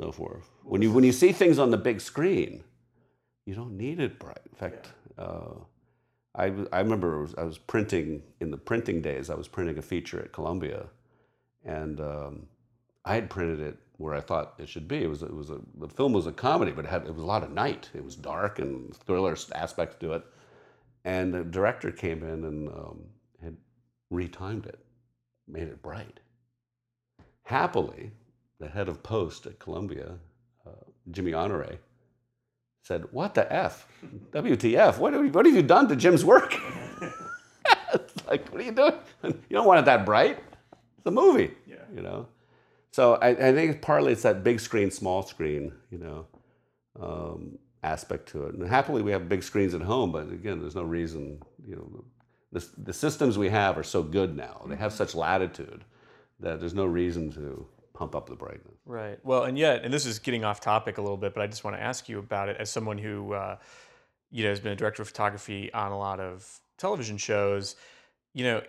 so 0.00 0.12
forth. 0.12 0.50
When 0.64 0.82
you 0.82 0.92
when 0.92 1.04
you 1.04 1.12
see 1.12 1.32
things 1.32 1.58
on 1.58 1.70
the 1.70 1.78
big 1.78 2.00
screen, 2.00 2.64
you 3.46 3.54
don't 3.54 3.76
need 3.76 4.00
it 4.00 4.18
bright. 4.18 4.42
In 4.50 4.56
fact, 4.56 4.92
uh, 5.18 5.54
I, 6.34 6.52
I 6.72 6.80
remember 6.80 7.18
I 7.18 7.22
was, 7.22 7.34
I 7.36 7.44
was 7.44 7.58
printing 7.58 8.22
in 8.40 8.50
the 8.50 8.58
printing 8.58 9.02
days. 9.02 9.30
I 9.30 9.34
was 9.34 9.48
printing 9.48 9.78
a 9.78 9.82
feature 9.82 10.20
at 10.20 10.32
Columbia, 10.32 10.86
and 11.64 12.00
um, 12.00 12.46
I 13.04 13.14
had 13.14 13.30
printed 13.30 13.60
it 13.60 13.78
where 14.02 14.14
I 14.14 14.20
thought 14.20 14.54
it 14.58 14.68
should 14.68 14.88
be. 14.88 15.02
It 15.04 15.08
was 15.08 15.22
it 15.22 15.32
was 15.32 15.50
a 15.50 15.60
the 15.78 15.88
film 15.88 16.12
was 16.12 16.26
a 16.26 16.32
comedy, 16.32 16.72
but 16.72 16.84
it 16.84 16.90
had 16.90 17.06
it 17.06 17.14
was 17.14 17.22
a 17.22 17.26
lot 17.26 17.44
of 17.44 17.52
night. 17.52 17.88
It 17.94 18.04
was 18.04 18.16
dark 18.16 18.58
and 18.58 18.94
thriller 18.94 19.36
aspects 19.54 19.96
to 20.00 20.14
it. 20.14 20.24
And 21.04 21.32
the 21.32 21.44
director 21.44 21.92
came 21.92 22.22
in 22.22 22.44
and 22.44 22.68
um, 22.68 23.04
had 23.42 23.56
retimed 24.12 24.66
it, 24.66 24.80
made 25.48 25.68
it 25.68 25.82
bright. 25.82 26.20
Happily, 27.44 28.10
the 28.58 28.68
head 28.68 28.88
of 28.88 29.02
post 29.02 29.46
at 29.46 29.58
Columbia, 29.58 30.14
uh, 30.66 30.84
Jimmy 31.10 31.32
Honore, 31.32 31.78
said, 32.82 33.04
"What 33.12 33.34
the 33.34 33.52
f? 33.52 33.86
WTF? 34.32 34.98
What 34.98 35.12
have 35.12 35.24
you, 35.24 35.30
what 35.30 35.46
have 35.46 35.54
you 35.54 35.62
done 35.62 35.88
to 35.88 35.96
Jim's 35.96 36.24
work?" 36.24 36.54
it's 37.94 38.26
like, 38.26 38.48
what 38.50 38.60
are 38.60 38.64
you 38.64 38.72
doing? 38.72 38.94
You 39.22 39.56
don't 39.56 39.66
want 39.66 39.78
it 39.78 39.84
that 39.84 40.04
bright. 40.04 40.38
It's 40.98 41.06
a 41.06 41.10
movie. 41.10 41.52
Yeah. 41.66 41.76
You 41.94 42.02
know. 42.02 42.26
So 42.92 43.14
I, 43.14 43.28
I 43.30 43.52
think 43.52 43.80
partly 43.80 44.12
it's 44.12 44.22
that 44.22 44.44
big 44.44 44.60
screen, 44.60 44.90
small 44.90 45.22
screen, 45.22 45.72
you 45.90 45.98
know, 45.98 46.26
um, 47.00 47.58
aspect 47.82 48.28
to 48.28 48.44
it. 48.44 48.54
And 48.54 48.68
happily 48.68 49.02
we 49.02 49.10
have 49.12 49.28
big 49.28 49.42
screens 49.42 49.74
at 49.74 49.80
home, 49.80 50.12
but 50.12 50.30
again, 50.30 50.60
there's 50.60 50.74
no 50.74 50.82
reason, 50.82 51.40
you 51.66 51.76
know, 51.76 52.04
the, 52.52 52.64
the 52.76 52.92
systems 52.92 53.38
we 53.38 53.48
have 53.48 53.78
are 53.78 53.82
so 53.82 54.02
good 54.02 54.36
now. 54.36 54.62
They 54.68 54.76
have 54.76 54.92
such 54.92 55.14
latitude 55.14 55.84
that 56.38 56.60
there's 56.60 56.74
no 56.74 56.84
reason 56.84 57.32
to 57.32 57.66
pump 57.94 58.14
up 58.14 58.28
the 58.28 58.36
brightness. 58.36 58.76
Right. 58.84 59.18
Well, 59.24 59.44
and 59.44 59.56
yet, 59.56 59.84
and 59.84 59.92
this 59.92 60.04
is 60.04 60.18
getting 60.18 60.44
off 60.44 60.60
topic 60.60 60.98
a 60.98 61.00
little 61.00 61.16
bit, 61.16 61.32
but 61.32 61.42
I 61.42 61.46
just 61.46 61.64
want 61.64 61.76
to 61.76 61.82
ask 61.82 62.10
you 62.10 62.18
about 62.18 62.50
it 62.50 62.58
as 62.58 62.68
someone 62.68 62.98
who, 62.98 63.32
uh, 63.32 63.56
you 64.30 64.44
know, 64.44 64.50
has 64.50 64.60
been 64.60 64.72
a 64.72 64.76
director 64.76 65.00
of 65.00 65.08
photography 65.08 65.72
on 65.72 65.92
a 65.92 65.98
lot 65.98 66.20
of 66.20 66.46
television 66.76 67.16
shows. 67.16 67.76
You 68.34 68.44
know, 68.44 68.62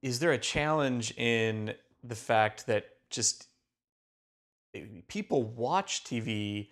is 0.00 0.20
there 0.20 0.30
a 0.30 0.38
challenge 0.38 1.12
in 1.16 1.74
the 2.04 2.14
fact 2.14 2.66
that 2.66 2.86
just 3.12 3.46
people 5.08 5.42
watch 5.42 6.04
TV? 6.04 6.68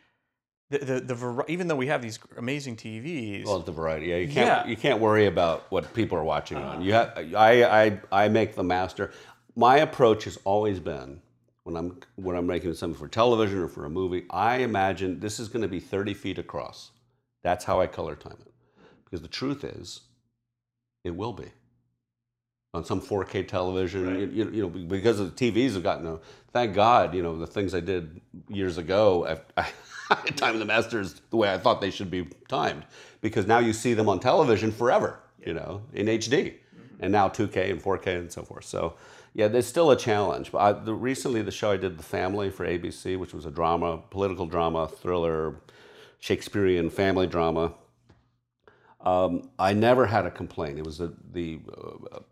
The 0.71 0.79
the, 0.79 1.01
the 1.01 1.45
even 1.49 1.69
though 1.69 1.77
we 1.77 1.89
have 1.89 2.03
these 2.03 2.19
amazing 2.37 2.77
TVs, 2.77 3.45
Well, 3.45 3.61
the 3.61 3.73
variety. 3.73 4.07
Yeah, 4.07 4.17
you 4.17 4.29
can't 4.29 4.47
Yeah. 4.47 4.67
you 4.67 4.77
can't 4.77 5.01
worry 5.01 5.27
about 5.27 5.71
what 5.71 5.93
people 5.95 6.17
are 6.17 6.25
watching 6.25 6.59
on. 6.59 6.83
You 6.83 6.95
uh. 6.95 7.15
have, 7.15 7.35
I, 7.35 7.65
I 7.65 8.01
I 8.13 8.29
make 8.29 8.55
the 8.55 8.65
master. 8.65 9.13
My 9.57 9.79
approach 9.79 10.25
has 10.25 10.39
always 10.45 10.81
been 10.81 11.21
when 11.65 11.77
I'm 11.77 11.99
when 12.17 12.37
I'm 12.37 12.47
making 12.47 12.75
something 12.75 12.99
for 12.99 13.09
television 13.09 13.59
or 13.59 13.69
for 13.69 13.85
a 13.85 13.91
movie. 13.91 14.27
I 14.31 14.59
imagine 14.59 15.21
this 15.21 15.41
is 15.41 15.49
going 15.49 15.63
to 15.63 15.69
be 15.69 15.81
30 15.81 16.15
feet 16.15 16.39
across. 16.39 16.93
That's 17.43 17.65
how 17.65 17.81
I 17.81 17.87
color 17.87 18.15
time 18.15 18.37
it. 18.41 18.53
Because 19.05 19.23
the 19.23 19.29
truth 19.29 19.65
is, 19.65 20.03
it 21.05 21.17
will 21.17 21.33
be 21.33 21.51
on 22.73 22.85
some 22.85 23.01
4K 23.01 23.47
television. 23.49 24.07
Right. 24.07 24.31
You, 24.31 24.51
you, 24.51 24.63
know, 24.63 24.69
because 24.69 25.19
the 25.19 25.27
TVs 25.27 25.75
have 25.75 25.83
gotten. 25.83 26.07
A, 26.07 26.19
thank 26.53 26.75
God, 26.75 27.15
you 27.15 27.23
know, 27.23 27.37
the 27.39 27.47
things 27.47 27.75
I 27.75 27.81
did 27.81 28.21
years 28.49 28.79
ago. 28.79 29.41
I, 29.57 29.67
I 30.11 30.31
timed 30.37 30.61
the 30.61 30.65
masters 30.65 31.21
the 31.31 31.37
way 31.37 31.53
I 31.53 31.59
thought 31.59 31.81
they 31.81 31.91
should 31.91 32.11
be 32.11 32.29
timed, 32.49 32.85
because 33.21 33.47
now 33.47 33.59
you 33.59 33.73
see 33.73 33.95
them 33.95 34.09
on 34.09 34.21
television 34.21 34.73
forever. 34.73 35.19
You 35.45 35.55
know, 35.55 35.83
in 35.95 36.07
HD, 36.07 36.53
mm-hmm. 36.53 37.03
and 37.05 37.11
now 37.13 37.29
2K 37.29 37.71
and 37.71 37.83
4K 37.83 38.19
and 38.19 38.33
so 38.33 38.43
forth. 38.43 38.65
So. 38.65 38.95
Yeah, 39.33 39.47
there's 39.47 39.69
still 39.69 39.93
a 39.93 39.97
challenge. 39.97 40.51
But 40.51 40.59
I, 40.59 40.73
the, 40.73 40.93
recently, 40.93 41.41
the 41.41 41.53
show 41.53 41.71
I 41.71 41.77
did, 41.77 41.97
The 41.97 42.03
Family, 42.03 42.51
for 42.51 42.67
ABC, 42.67 43.17
which 43.17 43.33
was 43.33 43.47
a 43.47 43.51
drama, 43.53 44.03
political 44.11 44.45
drama, 44.45 44.89
thriller, 44.89 45.55
Shakespearean 46.21 46.91
family 46.91 47.27
drama. 47.27 47.73
Um, 49.05 49.51
I 49.59 49.73
never 49.73 50.07
had 50.07 50.27
a 50.27 50.31
complaint. 50.31 50.79
It 50.79 50.85
was 50.85 50.99
the, 50.99 51.15
the 51.33 51.61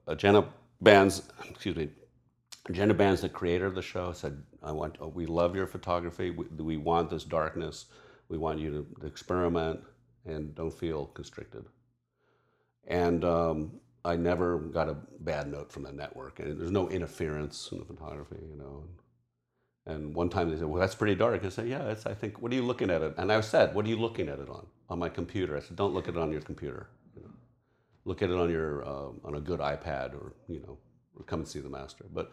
uh, 0.06 0.14
Jenna 0.14 0.48
Bans, 0.80 1.22
excuse 1.48 1.76
me, 1.76 1.90
Jenna 2.72 2.94
Bans, 2.94 3.22
the 3.22 3.28
creator 3.28 3.66
of 3.66 3.74
the 3.74 3.82
show, 3.82 4.12
said, 4.12 4.42
"I 4.62 4.72
want. 4.72 4.98
We 5.14 5.26
love 5.26 5.56
your 5.56 5.66
photography. 5.66 6.30
We, 6.30 6.44
we 6.58 6.76
want 6.76 7.10
this 7.10 7.24
darkness. 7.24 7.86
We 8.28 8.38
want 8.38 8.60
you 8.60 8.70
to, 8.70 9.00
to 9.00 9.06
experiment 9.06 9.80
and 10.26 10.54
don't 10.54 10.72
feel 10.72 11.06
constricted." 11.06 11.64
And 12.86 13.24
um, 13.24 13.72
I 14.04 14.16
never 14.16 14.58
got 14.58 14.88
a 14.88 14.96
bad 15.20 15.50
note 15.50 15.72
from 15.72 15.84
the 15.84 15.92
network. 15.92 16.40
And 16.40 16.60
there's 16.60 16.70
no 16.70 16.88
interference 16.88 17.70
in 17.72 17.78
the 17.78 17.84
photography, 17.84 18.36
you 18.50 18.56
know. 18.56 18.84
And 19.88 20.14
one 20.14 20.28
time 20.28 20.50
they 20.50 20.56
said, 20.56 20.66
"Well, 20.66 20.80
that's 20.80 20.94
pretty 20.94 21.14
dark." 21.14 21.44
I 21.44 21.48
said, 21.48 21.66
"Yeah, 21.66 21.82
it's. 21.88 22.04
I 22.04 22.12
think. 22.12 22.42
What 22.42 22.52
are 22.52 22.54
you 22.54 22.62
looking 22.62 22.90
at 22.90 23.00
it?" 23.00 23.14
And 23.16 23.32
I 23.32 23.40
said, 23.40 23.74
"What 23.74 23.86
are 23.86 23.88
you 23.88 23.96
looking 23.96 24.28
at 24.28 24.38
it 24.38 24.48
on?" 24.50 24.66
On 24.90 24.98
my 24.98 25.08
computer. 25.08 25.56
I 25.56 25.60
said, 25.60 25.76
"Don't 25.76 25.94
look 25.94 26.08
at 26.08 26.14
it 26.14 26.20
on 26.20 26.30
your 26.30 26.42
computer. 26.42 26.88
You 27.16 27.22
know, 27.22 27.30
look 28.04 28.22
at 28.22 28.28
it 28.28 28.36
on 28.36 28.50
your 28.50 28.84
uh, 28.86 29.10
on 29.24 29.34
a 29.34 29.40
good 29.40 29.60
iPad, 29.60 30.12
or 30.12 30.34
you 30.46 30.60
know, 30.60 30.76
or 31.16 31.24
come 31.24 31.40
and 31.40 31.48
see 31.48 31.60
the 31.60 31.70
master." 31.70 32.04
But 32.12 32.32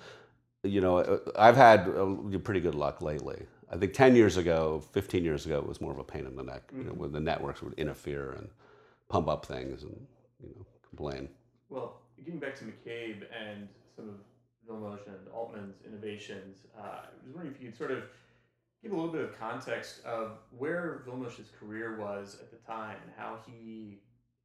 you 0.63 0.81
know, 0.81 0.97
uh, 0.97 1.19
I've 1.37 1.55
had 1.55 1.87
uh, 1.87 2.39
pretty 2.43 2.59
good 2.59 2.75
luck 2.75 3.01
lately. 3.01 3.45
I 3.71 3.77
think 3.77 3.93
ten 3.93 4.17
years 4.17 4.35
ago, 4.35 4.83
fifteen 4.91 5.23
years 5.23 5.45
ago, 5.45 5.57
it 5.59 5.67
was 5.67 5.79
more 5.79 5.93
of 5.93 5.99
a 5.99 6.03
pain 6.03 6.25
in 6.25 6.35
the 6.35 6.43
neck. 6.43 6.63
You 6.75 6.83
know, 6.83 6.93
when 6.93 7.13
the 7.13 7.21
networks 7.21 7.61
would 7.61 7.73
interfere 7.75 8.33
and 8.33 8.49
pump 9.07 9.29
up 9.29 9.45
things 9.45 9.83
and 9.83 9.95
you 10.43 10.49
know 10.49 10.65
complain. 10.89 11.29
Well, 11.69 12.01
getting 12.23 12.39
back 12.39 12.55
to 12.57 12.65
McCabe 12.65 13.23
and 13.41 13.69
some 13.95 14.09
of 14.09 14.15
And 14.67 15.27
Altman's 15.33 15.75
innovations, 15.85 16.57
uh, 16.77 16.81
I 16.81 17.25
was 17.25 17.35
wondering 17.35 17.53
if 17.55 17.61
you 17.61 17.69
could 17.69 17.77
sort 17.77 17.91
of 17.91 18.03
give 18.81 18.91
a 18.91 18.95
little 18.95 19.11
bit 19.11 19.21
of 19.21 19.37
context 19.39 20.03
of 20.05 20.37
where 20.57 21.03
Vilmos's 21.05 21.49
career 21.59 21.97
was 21.97 22.37
at 22.41 22.49
the 22.51 22.57
time 22.57 22.97
and 23.03 23.11
how 23.15 23.37
he 23.45 23.99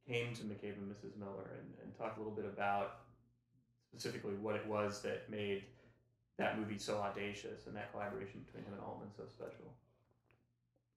came 0.07 0.33
to 0.35 0.43
McCabe 0.43 0.77
and 0.77 0.91
Mrs. 0.91 1.17
Miller, 1.17 1.51
and, 1.59 1.73
and 1.83 1.97
talk 1.97 2.17
a 2.17 2.19
little 2.19 2.33
bit 2.33 2.45
about 2.45 2.97
specifically 3.91 4.33
what 4.35 4.55
it 4.55 4.65
was 4.67 5.01
that 5.01 5.29
made 5.29 5.63
that 6.37 6.57
movie 6.57 6.77
so 6.77 6.97
audacious 6.97 7.67
and 7.67 7.75
that 7.75 7.91
collaboration 7.91 8.41
between 8.45 8.63
him 8.63 8.73
and 8.73 8.81
Altman 8.81 9.09
so 9.15 9.23
special. 9.27 9.65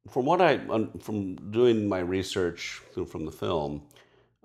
from 0.08 0.24
what 0.24 0.40
I 0.40 0.58
from 1.00 1.50
doing 1.50 1.88
my 1.88 1.98
research 1.98 2.82
through- 2.92 3.06
from 3.06 3.24
the 3.26 3.32
film, 3.32 3.82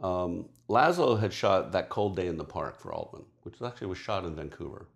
um, 0.02 0.46
Laszlo 0.70 1.20
had 1.20 1.34
shot 1.34 1.72
that 1.72 1.90
cold 1.90 2.16
day 2.16 2.28
in 2.28 2.38
the 2.38 2.44
park 2.44 2.80
for 2.80 2.94
Altman, 2.94 3.26
which 3.44 3.62
actually 3.62 3.88
was 3.88 3.98
shot 3.98 4.26
in 4.26 4.36
Vancouver. 4.36 4.88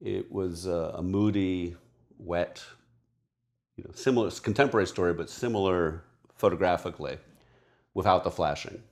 It 0.00 0.30
was 0.30 0.66
uh, 0.66 0.92
a 0.94 1.02
moody, 1.02 1.76
wet, 2.18 2.62
you 3.76 3.84
know, 3.84 3.90
similar 3.94 4.30
contemporary 4.30 4.86
story, 4.86 5.14
but 5.14 5.30
similar 5.30 6.04
photographically, 6.36 7.18
without 7.94 8.24
the 8.24 8.30
flashing. 8.30 8.82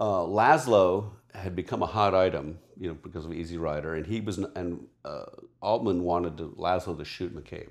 Uh, 0.00 0.20
Laszlo 0.20 1.10
had 1.34 1.54
become 1.54 1.82
a 1.82 1.86
hot 1.86 2.14
item, 2.14 2.58
you 2.78 2.88
know, 2.88 2.94
because 2.94 3.26
of 3.26 3.32
Easy 3.32 3.58
Rider, 3.58 3.94
and 3.94 4.06
he 4.06 4.20
was 4.20 4.38
and 4.38 4.86
uh, 5.04 5.26
Altman 5.60 6.02
wanted 6.02 6.36
to, 6.38 6.54
Laszlo 6.58 6.96
to 6.96 7.04
shoot 7.04 7.34
McCabe 7.34 7.70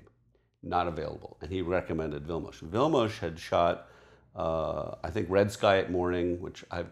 not 0.64 0.88
available. 0.88 1.36
And 1.40 1.50
he 1.50 1.62
recommended 1.62 2.26
Vilmos. 2.26 2.62
Vilmos 2.62 3.18
had 3.18 3.38
shot, 3.38 3.88
uh, 4.34 4.96
I 5.02 5.10
think, 5.10 5.28
Red 5.30 5.50
Sky 5.50 5.78
at 5.78 5.90
Morning, 5.90 6.40
which 6.40 6.64
I've 6.70 6.88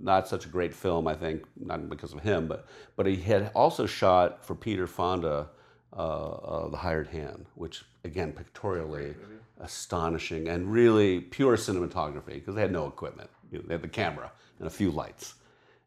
not 0.00 0.26
such 0.28 0.46
a 0.46 0.48
great 0.48 0.74
film, 0.74 1.06
I 1.06 1.14
think, 1.14 1.44
not 1.56 1.88
because 1.88 2.12
of 2.12 2.20
him, 2.20 2.46
but 2.46 2.66
but 2.96 3.06
he 3.06 3.16
had 3.16 3.50
also 3.54 3.86
shot 3.86 4.44
for 4.44 4.54
Peter 4.54 4.86
Fonda, 4.86 5.48
uh, 5.92 5.96
uh, 5.96 6.68
The 6.68 6.76
Hired 6.78 7.08
Hand, 7.08 7.46
which 7.54 7.84
again 8.04 8.32
pictorially 8.32 9.14
astonishing 9.60 10.48
and 10.48 10.72
really 10.72 11.20
pure 11.20 11.56
cinematography 11.56 12.34
because 12.34 12.54
they 12.54 12.62
had 12.62 12.72
no 12.72 12.86
equipment. 12.86 13.28
You 13.52 13.58
know, 13.58 13.64
they 13.66 13.74
had 13.74 13.82
the 13.82 13.88
camera 13.88 14.32
and 14.58 14.66
a 14.66 14.70
few 14.70 14.90
lights, 14.90 15.34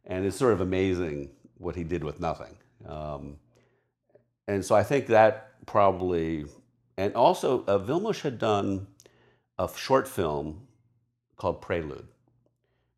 and 0.06 0.26
it's 0.26 0.38
sort 0.38 0.54
of 0.54 0.62
amazing 0.62 1.30
what 1.58 1.76
he 1.76 1.84
did 1.84 2.04
with 2.04 2.20
nothing. 2.20 2.56
Um, 2.88 3.38
and 4.48 4.64
so 4.64 4.76
I 4.76 4.84
think 4.84 5.08
that 5.08 5.54
probably, 5.66 6.46
and 6.98 7.16
also 7.16 7.64
uh, 7.66 7.80
Vilmos 7.80 8.22
had 8.22 8.38
done 8.38 8.88
a 9.64 9.78
short 9.78 10.08
film 10.08 10.68
called 11.38 11.62
Prelude, 11.62 12.08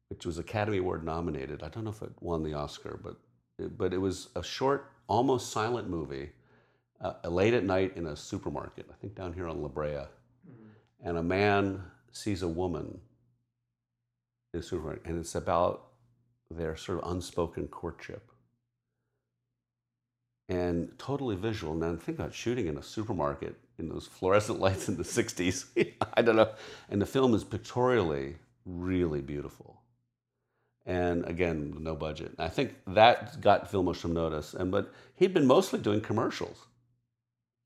which 0.09 0.25
was 0.25 0.37
Academy 0.37 0.77
Award 0.79 1.03
nominated. 1.03 1.61
I 1.61 1.69
don't 1.69 1.83
know 1.83 1.91
if 1.91 2.01
it 2.01 2.11
won 2.19 2.43
the 2.43 2.53
Oscar, 2.53 2.99
but 3.03 3.17
but 3.77 3.93
it 3.93 3.99
was 3.99 4.29
a 4.35 4.43
short, 4.43 4.91
almost 5.07 5.51
silent 5.51 5.89
movie, 5.89 6.31
uh, 6.99 7.13
late 7.29 7.53
at 7.53 7.63
night 7.63 7.95
in 7.95 8.07
a 8.07 8.15
supermarket. 8.15 8.85
I 8.91 8.95
think 8.95 9.15
down 9.15 9.31
here 9.31 9.47
on 9.47 9.61
La 9.61 9.69
Brea, 9.69 10.07
and 11.01 11.17
a 11.17 11.23
man 11.23 11.83
sees 12.11 12.41
a 12.41 12.47
woman 12.47 12.99
in 14.53 14.59
a 14.59 14.63
supermarket, 14.63 15.05
and 15.05 15.19
it's 15.19 15.35
about 15.35 15.87
their 16.51 16.75
sort 16.75 17.01
of 17.01 17.11
unspoken 17.11 17.67
courtship 17.67 18.29
and 20.49 20.91
totally 20.99 21.35
visual. 21.35 21.73
And 21.73 21.81
then 21.81 21.97
think 21.97 22.19
about 22.19 22.33
shooting 22.33 22.67
in 22.67 22.77
a 22.77 22.83
supermarket 22.83 23.55
in 23.79 23.89
those 23.89 24.07
fluorescent 24.07 24.59
lights 24.65 24.89
in 24.89 24.97
the 24.97 25.03
60s. 25.03 25.65
I 26.13 26.21
don't 26.21 26.35
know. 26.35 26.51
And 26.89 27.01
the 27.01 27.05
film 27.05 27.33
is 27.33 27.43
pictorially 27.43 28.35
really 28.65 29.21
beautiful. 29.21 29.81
And 30.85 31.25
again, 31.25 31.75
no 31.79 31.95
budget. 31.95 32.33
I 32.37 32.47
think 32.47 32.75
that 32.87 33.41
got 33.41 33.71
Vilmos 33.71 33.97
some 33.97 34.13
notice. 34.13 34.53
And 34.53 34.71
but 34.71 34.93
he'd 35.15 35.33
been 35.33 35.47
mostly 35.47 35.79
doing 35.79 36.01
commercials. 36.01 36.67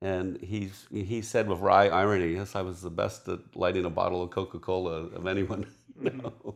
And 0.02 0.40
he's, 0.42 0.88
he 0.92 1.22
said 1.22 1.50
with 1.50 1.60
wry 1.60 1.90
irony, 1.90 2.34
yes, 2.34 2.56
I 2.56 2.62
was 2.62 2.82
the 2.82 2.90
best 2.90 3.28
at 3.28 3.40
lighting 3.54 3.84
a 3.84 3.90
bottle 3.90 4.24
of 4.24 4.30
Coca-Cola 4.30 5.08
of 5.08 5.28
anyone. 5.28 5.66
know. 6.00 6.56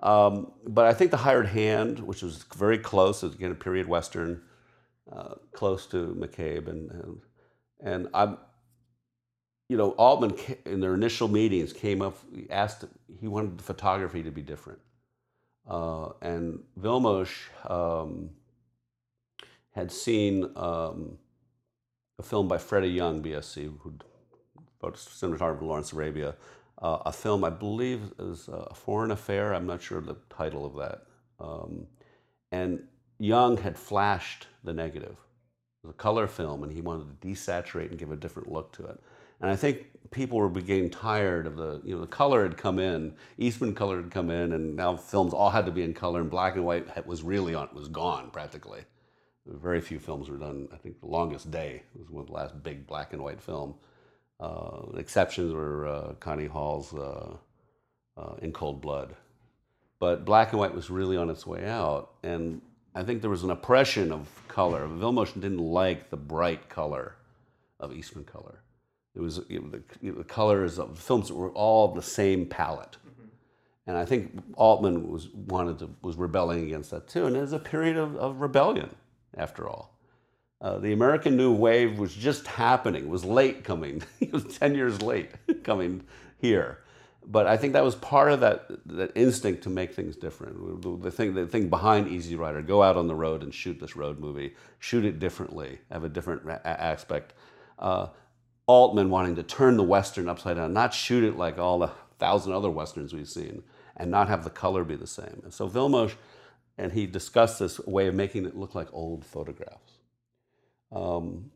Um, 0.00 0.52
but 0.66 0.86
I 0.86 0.92
think 0.92 1.10
The 1.10 1.16
Hired 1.16 1.46
Hand, 1.46 2.00
which 2.00 2.22
was 2.22 2.44
very 2.54 2.78
close, 2.78 3.22
it 3.22 3.26
was 3.26 3.34
again 3.34 3.52
a 3.52 3.54
period 3.54 3.88
western, 3.88 4.42
uh, 5.10 5.34
close 5.52 5.86
to 5.86 6.14
McCabe, 6.18 6.68
and 6.68 6.90
and, 6.90 7.20
and 7.80 8.08
I'm, 8.12 8.38
you 9.68 9.76
know, 9.76 9.90
Altman 9.92 10.36
in 10.64 10.80
their 10.80 10.94
initial 10.94 11.28
meetings 11.28 11.72
came 11.72 12.02
up, 12.02 12.18
asked, 12.50 12.84
he 13.20 13.28
wanted 13.28 13.58
the 13.58 13.64
photography 13.64 14.22
to 14.22 14.30
be 14.30 14.42
different, 14.42 14.80
uh, 15.68 16.10
and 16.22 16.60
Vilmos 16.80 17.30
um, 17.68 18.30
had 19.72 19.90
seen 19.90 20.50
um, 20.56 21.18
a 22.18 22.22
film 22.22 22.48
by 22.48 22.58
Freddie 22.58 22.88
Young, 22.88 23.22
BSC, 23.22 23.72
who 23.80 23.94
cinematographer 24.82 25.62
Lawrence 25.62 25.92
Arabia, 25.92 26.34
uh, 26.80 26.98
a 27.06 27.12
film 27.12 27.44
I 27.44 27.50
believe 27.50 28.12
is 28.18 28.48
a 28.48 28.74
foreign 28.74 29.10
affair. 29.10 29.54
I'm 29.54 29.66
not 29.66 29.82
sure 29.82 30.00
the 30.00 30.16
title 30.30 30.64
of 30.64 30.76
that. 30.76 31.06
Um, 31.40 31.86
and 32.52 32.84
Young 33.18 33.56
had 33.56 33.76
flashed 33.78 34.46
the 34.62 34.72
negative. 34.72 35.16
the 35.84 35.92
color 35.92 36.26
film, 36.26 36.64
and 36.64 36.72
he 36.72 36.80
wanted 36.80 37.20
to 37.20 37.28
desaturate 37.28 37.90
and 37.90 37.98
give 37.98 38.10
a 38.10 38.16
different 38.16 38.50
look 38.50 38.72
to 38.72 38.84
it. 38.86 39.00
And 39.40 39.50
I 39.50 39.56
think 39.56 39.86
people 40.10 40.38
were 40.38 40.48
getting 40.48 40.90
tired 40.90 41.46
of 41.46 41.56
the, 41.56 41.80
you 41.84 41.94
know, 41.94 42.00
the 42.00 42.06
color 42.06 42.42
had 42.42 42.56
come 42.56 42.78
in, 42.78 43.14
Eastman 43.38 43.74
color 43.74 44.00
had 44.00 44.10
come 44.10 44.30
in, 44.30 44.52
and 44.52 44.76
now 44.76 44.96
films 44.96 45.32
all 45.32 45.50
had 45.50 45.66
to 45.66 45.72
be 45.72 45.82
in 45.82 45.92
color, 45.92 46.20
and 46.20 46.30
black 46.30 46.56
and 46.56 46.64
white 46.64 47.06
was 47.06 47.22
really 47.22 47.54
on, 47.54 47.68
was 47.74 47.88
gone 47.88 48.30
practically. 48.30 48.80
Very 49.46 49.80
few 49.80 49.98
films 49.98 50.28
were 50.28 50.38
done. 50.38 50.68
I 50.72 50.76
think 50.76 51.00
The 51.00 51.06
Longest 51.06 51.50
Day 51.50 51.82
was 51.94 52.10
one 52.10 52.22
of 52.22 52.26
the 52.26 52.32
last 52.32 52.62
big 52.62 52.86
black 52.86 53.12
and 53.12 53.22
white 53.22 53.40
film. 53.40 53.74
Uh, 54.40 54.82
exceptions 54.96 55.52
were 55.52 55.86
uh, 55.86 56.12
Connie 56.14 56.46
Hall's 56.46 56.92
uh, 56.92 57.36
uh, 58.16 58.34
In 58.42 58.52
Cold 58.52 58.80
Blood. 58.80 59.14
But 59.98 60.24
black 60.24 60.50
and 60.50 60.58
white 60.58 60.74
was 60.74 60.90
really 60.90 61.16
on 61.16 61.30
its 61.30 61.46
way 61.46 61.64
out. 61.64 62.10
And 62.22 62.60
I 62.94 63.02
think 63.02 63.20
there 63.20 63.30
was 63.30 63.44
an 63.44 63.50
oppression 63.50 64.10
of 64.10 64.28
color. 64.48 64.86
Vilmotion 64.86 65.40
didn't 65.40 65.58
like 65.58 66.10
the 66.10 66.16
bright 66.16 66.68
color 66.68 67.14
of 67.78 67.92
Eastman 67.92 68.24
color. 68.24 68.60
It 69.16 69.20
was 69.20 69.40
you 69.48 69.60
know, 69.60 69.68
the, 69.70 69.82
you 70.02 70.12
know, 70.12 70.18
the, 70.18 70.24
colors 70.24 70.78
of 70.78 70.94
the 70.94 71.00
films 71.00 71.28
that 71.28 71.34
were 71.34 71.50
all 71.50 71.94
the 71.94 72.02
same 72.02 72.46
palette. 72.46 72.98
Mm-hmm. 73.08 73.28
And 73.86 73.96
I 73.96 74.04
think 74.04 74.42
Altman 74.54 75.10
was 75.10 75.30
wanted 75.30 75.78
to 75.78 75.90
was 76.02 76.16
rebelling 76.16 76.64
against 76.64 76.90
that 76.90 77.08
too. 77.08 77.26
And 77.26 77.34
it 77.34 77.40
was 77.40 77.54
a 77.54 77.58
period 77.58 77.96
of, 77.96 78.14
of 78.16 78.40
rebellion, 78.40 78.94
after 79.36 79.68
all. 79.68 79.98
Uh, 80.60 80.78
the 80.78 80.92
American 80.92 81.36
New 81.36 81.52
Wave 81.52 81.98
was 81.98 82.14
just 82.14 82.46
happening. 82.46 83.04
It 83.04 83.08
was 83.08 83.24
late 83.24 83.64
coming. 83.64 84.02
it 84.20 84.32
was 84.32 84.44
ten 84.44 84.74
years 84.74 85.00
late 85.00 85.30
coming 85.64 86.04
here. 86.38 86.78
But 87.28 87.48
I 87.48 87.56
think 87.56 87.72
that 87.72 87.82
was 87.82 87.96
part 87.96 88.30
of 88.30 88.40
that, 88.40 88.68
that 88.86 89.10
instinct 89.16 89.64
to 89.64 89.70
make 89.70 89.94
things 89.94 90.14
different. 90.14 91.02
The 91.02 91.10
thing, 91.10 91.34
the 91.34 91.46
thing 91.46 91.68
behind 91.68 92.06
Easy 92.06 92.36
Rider, 92.36 92.62
go 92.62 92.84
out 92.84 92.96
on 92.96 93.08
the 93.08 93.16
road 93.16 93.42
and 93.42 93.52
shoot 93.52 93.80
this 93.80 93.96
road 93.96 94.20
movie, 94.20 94.54
shoot 94.78 95.04
it 95.04 95.18
differently, 95.18 95.80
have 95.90 96.04
a 96.04 96.08
different 96.08 96.48
aspect. 96.64 97.32
Uh, 97.80 98.08
Altman 98.66 99.10
wanting 99.10 99.36
to 99.36 99.42
turn 99.42 99.76
the 99.76 99.82
Western 99.82 100.28
upside 100.28 100.56
down, 100.56 100.72
not 100.72 100.92
shoot 100.92 101.24
it 101.24 101.36
like 101.36 101.58
all 101.58 101.78
the 101.78 101.90
thousand 102.18 102.52
other 102.52 102.70
Westerns 102.70 103.12
we've 103.12 103.28
seen, 103.28 103.62
and 103.96 104.10
not 104.10 104.28
have 104.28 104.44
the 104.44 104.50
color 104.50 104.84
be 104.84 104.96
the 104.96 105.06
same. 105.06 105.40
And 105.44 105.54
so 105.54 105.68
Vilmos, 105.68 106.14
and 106.76 106.92
he 106.92 107.06
discussed 107.06 107.58
this 107.58 107.78
way 107.80 108.08
of 108.08 108.14
making 108.14 108.44
it 108.44 108.56
look 108.56 108.74
like 108.74 108.88
old 108.92 109.24
photographs. 109.24 109.92
Um, 110.92 111.50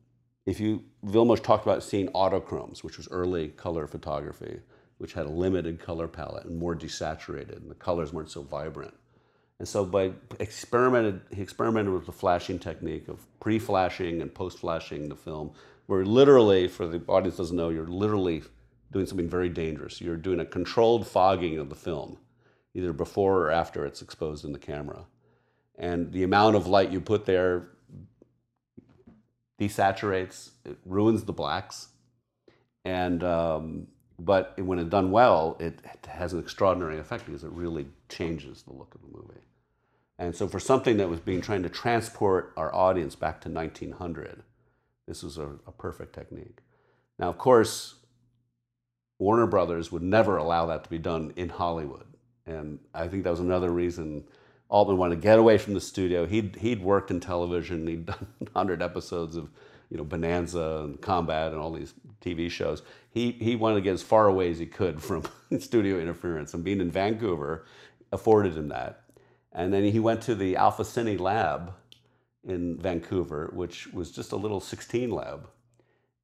if 0.47 0.61
you, 0.61 0.85
Vilmos 1.05 1.43
talked 1.43 1.67
about 1.67 1.83
seeing 1.83 2.09
autochromes, 2.09 2.83
which 2.83 2.97
was 2.97 3.09
early 3.11 3.49
color 3.49 3.87
photography, 3.87 4.61
which 4.99 5.13
had 5.15 5.27
a 5.27 5.31
limited 5.31 5.81
color 5.81 6.09
palette 6.09 6.45
and 6.45 6.59
more 6.59 6.77
desaturated, 6.77 7.57
and 7.57 7.71
the 7.71 7.75
colors 7.75 8.13
weren't 8.13 8.31
so 8.31 8.43
vibrant. 8.43 8.95
And 9.59 9.69
so 9.69 9.85
by 9.85 10.13
experimented, 10.39 11.21
he 11.31 11.43
experimented 11.43 11.93
with 11.93 12.07
the 12.07 12.13
flashing 12.13 12.59
technique 12.59 13.09
of 13.09 13.27
pre-flashing 13.41 14.23
and 14.23 14.35
post-flashing 14.35 15.09
the 15.09 15.17
film 15.17 15.53
where 15.91 16.05
literally, 16.05 16.69
for 16.69 16.87
the 16.87 17.03
audience 17.09 17.37
doesn't 17.37 17.57
know, 17.57 17.69
you're 17.69 17.85
literally 17.85 18.45
doing 18.93 19.07
something 19.07 19.29
very 19.29 19.49
dangerous. 19.49 20.01
You're 20.01 20.17
doing 20.17 20.39
a 20.39 20.45
controlled 20.45 21.05
fogging 21.05 21.59
of 21.59 21.69
the 21.69 21.75
film, 21.75 22.17
either 22.75 22.93
before 22.93 23.41
or 23.41 23.51
after 23.51 23.85
it's 23.85 24.01
exposed 24.01 24.45
in 24.45 24.53
the 24.53 24.59
camera. 24.61 25.07
And 25.77 26.13
the 26.13 26.23
amount 26.23 26.55
of 26.55 26.69
light 26.69 26.93
you 26.93 27.01
put 27.01 27.27
there 27.27 27.71
desaturates, 29.61 30.51
it 30.65 30.79
ruins 30.87 31.25
the 31.25 31.33
blacks. 31.33 31.89
And, 32.85 33.25
um, 33.25 33.89
but 34.17 34.55
when 34.61 34.79
it's 34.79 34.91
done 34.91 35.11
well, 35.11 35.57
it, 35.59 35.81
it 35.83 36.07
has 36.07 36.33
an 36.33 36.39
extraordinary 36.39 37.01
effect 37.01 37.27
because 37.27 37.43
it 37.43 37.51
really 37.51 37.89
changes 38.09 38.63
the 38.63 38.73
look 38.73 38.95
of 38.95 39.01
the 39.01 39.09
movie. 39.09 39.41
And 40.21 40.37
so 40.37 40.47
for 40.47 40.61
something 40.61 40.99
that 40.99 41.09
was 41.09 41.19
being 41.19 41.41
trying 41.41 41.65
to 41.65 41.69
transport 41.69 42.53
our 42.57 42.73
audience 42.73 43.17
back 43.17 43.41
to 43.41 43.49
1900, 43.49 44.45
this 45.11 45.25
was 45.25 45.39
a, 45.39 45.49
a 45.67 45.73
perfect 45.73 46.15
technique. 46.15 46.61
Now, 47.19 47.29
of 47.29 47.37
course, 47.37 47.97
Warner 49.19 49.49
Brothers 49.49 49.91
would 49.91 50.03
never 50.03 50.37
allow 50.37 50.67
that 50.67 50.85
to 50.85 50.91
be 50.91 50.99
done 50.99 51.33
in 51.35 51.49
Hollywood. 51.49 52.07
And 52.47 52.79
I 52.95 53.09
think 53.09 53.25
that 53.25 53.31
was 53.31 53.41
another 53.41 53.71
reason 53.71 54.23
Altman 54.69 54.99
wanted 54.99 55.17
to 55.17 55.21
get 55.21 55.41
away 55.41 55.59
from 55.59 55.75
the 55.75 55.81
studio. 55.81 56.27
He'd, 56.27 56.55
he'd 56.55 56.81
worked 56.81 57.11
in 57.11 57.19
television, 57.19 57.89
he'd 57.89 58.07
done 58.07 58.29
100 58.39 58.81
episodes 58.83 59.35
of 59.35 59.51
you 59.91 59.97
know, 59.97 60.05
Bonanza 60.05 60.83
and 60.85 61.01
Combat 61.01 61.51
and 61.51 61.61
all 61.61 61.73
these 61.73 61.93
TV 62.25 62.49
shows. 62.49 62.83
He, 63.11 63.33
he 63.33 63.57
wanted 63.57 63.75
to 63.75 63.81
get 63.81 63.95
as 63.95 64.03
far 64.05 64.29
away 64.29 64.53
as 64.53 64.61
he 64.61 64.67
could 64.67 65.03
from 65.03 65.25
studio 65.59 65.99
interference. 65.99 66.55
And 66.55 66.63
being 66.63 66.81
in 66.81 66.93
Vancouver 66.93 67.67
afforded 68.13 68.57
him 68.57 68.69
that. 68.69 69.03
And 69.53 69.73
then 69.73 69.83
he 69.83 69.99
went 69.99 70.23
to 70.23 70.37
the 70.37 70.55
Alpha 70.55 70.85
Cine 70.85 71.19
lab 71.19 71.75
in 72.45 72.79
Vancouver, 72.79 73.51
which 73.53 73.93
was 73.93 74.11
just 74.11 74.33
a 74.33 74.37
little 74.37 74.61
16 74.61 75.11
lab, 75.11 75.49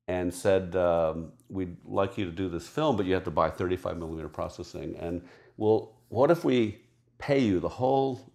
and 0.08 0.32
said, 0.32 0.76
um, 0.76 1.32
We'd 1.48 1.76
like 1.84 2.16
you 2.18 2.24
to 2.24 2.30
do 2.30 2.48
this 2.48 2.66
film, 2.66 2.96
but 2.96 3.06
you 3.06 3.14
have 3.14 3.24
to 3.24 3.30
buy 3.30 3.50
35 3.50 3.98
millimeter 3.98 4.28
processing. 4.28 4.96
And 4.96 5.22
well, 5.56 5.96
what 6.08 6.30
if 6.30 6.44
we 6.44 6.78
pay 7.18 7.38
you 7.38 7.60
the 7.60 7.68
whole 7.68 8.32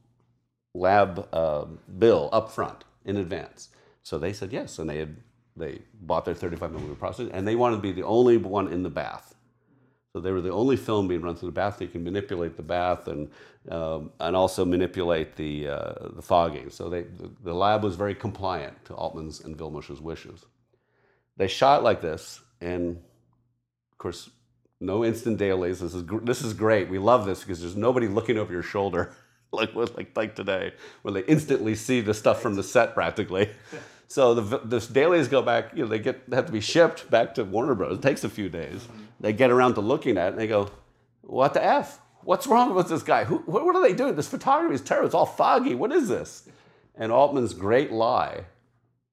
lab 0.73 1.27
uh, 1.33 1.65
bill 1.97 2.29
up 2.31 2.51
front 2.51 2.83
in 3.05 3.17
advance? 3.17 3.69
So 4.03 4.17
they 4.17 4.33
said 4.33 4.51
yes, 4.51 4.79
and 4.79 4.89
they 4.89 4.97
had 4.97 5.17
they 5.55 5.81
bought 6.01 6.25
their 6.25 6.33
35 6.33 6.71
millimeter 6.71 6.95
processing, 6.95 7.31
and 7.33 7.47
they 7.47 7.55
wanted 7.55 7.77
to 7.77 7.81
be 7.81 7.91
the 7.91 8.03
only 8.03 8.37
one 8.37 8.67
in 8.67 8.83
the 8.83 8.89
bath. 8.89 9.35
So 10.13 10.19
they 10.19 10.31
were 10.31 10.41
the 10.41 10.51
only 10.51 10.75
film 10.75 11.07
being 11.07 11.21
run 11.21 11.35
through 11.35 11.49
the 11.49 11.53
bath. 11.53 11.77
They 11.79 11.87
can 11.87 12.03
manipulate 12.03 12.57
the 12.57 12.63
bath 12.63 13.07
and 13.07 13.29
um, 13.69 14.11
and 14.19 14.35
also 14.35 14.65
manipulate 14.65 15.35
the 15.35 15.69
uh, 15.69 15.93
the 16.13 16.21
fogging. 16.21 16.69
So 16.69 16.89
they 16.89 17.03
the, 17.03 17.31
the, 17.43 17.53
lab 17.53 17.83
was 17.83 17.95
very 17.95 18.15
compliant 18.15 18.83
to 18.85 18.93
Altman's 18.93 19.39
and 19.39 19.57
Vilmos's 19.57 20.01
wishes. 20.01 20.45
They 21.37 21.47
shot 21.47 21.83
like 21.83 22.01
this, 22.01 22.41
and 22.59 22.97
of 23.91 23.97
course, 23.97 24.29
no 24.81 25.05
instant 25.05 25.37
dailies. 25.37 25.79
This 25.79 25.93
is 25.93 26.03
this 26.23 26.41
is 26.41 26.53
great. 26.53 26.89
We 26.89 26.97
love 26.97 27.25
this 27.25 27.39
because 27.39 27.61
there's 27.61 27.77
nobody 27.77 28.07
looking 28.07 28.37
over 28.37 28.51
your 28.51 28.63
shoulder 28.63 29.13
like 29.53 29.73
like 29.75 30.15
like 30.17 30.35
today, 30.35 30.73
where 31.03 31.13
they 31.13 31.23
instantly 31.23 31.75
see 31.75 32.01
the 32.01 32.13
stuff 32.13 32.41
from 32.41 32.55
the 32.55 32.63
set 32.63 32.93
practically. 32.93 33.49
So 34.11 34.33
the, 34.33 34.57
the 34.57 34.81
dailies 34.81 35.29
go 35.29 35.41
back, 35.41 35.71
you 35.73 35.83
know, 35.83 35.87
they 35.87 35.97
get 35.97 36.29
they 36.29 36.35
have 36.35 36.45
to 36.47 36.51
be 36.51 36.59
shipped 36.59 37.09
back 37.09 37.33
to 37.35 37.45
Warner 37.45 37.75
Bros. 37.75 37.97
It 37.97 38.01
takes 38.01 38.25
a 38.25 38.29
few 38.29 38.49
days. 38.49 38.85
They 39.21 39.31
get 39.31 39.51
around 39.51 39.75
to 39.75 39.81
looking 39.81 40.17
at 40.17 40.25
it 40.25 40.31
and 40.31 40.37
they 40.37 40.47
go, 40.47 40.69
what 41.21 41.53
the 41.53 41.63
F? 41.63 42.01
What's 42.23 42.45
wrong 42.45 42.75
with 42.75 42.89
this 42.89 43.03
guy? 43.03 43.23
Who, 43.23 43.37
what, 43.45 43.73
are 43.73 43.81
they 43.81 43.93
doing? 43.93 44.15
This 44.15 44.27
photography 44.27 44.75
is 44.75 44.81
terrible. 44.81 45.05
It's 45.05 45.15
all 45.15 45.25
foggy. 45.25 45.75
What 45.75 45.93
is 45.93 46.09
this? 46.09 46.45
And 46.93 47.09
Altman's 47.09 47.53
great 47.53 47.93
lie 47.93 48.43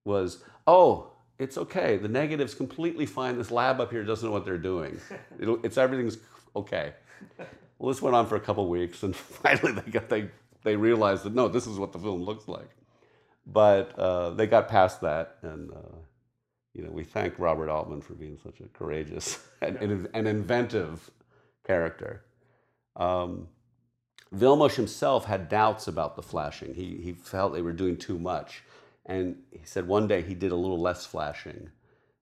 was, 0.05 0.43
oh, 0.67 1.13
it's 1.39 1.57
okay. 1.57 1.97
The 1.97 2.09
negative's 2.09 2.55
completely 2.55 3.07
fine. 3.07 3.39
This 3.39 3.53
lab 3.53 3.81
up 3.81 3.93
here 3.93 4.03
doesn't 4.03 4.29
know 4.29 4.33
what 4.33 4.45
they're 4.45 4.59
doing. 4.59 5.01
It'll, 5.39 5.65
it's 5.65 5.79
everything's 5.79 6.19
okay. 6.57 6.93
Well, 7.79 7.93
this 7.93 8.03
went 8.03 8.17
on 8.17 8.27
for 8.27 8.35
a 8.35 8.41
couple 8.41 8.69
weeks, 8.69 9.05
and 9.05 9.15
finally 9.45 9.71
they 9.71 9.93
got 9.93 10.09
they 10.09 10.29
they 10.65 10.75
realized 10.75 11.23
that 11.23 11.37
no, 11.37 11.47
this 11.47 11.69
is 11.69 11.79
what 11.79 11.93
the 11.93 12.01
film 12.01 12.25
looks 12.25 12.49
like. 12.49 12.69
But 13.51 13.99
uh, 13.99 14.31
they 14.31 14.47
got 14.47 14.69
past 14.69 15.01
that, 15.01 15.39
and 15.43 15.71
uh, 15.73 15.97
you 16.75 16.83
know 16.83 16.91
we 16.91 17.03
thank 17.03 17.39
Robert 17.39 17.71
Altman 17.71 18.03
for 18.03 18.13
being 18.13 18.39
such 18.43 18.61
a 18.61 18.69
courageous 18.79 19.39
and, 19.63 19.77
and, 19.77 20.09
and 20.13 20.29
inventive 20.29 21.11
character. 21.67 22.25
Um, 22.97 23.49
Vilmos 24.35 24.75
himself 24.75 25.25
had 25.25 25.49
doubts 25.49 25.89
about 25.89 26.17
the 26.17 26.23
flashing. 26.23 26.75
He, 26.75 26.99
he 27.03 27.13
felt 27.13 27.55
they 27.55 27.63
were 27.63 27.73
doing 27.73 27.97
too 27.97 28.19
much. 28.19 28.63
And 29.07 29.37
he 29.51 29.61
said 29.65 29.89
one 29.89 30.07
day 30.07 30.21
he 30.21 30.35
did 30.35 30.53
a 30.53 30.57
little 30.57 30.79
less 30.79 31.07
flashing. 31.07 31.71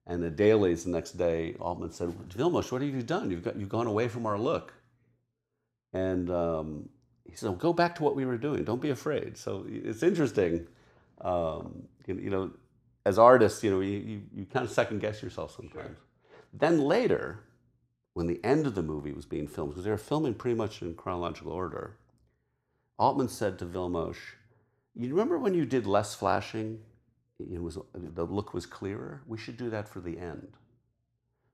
And 0.05 0.23
the 0.23 0.29
dailies 0.29 0.85
the 0.85 0.91
next 0.91 1.17
day, 1.17 1.55
Altman 1.59 1.91
said, 1.91 2.09
Vilmos, 2.29 2.71
what 2.71 2.81
have 2.81 2.95
you 2.95 3.03
done? 3.03 3.29
You've, 3.29 3.43
got, 3.43 3.57
you've 3.57 3.67
gone 3.67 3.87
away 3.87 4.07
from 4.07 4.25
our 4.25 4.39
look. 4.39 4.73
And 5.91 6.29
um, 6.29 6.87
he 7.25 7.35
said, 7.35 7.49
well, 7.49 7.57
go 7.57 7.73
back 7.73 7.95
to 7.95 8.03
what 8.03 8.15
we 8.15 8.25
were 8.25 8.37
doing. 8.37 8.63
Don't 8.63 8.81
be 8.81 8.91
afraid. 8.91 9.37
So 9.37 9.65
it's 9.67 10.03
interesting 10.03 10.65
um, 11.21 11.83
you, 12.05 12.15
you, 12.15 12.29
know, 12.29 12.51
as 13.05 13.17
artists, 13.17 13.63
you 13.63 13.71
know, 13.71 13.79
you, 13.79 13.97
you, 13.97 14.21
you 14.33 14.45
kind 14.45 14.65
of 14.65 14.71
second 14.71 14.99
guess 14.99 15.21
yourself 15.21 15.55
sometimes. 15.55 15.97
Sure. 15.97 15.97
Then 16.53 16.79
later, 16.79 17.43
when 18.13 18.27
the 18.27 18.43
end 18.43 18.65
of 18.65 18.75
the 18.75 18.83
movie 18.83 19.13
was 19.13 19.25
being 19.25 19.47
filmed, 19.47 19.71
because 19.71 19.83
they 19.83 19.91
were 19.91 19.97
filming 19.97 20.33
pretty 20.33 20.57
much 20.57 20.81
in 20.81 20.95
chronological 20.95 21.51
order, 21.51 21.97
Altman 22.97 23.29
said 23.29 23.59
to 23.59 23.65
Vilmos, 23.65 24.17
you 24.95 25.09
remember 25.09 25.37
when 25.37 25.53
you 25.53 25.65
did 25.65 25.85
less 25.85 26.15
flashing? 26.15 26.79
It 27.39 27.61
was, 27.61 27.77
the 27.93 28.25
look 28.25 28.53
was 28.53 28.65
clearer? 28.65 29.21
We 29.27 29.37
should 29.37 29.57
do 29.57 29.69
that 29.69 29.87
for 29.87 29.99
the 29.99 30.17
end. 30.17 30.53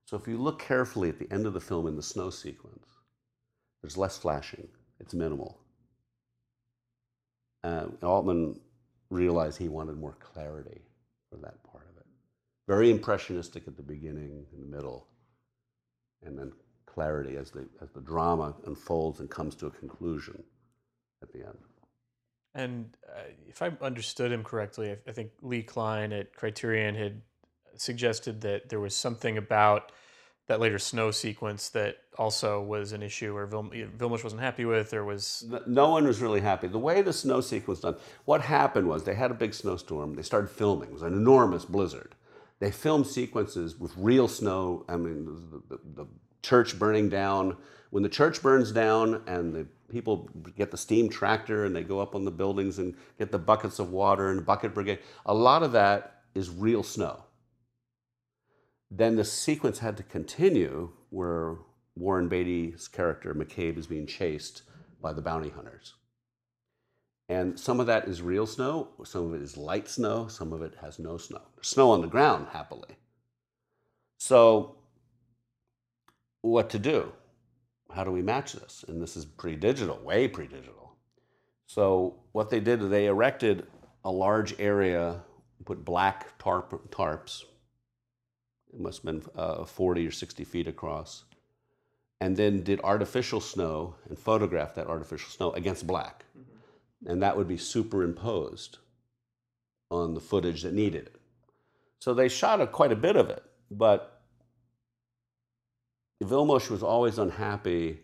So 0.06 0.16
if 0.16 0.26
you 0.26 0.38
look 0.38 0.58
carefully 0.58 1.10
at 1.10 1.18
the 1.18 1.30
end 1.30 1.46
of 1.46 1.52
the 1.52 1.60
film 1.60 1.86
in 1.86 1.96
the 1.96 2.02
snow 2.02 2.30
sequence, 2.30 2.86
there's 3.82 3.98
less 3.98 4.16
flashing. 4.16 4.68
It's 5.00 5.12
minimal. 5.12 5.58
Uh, 7.62 7.86
Altman 8.02 8.60
realized 9.14 9.58
he 9.58 9.68
wanted 9.68 9.96
more 9.96 10.16
clarity 10.20 10.82
for 11.30 11.36
that 11.36 11.62
part 11.64 11.86
of 11.90 11.96
it. 11.96 12.06
Very 12.66 12.90
impressionistic 12.90 13.68
at 13.68 13.76
the 13.76 13.82
beginning, 13.82 14.44
in 14.52 14.60
the 14.60 14.76
middle, 14.76 15.06
and 16.22 16.38
then 16.38 16.52
clarity 16.86 17.36
as 17.36 17.50
the, 17.50 17.66
as 17.80 17.90
the 17.90 18.00
drama 18.00 18.54
unfolds 18.66 19.20
and 19.20 19.30
comes 19.30 19.54
to 19.56 19.66
a 19.66 19.70
conclusion 19.70 20.42
at 21.22 21.32
the 21.32 21.40
end. 21.40 21.58
And 22.54 22.96
uh, 23.08 23.22
if 23.48 23.62
I 23.62 23.72
understood 23.80 24.30
him 24.30 24.44
correctly, 24.44 24.92
I, 24.92 24.96
I 25.08 25.12
think 25.12 25.30
Lee 25.42 25.62
Kline 25.62 26.12
at 26.12 26.34
Criterion 26.34 26.94
had 26.94 27.22
suggested 27.76 28.40
that 28.42 28.68
there 28.68 28.80
was 28.80 28.94
something 28.94 29.36
about 29.36 29.90
that 30.46 30.60
later 30.60 30.78
snow 30.78 31.10
sequence 31.10 31.70
that 31.70 31.96
also 32.18 32.60
was 32.60 32.92
an 32.92 33.02
issue 33.02 33.34
or 33.34 33.46
Vil- 33.46 33.70
Vilmos 33.98 34.22
wasn't 34.22 34.42
happy 34.42 34.64
with, 34.64 34.92
or 34.92 35.04
was 35.04 35.44
no 35.66 35.90
one 35.90 36.06
was 36.06 36.20
really 36.20 36.40
happy. 36.40 36.68
The 36.68 36.78
way 36.78 37.00
the 37.00 37.12
snow 37.12 37.40
sequence 37.40 37.80
done, 37.80 37.96
what 38.26 38.42
happened 38.42 38.88
was 38.88 39.04
they 39.04 39.14
had 39.14 39.30
a 39.30 39.34
big 39.34 39.54
snowstorm. 39.54 40.14
They 40.14 40.22
started 40.22 40.50
filming. 40.50 40.90
It 40.90 40.92
was 40.92 41.02
an 41.02 41.14
enormous 41.14 41.64
blizzard. 41.64 42.14
They 42.60 42.70
filmed 42.70 43.06
sequences 43.06 43.78
with 43.78 43.92
real 43.96 44.28
snow. 44.28 44.84
I 44.88 44.96
mean, 44.96 45.24
the, 45.24 45.76
the, 45.76 45.80
the 46.02 46.06
church 46.42 46.78
burning 46.78 47.08
down. 47.08 47.56
When 47.90 48.02
the 48.02 48.08
church 48.08 48.42
burns 48.42 48.70
down 48.70 49.22
and 49.26 49.54
the 49.54 49.66
people 49.90 50.28
get 50.56 50.70
the 50.70 50.76
steam 50.76 51.08
tractor 51.08 51.64
and 51.64 51.74
they 51.74 51.82
go 51.82 52.00
up 52.00 52.14
on 52.14 52.24
the 52.24 52.30
buildings 52.30 52.78
and 52.78 52.94
get 53.18 53.32
the 53.32 53.38
buckets 53.38 53.78
of 53.78 53.90
water 53.90 54.30
and 54.30 54.44
bucket 54.44 54.74
brigade, 54.74 54.98
a 55.24 55.34
lot 55.34 55.62
of 55.62 55.72
that 55.72 56.22
is 56.34 56.50
real 56.50 56.82
snow 56.82 57.23
then 58.90 59.16
the 59.16 59.24
sequence 59.24 59.78
had 59.78 59.96
to 59.96 60.02
continue 60.02 60.90
where 61.10 61.56
Warren 61.96 62.28
Beatty's 62.28 62.88
character, 62.88 63.34
McCabe, 63.34 63.78
is 63.78 63.86
being 63.86 64.06
chased 64.06 64.62
by 65.00 65.12
the 65.12 65.22
bounty 65.22 65.50
hunters. 65.50 65.94
And 67.28 67.58
some 67.58 67.80
of 67.80 67.86
that 67.86 68.06
is 68.06 68.20
real 68.20 68.46
snow, 68.46 68.88
some 69.04 69.26
of 69.26 69.34
it 69.34 69.42
is 69.42 69.56
light 69.56 69.88
snow, 69.88 70.28
some 70.28 70.52
of 70.52 70.62
it 70.62 70.74
has 70.80 70.98
no 70.98 71.16
snow. 71.16 71.40
Snow 71.62 71.90
on 71.90 72.02
the 72.02 72.06
ground, 72.06 72.48
happily. 72.52 72.96
So, 74.18 74.76
what 76.42 76.68
to 76.70 76.78
do? 76.78 77.12
How 77.94 78.04
do 78.04 78.10
we 78.10 78.22
match 78.22 78.52
this? 78.52 78.84
And 78.88 79.00
this 79.00 79.16
is 79.16 79.24
pre 79.24 79.56
digital, 79.56 79.98
way 79.98 80.28
pre 80.28 80.46
digital. 80.46 80.96
So, 81.66 82.16
what 82.32 82.50
they 82.50 82.60
did, 82.60 82.90
they 82.90 83.06
erected 83.06 83.66
a 84.04 84.10
large 84.10 84.58
area, 84.60 85.22
put 85.64 85.84
black 85.84 86.38
tarp, 86.38 86.90
tarps 86.90 87.44
it 88.74 88.80
must 88.80 89.02
have 89.02 89.04
been 89.04 89.22
uh, 89.36 89.64
40 89.64 90.06
or 90.06 90.10
60 90.10 90.44
feet 90.44 90.66
across, 90.66 91.24
and 92.20 92.36
then 92.36 92.62
did 92.62 92.80
artificial 92.82 93.40
snow 93.40 93.94
and 94.08 94.18
photographed 94.18 94.74
that 94.76 94.88
artificial 94.88 95.30
snow 95.30 95.52
against 95.52 95.86
black. 95.86 96.24
Mm-hmm. 96.36 97.10
And 97.10 97.22
that 97.22 97.36
would 97.36 97.48
be 97.48 97.56
superimposed 97.56 98.78
on 99.90 100.14
the 100.14 100.20
footage 100.20 100.62
that 100.62 100.74
needed 100.74 101.06
it. 101.06 101.16
So 102.00 102.14
they 102.14 102.28
shot 102.28 102.60
a, 102.60 102.66
quite 102.66 102.92
a 102.92 102.96
bit 102.96 103.16
of 103.16 103.30
it, 103.30 103.42
but 103.70 104.22
Vilmos 106.22 106.70
was 106.70 106.82
always 106.82 107.18
unhappy 107.18 108.00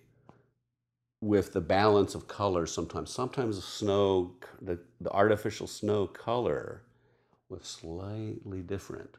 with 1.21 1.53
the 1.53 1.61
balance 1.61 2.15
of 2.15 2.29
colors 2.29 2.73
sometimes. 2.73 3.11
Sometimes 3.11 3.57
the 3.57 3.63
snow, 3.63 4.37
the, 4.63 4.79
the 5.01 5.11
artificial 5.11 5.67
snow 5.67 6.07
color 6.07 6.83
was 7.49 7.65
slightly 7.65 8.61
different 8.61 9.17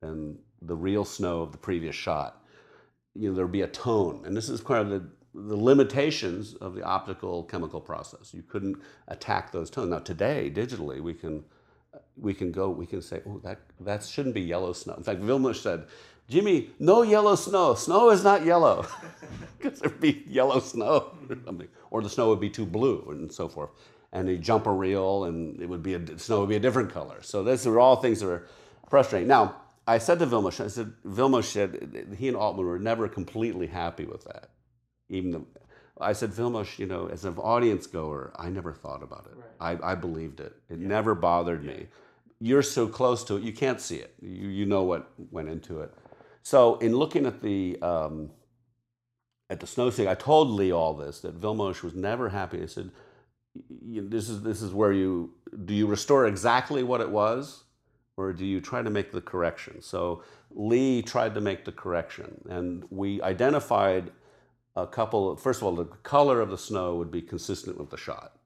than 0.00 0.38
the 0.66 0.76
real 0.76 1.04
snow 1.04 1.42
of 1.42 1.52
the 1.52 1.58
previous 1.58 1.94
shot. 1.94 2.42
You 3.14 3.28
know, 3.28 3.34
there'd 3.34 3.52
be 3.52 3.62
a 3.62 3.68
tone, 3.68 4.22
and 4.24 4.36
this 4.36 4.48
is 4.48 4.60
kind 4.60 4.92
of 4.92 5.02
the 5.02 5.08
the 5.34 5.56
limitations 5.56 6.54
of 6.56 6.74
the 6.74 6.82
optical 6.82 7.44
chemical 7.44 7.80
process. 7.80 8.34
You 8.34 8.42
couldn't 8.42 8.76
attack 9.08 9.50
those 9.50 9.70
tones. 9.70 9.88
Now 9.88 9.98
today, 9.98 10.52
digitally, 10.54 11.00
we 11.00 11.14
can 11.14 11.44
we 12.16 12.34
can 12.34 12.52
go 12.52 12.70
we 12.70 12.86
can 12.86 13.02
say, 13.02 13.22
oh, 13.26 13.40
that 13.42 13.60
that 13.80 14.04
shouldn't 14.04 14.34
be 14.34 14.42
yellow 14.42 14.72
snow. 14.72 14.94
In 14.94 15.02
fact, 15.02 15.20
Vilmos 15.20 15.56
said, 15.62 15.86
Jimmy, 16.28 16.70
no 16.78 17.02
yellow 17.02 17.34
snow. 17.34 17.74
Snow 17.74 18.10
is 18.10 18.22
not 18.24 18.44
yellow 18.44 18.86
because 19.58 19.80
there'd 19.80 20.00
be 20.00 20.22
yellow 20.26 20.60
snow 20.60 21.12
or 21.28 21.36
something, 21.44 21.68
or 21.90 22.02
the 22.02 22.10
snow 22.10 22.28
would 22.28 22.40
be 22.40 22.50
too 22.50 22.66
blue 22.66 23.06
and 23.10 23.32
so 23.32 23.48
forth. 23.48 23.70
And 24.12 24.28
you 24.28 24.36
jump 24.36 24.66
a 24.66 24.72
reel, 24.72 25.24
and 25.24 25.60
it 25.60 25.66
would 25.66 25.82
be 25.82 25.94
a, 25.94 26.18
snow 26.18 26.40
would 26.40 26.50
be 26.50 26.56
a 26.56 26.60
different 26.60 26.92
color. 26.92 27.22
So 27.22 27.42
these 27.42 27.66
are 27.66 27.80
all 27.80 27.96
things 27.96 28.20
that 28.20 28.28
are 28.28 28.46
frustrating. 28.90 29.26
Now, 29.26 29.61
I 29.86 29.98
said 29.98 30.18
to 30.20 30.26
Vilmos, 30.26 30.64
I 30.64 30.68
said, 30.68 30.92
Vilmos 31.04 31.44
said 31.44 32.14
he 32.16 32.28
and 32.28 32.36
Altman 32.36 32.66
were 32.66 32.78
never 32.78 33.08
completely 33.08 33.66
happy 33.66 34.04
with 34.04 34.24
that. 34.24 34.50
Even 35.08 35.30
the, 35.32 35.44
I 36.00 36.12
said, 36.12 36.30
Vilmos, 36.30 36.78
you 36.78 36.86
know, 36.86 37.06
as 37.06 37.24
an 37.24 37.36
audience 37.38 37.86
goer, 37.86 38.32
I 38.36 38.48
never 38.48 38.72
thought 38.72 39.02
about 39.02 39.26
it. 39.30 39.36
Right. 39.36 39.80
I, 39.82 39.92
I 39.92 39.94
believed 39.94 40.40
it. 40.40 40.54
It 40.68 40.78
yeah. 40.78 40.88
never 40.88 41.14
bothered 41.14 41.64
yeah. 41.64 41.72
me. 41.72 41.86
You're 42.40 42.62
so 42.62 42.88
close 42.88 43.24
to 43.24 43.36
it, 43.36 43.42
you 43.42 43.52
can't 43.52 43.80
see 43.80 43.96
it. 43.96 44.14
You, 44.20 44.48
you 44.48 44.66
know 44.66 44.82
what 44.82 45.10
went 45.30 45.48
into 45.48 45.80
it. 45.80 45.92
So 46.42 46.76
in 46.78 46.94
looking 46.96 47.26
at 47.26 47.40
the 47.40 47.80
um, 47.82 48.30
at 49.48 49.60
the 49.60 49.66
snow 49.66 49.90
stick, 49.90 50.08
I 50.08 50.14
told 50.14 50.50
Lee 50.50 50.72
all 50.72 50.94
this 50.94 51.20
that 51.20 51.40
Vilmos 51.40 51.82
was 51.82 51.94
never 51.94 52.28
happy. 52.30 52.62
I 52.62 52.66
said, 52.66 52.90
"This 53.70 54.28
is 54.28 54.42
this 54.42 54.60
is 54.60 54.72
where 54.72 54.92
you 54.92 55.34
do 55.64 55.74
you 55.74 55.86
restore 55.86 56.26
exactly 56.26 56.82
what 56.82 57.00
it 57.00 57.10
was." 57.10 57.61
Or 58.16 58.32
do 58.32 58.44
you 58.44 58.60
try 58.60 58.82
to 58.82 58.90
make 58.90 59.12
the 59.12 59.20
correction? 59.20 59.80
So 59.80 60.22
Lee 60.50 61.02
tried 61.02 61.34
to 61.34 61.40
make 61.40 61.64
the 61.64 61.72
correction, 61.72 62.42
and 62.48 62.84
we 62.90 63.20
identified 63.22 64.10
a 64.76 64.86
couple. 64.86 65.34
First 65.36 65.60
of 65.60 65.66
all, 65.66 65.74
the 65.74 65.84
color 65.84 66.40
of 66.40 66.50
the 66.50 66.58
snow 66.58 66.96
would 66.96 67.10
be 67.10 67.22
consistent 67.22 67.78
with 67.78 67.90
the 67.90 67.96
shot. 67.96 68.38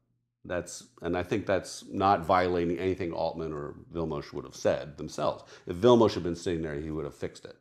That's, 0.44 0.84
and 1.02 1.16
I 1.16 1.24
think 1.24 1.44
that's 1.44 1.84
not 1.90 2.24
violating 2.24 2.78
anything 2.78 3.12
Altman 3.12 3.52
or 3.52 3.74
Vilmos 3.92 4.32
would 4.32 4.44
have 4.44 4.54
said 4.54 4.96
themselves. 4.96 5.42
If 5.66 5.76
Vilmos 5.76 6.14
had 6.14 6.22
been 6.22 6.36
sitting 6.36 6.62
there, 6.62 6.74
he 6.74 6.90
would 6.90 7.04
have 7.04 7.14
fixed 7.14 7.44
it. 7.44 7.56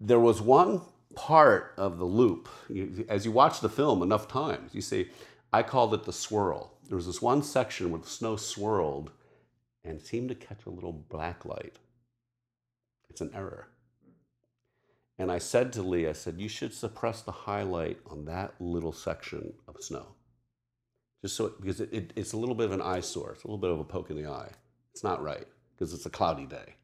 There 0.00 0.18
was 0.18 0.42
one 0.42 0.82
part 1.14 1.74
of 1.76 1.98
the 1.98 2.04
loop. 2.04 2.48
As 3.08 3.24
you 3.24 3.30
watch 3.30 3.60
the 3.60 3.68
film 3.68 4.02
enough 4.02 4.26
times, 4.26 4.74
you 4.74 4.80
see, 4.80 5.10
I 5.52 5.62
called 5.62 5.94
it 5.94 6.04
the 6.04 6.12
swirl. 6.12 6.76
There 6.88 6.96
was 6.96 7.06
this 7.06 7.22
one 7.22 7.42
section 7.42 7.90
where 7.90 8.00
the 8.00 8.08
snow 8.08 8.36
swirled 8.36 9.12
and 9.86 10.02
seem 10.02 10.28
to 10.28 10.34
catch 10.34 10.66
a 10.66 10.70
little 10.70 10.92
black 10.92 11.44
light. 11.44 11.78
It's 13.08 13.20
an 13.20 13.30
error. 13.34 13.68
And 15.18 15.32
I 15.32 15.38
said 15.38 15.72
to 15.74 15.82
Lee, 15.82 16.06
I 16.06 16.12
said, 16.12 16.40
you 16.40 16.48
should 16.48 16.74
suppress 16.74 17.22
the 17.22 17.32
highlight 17.32 17.98
on 18.06 18.26
that 18.26 18.54
little 18.60 18.92
section 18.92 19.54
of 19.66 19.76
snow. 19.80 20.08
Just 21.22 21.36
so, 21.36 21.46
it, 21.46 21.60
because 21.60 21.80
it, 21.80 21.88
it, 21.92 22.12
it's 22.16 22.34
a 22.34 22.36
little 22.36 22.54
bit 22.54 22.66
of 22.66 22.72
an 22.72 22.82
eyesore, 22.82 23.32
it's 23.32 23.44
a 23.44 23.46
little 23.46 23.58
bit 23.58 23.70
of 23.70 23.80
a 23.80 23.84
poke 23.84 24.10
in 24.10 24.22
the 24.22 24.28
eye. 24.28 24.50
It's 24.92 25.02
not 25.02 25.22
right 25.22 25.46
because 25.74 25.94
it's 25.94 26.06
a 26.06 26.10
cloudy 26.10 26.46
day. 26.46 26.74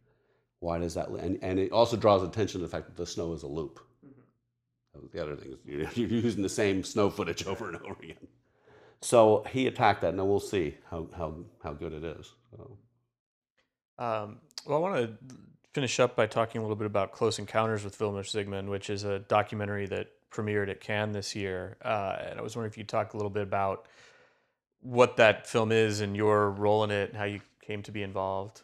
Why 0.60 0.78
does 0.78 0.94
that? 0.94 1.08
And, 1.08 1.38
and 1.42 1.58
it 1.58 1.72
also 1.72 1.96
draws 1.96 2.22
attention 2.22 2.60
to 2.60 2.66
the 2.66 2.70
fact 2.70 2.86
that 2.86 2.96
the 2.96 3.06
snow 3.06 3.32
is 3.32 3.42
a 3.42 3.48
loop. 3.48 3.80
Mm-hmm. 4.06 5.06
The 5.12 5.22
other 5.22 5.36
thing 5.36 5.52
is 5.52 5.58
you're, 5.64 5.90
you're 6.08 6.22
using 6.22 6.42
the 6.42 6.48
same 6.48 6.84
snow 6.84 7.10
footage 7.10 7.46
over 7.46 7.68
and 7.68 7.76
over 7.76 7.96
again. 8.02 8.28
So 9.02 9.44
he 9.50 9.66
attacked 9.66 10.02
that, 10.02 10.14
and 10.14 10.28
we'll 10.28 10.40
see 10.40 10.76
how, 10.88 11.08
how, 11.16 11.34
how 11.62 11.72
good 11.72 11.92
it 11.92 12.04
is. 12.04 12.32
So. 12.56 12.78
Um, 13.98 14.38
well, 14.66 14.78
I 14.78 14.80
want 14.80 14.96
to 14.96 15.36
finish 15.72 15.98
up 16.00 16.16
by 16.16 16.26
talking 16.26 16.60
a 16.60 16.62
little 16.62 16.76
bit 16.76 16.86
about 16.86 17.12
Close 17.12 17.38
Encounters 17.38 17.84
with 17.84 17.98
Vilmos 17.98 18.32
Zsigmond, 18.32 18.68
which 18.68 18.90
is 18.90 19.04
a 19.04 19.20
documentary 19.20 19.86
that 19.86 20.08
premiered 20.30 20.68
at 20.70 20.80
Cannes 20.80 21.12
this 21.12 21.34
year. 21.34 21.76
Uh, 21.84 22.16
and 22.20 22.38
I 22.38 22.42
was 22.42 22.56
wondering 22.56 22.70
if 22.70 22.78
you'd 22.78 22.88
talk 22.88 23.14
a 23.14 23.16
little 23.16 23.30
bit 23.30 23.42
about 23.42 23.86
what 24.80 25.16
that 25.16 25.46
film 25.46 25.72
is 25.72 26.00
and 26.00 26.16
your 26.16 26.50
role 26.50 26.84
in 26.84 26.90
it, 26.90 27.10
and 27.10 27.18
how 27.18 27.24
you 27.24 27.40
came 27.60 27.82
to 27.82 27.92
be 27.92 28.02
involved. 28.02 28.62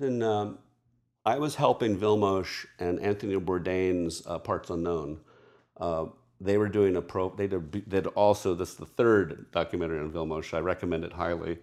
Um, 0.00 0.58
I 1.24 1.38
was 1.38 1.54
helping 1.54 1.96
Vilmos 1.96 2.66
and 2.78 2.98
Anthony 3.00 3.36
Bourdain's 3.36 4.26
uh, 4.26 4.38
Parts 4.38 4.70
Unknown. 4.70 5.20
Uh, 5.76 6.06
they 6.40 6.58
were 6.58 6.68
doing 6.68 6.96
a 6.96 7.02
pro. 7.02 7.30
They 7.30 7.46
did, 7.46 7.88
did 7.88 8.06
also 8.08 8.54
this 8.54 8.74
the 8.74 8.86
third 8.86 9.46
documentary 9.52 10.00
on 10.00 10.10
Vilmos. 10.10 10.52
I 10.52 10.58
recommend 10.58 11.04
it 11.04 11.12
highly. 11.12 11.58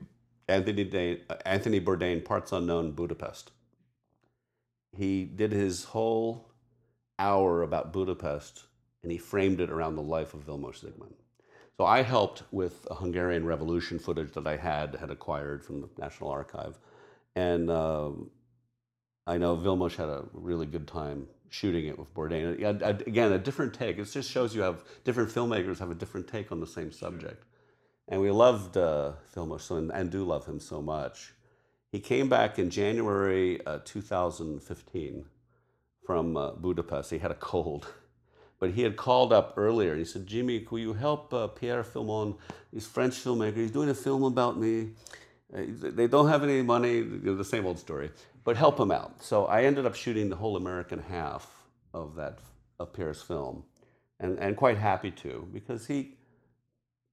Anthony, 0.50 0.84
Dane, 0.84 1.20
Anthony 1.46 1.80
Bourdain, 1.80 2.24
Parts 2.24 2.52
Unknown, 2.52 2.92
Budapest. 2.92 3.52
He 4.96 5.24
did 5.24 5.52
his 5.52 5.86
whole 5.86 6.52
hour 7.18 7.62
about 7.62 7.94
Budapest 7.94 8.64
and 9.04 9.12
he 9.12 9.18
framed 9.18 9.62
it 9.62 9.70
around 9.70 9.96
the 9.96 10.02
life 10.02 10.34
of 10.34 10.46
Vilmos 10.46 10.84
Zsigmond. 10.84 11.14
So 11.78 11.86
I 11.86 12.02
helped 12.02 12.44
with 12.52 12.86
a 12.92 12.96
Hungarian 12.96 13.46
Revolution 13.46 14.00
footage 14.00 14.34
that 14.34 14.46
I 14.46 14.58
had 14.58 14.96
had 14.96 15.12
acquired 15.12 15.64
from 15.64 15.82
the 15.82 15.90
National 15.98 16.30
Archive, 16.30 16.78
and 17.36 17.70
uh, 17.70 18.10
I 19.26 19.38
know 19.38 19.56
Vilmos 19.56 19.96
had 19.96 20.10
a 20.10 20.26
really 20.34 20.66
good 20.66 20.88
time 20.88 21.28
shooting 21.50 21.88
it 21.88 21.98
with 21.98 22.14
Bourdain. 22.14 22.62
Again, 23.08 23.32
a 23.32 23.38
different 23.38 23.74
take. 23.74 23.98
It 23.98 24.06
just 24.06 24.30
shows 24.30 24.54
you 24.54 24.62
have 24.62 24.84
different 25.06 25.30
filmmakers 25.30 25.80
have 25.80 25.92
a 25.92 25.96
different 25.96 26.28
take 26.28 26.52
on 26.52 26.60
the 26.60 26.68
same 26.68 26.92
subject. 26.92 27.46
And 28.10 28.20
we 28.22 28.32
loved 28.32 28.76
uh, 28.76 29.14
Vilmos 29.36 29.62
so, 29.62 29.78
and, 29.78 29.92
and, 29.92 30.10
do 30.10 30.24
love 30.24 30.46
him 30.46 30.60
so 30.60 30.82
much. 30.82 31.34
He 31.92 32.00
came 32.00 32.28
back 32.28 32.58
in 32.58 32.72
January 32.72 33.64
uh, 33.66 33.80
2015 33.86 35.26
from 36.04 36.36
uh, 36.36 36.52
Budapest. 36.54 37.12
He 37.12 37.20
had 37.20 37.32
a 37.32 37.36
cold. 37.36 37.88
But 38.60 38.72
he 38.72 38.82
had 38.82 38.98
called 38.98 39.32
up 39.32 39.54
earlier 39.56 39.92
and 39.92 40.00
he 40.00 40.04
said, 40.04 40.28
Jimmy, 40.28 40.60
could 40.60 40.82
you 40.82 40.92
help 40.92 41.34
uh, 41.34 41.48
Pierre 41.48 41.82
Filmon? 41.82 42.36
He's 42.74 42.86
French 42.86 43.14
filmmaker. 43.14 43.56
He's 43.56 43.72
doing 43.72 43.88
a 43.88 43.94
film 43.94 44.24
about 44.24 44.60
me. 44.60 44.90
Uh, 45.56 45.62
they 45.70 46.08
don't 46.08 46.28
have 46.28 46.44
any 46.44 46.62
money, 46.62 47.02
the 47.02 47.46
same 47.46 47.66
old 47.66 47.80
story, 47.80 48.12
but 48.44 48.58
help 48.58 48.78
him 48.78 48.92
out. 48.92 49.24
So 49.24 49.46
I 49.46 49.64
ended 49.64 49.86
up 49.86 49.96
shooting 49.96 50.30
the 50.30 50.36
whole 50.36 50.58
American 50.58 51.00
half 51.00 51.50
of 51.94 52.16
that 52.16 52.40
of 52.80 52.92
Pierre's 52.92 53.22
film, 53.22 53.64
and, 54.20 54.38
and 54.40 54.58
quite 54.58 54.78
happy 54.78 55.12
to 55.12 55.48
because 55.54 55.88
he 55.88 56.18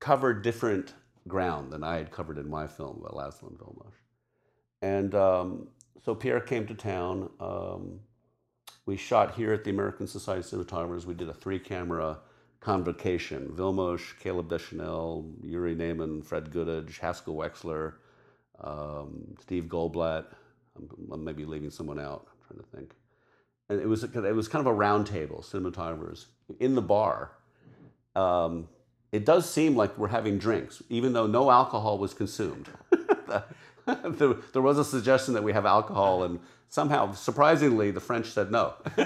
covered 0.01 0.43
different 0.43 0.95
ground 1.29 1.73
than 1.73 1.83
I 1.83 1.97
had 1.97 2.11
covered 2.11 2.39
in 2.39 2.49
my 2.49 2.67
film 2.67 3.01
about 3.01 3.15
Laszlo 3.15 3.53
Vilmos. 3.57 3.95
And 4.83 5.15
um, 5.15 5.69
so 6.05 6.15
Pierre 6.15 6.41
came 6.41 6.67
to 6.67 6.75
town. 6.75 7.31
Um, 7.41 8.01
we 8.85 8.97
shot 8.97 9.35
here 9.35 9.53
at 9.53 9.65
the 9.65 9.71
American 9.71 10.07
Society 10.07 10.41
of 10.41 10.47
Cinematographers. 10.47 11.05
We 11.05 11.15
did 11.15 11.29
a 11.29 11.35
three 11.35 11.59
camera 11.59 12.19
convocation 12.61 13.49
Vilmos, 13.49 14.19
Caleb 14.21 14.49
Deschanel, 14.49 15.31
Yuri 15.43 15.75
Neyman, 15.75 16.25
Fred 16.25 16.51
Goodich, 16.51 16.99
Haskell 16.99 17.35
Wexler, 17.35 17.95
um, 18.61 19.35
Steve 19.41 19.65
Goldblatt. 19.65 20.27
I'm, 20.77 20.89
I'm, 21.13 21.25
maybe 21.25 21.45
leaving 21.45 21.71
someone 21.71 21.99
out. 21.99 22.27
I'm 22.31 22.47
trying 22.47 22.65
to 22.65 22.77
think. 22.77 22.95
And 23.69 23.81
it 23.81 23.89
was, 23.89 24.05
it 24.05 24.35
was 24.35 24.49
kind 24.49 24.61
of 24.61 24.67
a 24.67 24.75
round 24.75 25.07
table, 25.07 25.45
cinematographers, 25.47 26.27
in 26.61 26.75
the 26.75 26.83
bar. 26.83 27.33
Um, 28.15 28.69
it 29.13 29.25
does 29.25 29.49
seem 29.49 29.77
like 29.77 29.97
we're 29.97 30.09
having 30.09 30.39
drinks, 30.39 30.83
even 30.89 31.13
though 31.13 31.27
no 31.27 31.51
alcohol 31.51 31.99
was 31.99 32.13
consumed. 32.13 32.69
there, 33.87 34.63
was 34.63 34.79
a 34.79 34.85
suggestion 34.85 35.35
that 35.35 35.45
we 35.45 35.53
have 35.53 35.65
alcohol, 35.65 36.25
and 36.25 36.41
somehow, 36.69 37.13
surprisingly, 37.13 37.91
the 37.91 38.01
French 38.01 38.27
said 38.31 38.51
no. 38.51 38.75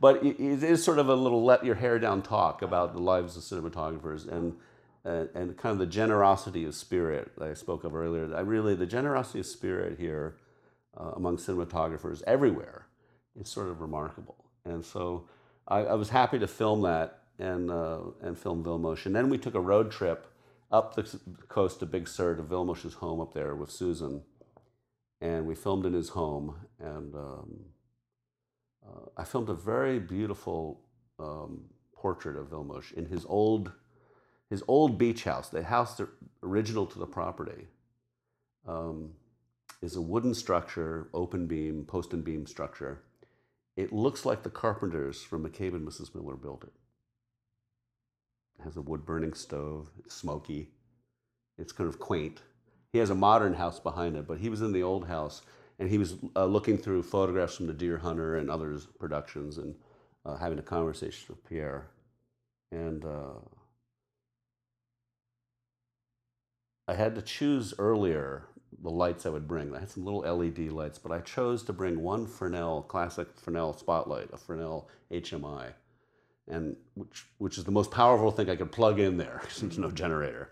but 0.00 0.22
it, 0.24 0.40
is 0.40 0.82
sort 0.84 0.98
of 0.98 1.08
a 1.08 1.14
little 1.14 1.44
let 1.44 1.64
your 1.64 1.76
hair 1.76 1.98
down 1.98 2.22
talk 2.22 2.62
about 2.62 2.92
the 2.92 3.00
lives 3.00 3.36
of 3.36 3.42
cinematographers 3.42 4.26
and, 4.30 4.56
and, 5.04 5.28
and 5.34 5.56
kind 5.56 5.72
of 5.72 5.78
the 5.78 5.86
generosity 5.86 6.64
of 6.64 6.74
spirit 6.74 7.32
that 7.38 7.48
I 7.48 7.54
spoke 7.54 7.84
of 7.84 7.94
earlier. 7.94 8.34
I 8.34 8.40
really, 8.40 8.74
the 8.74 8.86
generosity 8.86 9.40
of 9.40 9.46
spirit 9.46 9.98
here 9.98 10.36
uh, 10.98 11.12
among 11.14 11.36
cinematographers 11.36 12.22
everywhere 12.26 12.86
is 13.40 13.48
sort 13.48 13.68
of 13.68 13.80
remarkable. 13.80 14.44
And 14.64 14.84
so 14.84 15.28
I, 15.68 15.78
I 15.78 15.94
was 15.94 16.10
happy 16.10 16.38
to 16.40 16.48
film 16.48 16.82
that 16.82 17.21
and, 17.38 17.70
uh, 17.70 18.00
and 18.20 18.38
film 18.38 18.64
Vilmos. 18.64 19.06
And 19.06 19.14
then 19.14 19.28
we 19.28 19.38
took 19.38 19.54
a 19.54 19.60
road 19.60 19.90
trip 19.90 20.26
up 20.70 20.94
the 20.94 21.20
coast 21.48 21.80
to 21.80 21.86
Big 21.86 22.08
Sur 22.08 22.36
to 22.36 22.42
Vilmos's 22.42 22.94
home 22.94 23.20
up 23.20 23.34
there 23.34 23.54
with 23.54 23.70
Susan. 23.70 24.22
And 25.20 25.46
we 25.46 25.54
filmed 25.54 25.86
in 25.86 25.92
his 25.92 26.10
home. 26.10 26.56
And 26.80 27.14
um, 27.14 27.60
uh, 28.86 29.10
I 29.16 29.24
filmed 29.24 29.48
a 29.48 29.54
very 29.54 29.98
beautiful 29.98 30.80
um, 31.18 31.64
portrait 31.94 32.36
of 32.36 32.48
Vilmos 32.48 32.92
in 32.92 33.06
his 33.06 33.24
old, 33.26 33.72
his 34.50 34.62
old 34.66 34.98
beach 34.98 35.24
house, 35.24 35.48
the 35.48 35.62
house 35.62 35.96
that, 35.96 36.08
original 36.42 36.86
to 36.86 36.98
the 36.98 37.06
property. 37.06 37.68
Um, 38.66 39.12
is 39.80 39.96
a 39.96 40.00
wooden 40.00 40.32
structure, 40.32 41.08
open 41.12 41.48
beam, 41.48 41.84
post 41.84 42.12
and 42.12 42.24
beam 42.24 42.46
structure. 42.46 43.02
It 43.76 43.92
looks 43.92 44.24
like 44.24 44.44
the 44.44 44.50
carpenters 44.50 45.22
from 45.22 45.44
McCabe 45.44 45.74
and 45.74 45.86
Mrs. 45.86 46.14
Miller 46.14 46.36
built 46.36 46.62
it 46.62 46.72
has 48.64 48.76
a 48.76 48.82
wood 48.82 49.04
burning 49.04 49.34
stove. 49.34 49.90
It's 49.98 50.14
smoky. 50.14 50.70
It's 51.58 51.72
kind 51.72 51.88
of 51.88 51.98
quaint. 51.98 52.42
He 52.92 52.98
has 52.98 53.10
a 53.10 53.14
modern 53.14 53.54
house 53.54 53.80
behind 53.80 54.16
it, 54.16 54.26
but 54.26 54.38
he 54.38 54.48
was 54.48 54.62
in 54.62 54.72
the 54.72 54.82
old 54.82 55.06
house 55.06 55.42
and 55.78 55.88
he 55.88 55.98
was 55.98 56.16
uh, 56.36 56.44
looking 56.44 56.78
through 56.78 57.02
photographs 57.02 57.56
from 57.56 57.66
The 57.66 57.72
Deer 57.72 57.98
Hunter 57.98 58.36
and 58.36 58.50
others' 58.50 58.86
productions 58.98 59.58
and 59.58 59.74
uh, 60.24 60.36
having 60.36 60.58
a 60.58 60.62
conversation 60.62 61.26
with 61.28 61.48
Pierre. 61.48 61.88
And 62.70 63.04
uh, 63.04 63.40
I 66.86 66.94
had 66.94 67.14
to 67.14 67.22
choose 67.22 67.74
earlier 67.78 68.44
the 68.82 68.90
lights 68.90 69.26
I 69.26 69.30
would 69.30 69.48
bring. 69.48 69.74
I 69.74 69.80
had 69.80 69.90
some 69.90 70.04
little 70.04 70.20
LED 70.20 70.70
lights, 70.70 70.98
but 70.98 71.12
I 71.12 71.20
chose 71.20 71.62
to 71.64 71.72
bring 71.72 72.00
one 72.00 72.26
Fresnel, 72.26 72.82
classic 72.82 73.28
Fresnel 73.36 73.72
spotlight, 73.74 74.30
a 74.32 74.36
Fresnel 74.36 74.88
HMI 75.10 75.72
and 76.48 76.76
which 76.94 77.26
which 77.38 77.58
is 77.58 77.64
the 77.64 77.70
most 77.70 77.90
powerful 77.90 78.30
thing 78.30 78.50
I 78.50 78.56
could 78.56 78.72
plug 78.72 78.98
in 78.98 79.16
there 79.16 79.42
since 79.48 79.74
there's 79.74 79.78
no 79.78 79.88
mm-hmm. 79.88 79.96
generator. 79.96 80.50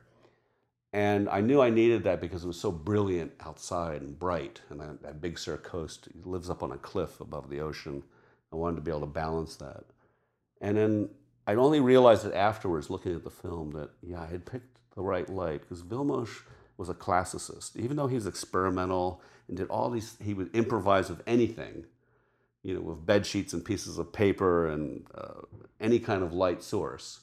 And 0.92 1.28
I 1.28 1.40
knew 1.40 1.60
I 1.60 1.70
needed 1.70 2.02
that 2.04 2.20
because 2.20 2.42
it 2.42 2.48
was 2.48 2.58
so 2.58 2.72
brilliant 2.72 3.32
outside 3.40 4.02
and 4.02 4.18
bright. 4.18 4.60
And 4.70 4.80
that, 4.80 5.02
that 5.02 5.20
Big 5.20 5.38
Sur 5.38 5.56
coast 5.56 6.08
lives 6.24 6.50
up 6.50 6.64
on 6.64 6.72
a 6.72 6.78
cliff 6.78 7.20
above 7.20 7.48
the 7.48 7.60
ocean. 7.60 8.02
I 8.52 8.56
wanted 8.56 8.76
to 8.76 8.82
be 8.82 8.90
able 8.90 9.02
to 9.02 9.06
balance 9.06 9.54
that. 9.56 9.84
And 10.60 10.76
then 10.76 11.10
I 11.46 11.54
only 11.54 11.80
realized 11.80 12.26
it 12.26 12.34
afterwards, 12.34 12.90
looking 12.90 13.14
at 13.14 13.22
the 13.22 13.30
film, 13.30 13.70
that 13.72 13.90
yeah, 14.02 14.22
I 14.22 14.26
had 14.26 14.46
picked 14.46 14.78
the 14.96 15.02
right 15.02 15.28
light 15.28 15.60
because 15.60 15.82
Vilmos 15.82 16.28
was 16.76 16.88
a 16.88 16.94
classicist. 16.94 17.76
Even 17.76 17.96
though 17.96 18.08
he 18.08 18.16
was 18.16 18.26
experimental 18.26 19.22
and 19.46 19.56
did 19.56 19.68
all 19.68 19.90
these, 19.90 20.16
he 20.20 20.34
would 20.34 20.54
improvise 20.54 21.08
with 21.08 21.22
anything 21.26 21.84
you 22.62 22.74
know, 22.74 22.80
with 22.80 23.06
bed 23.06 23.26
sheets 23.26 23.52
and 23.52 23.64
pieces 23.64 23.98
of 23.98 24.12
paper 24.12 24.68
and 24.68 25.06
uh, 25.14 25.40
any 25.80 25.98
kind 25.98 26.22
of 26.22 26.32
light 26.32 26.62
source. 26.62 27.20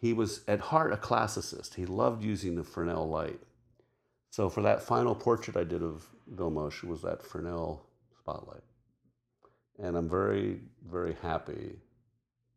He 0.00 0.12
was 0.12 0.42
at 0.46 0.60
heart 0.60 0.92
a 0.92 0.96
classicist. 0.96 1.74
He 1.74 1.86
loved 1.86 2.22
using 2.22 2.54
the 2.54 2.62
Fresnel 2.62 3.08
light. 3.08 3.40
So 4.30 4.48
for 4.48 4.62
that 4.62 4.82
final 4.82 5.14
portrait 5.14 5.56
I 5.56 5.64
did 5.64 5.82
of 5.82 6.06
Vilmos 6.32 6.84
was 6.84 7.02
that 7.02 7.22
Fresnel 7.22 7.84
spotlight. 8.18 8.62
And 9.78 9.96
I'm 9.96 10.08
very, 10.08 10.60
very 10.88 11.16
happy 11.22 11.76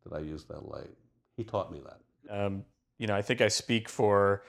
that 0.03 0.15
I 0.15 0.19
used 0.19 0.47
that 0.49 0.67
light. 0.69 0.89
He 1.37 1.43
taught 1.43 1.71
me 1.71 1.79
that. 1.85 2.45
Um, 2.45 2.65
you 2.97 3.07
know, 3.07 3.15
I 3.15 3.21
think 3.21 3.41
I 3.41 3.47
speak 3.47 3.89
for 3.89 4.43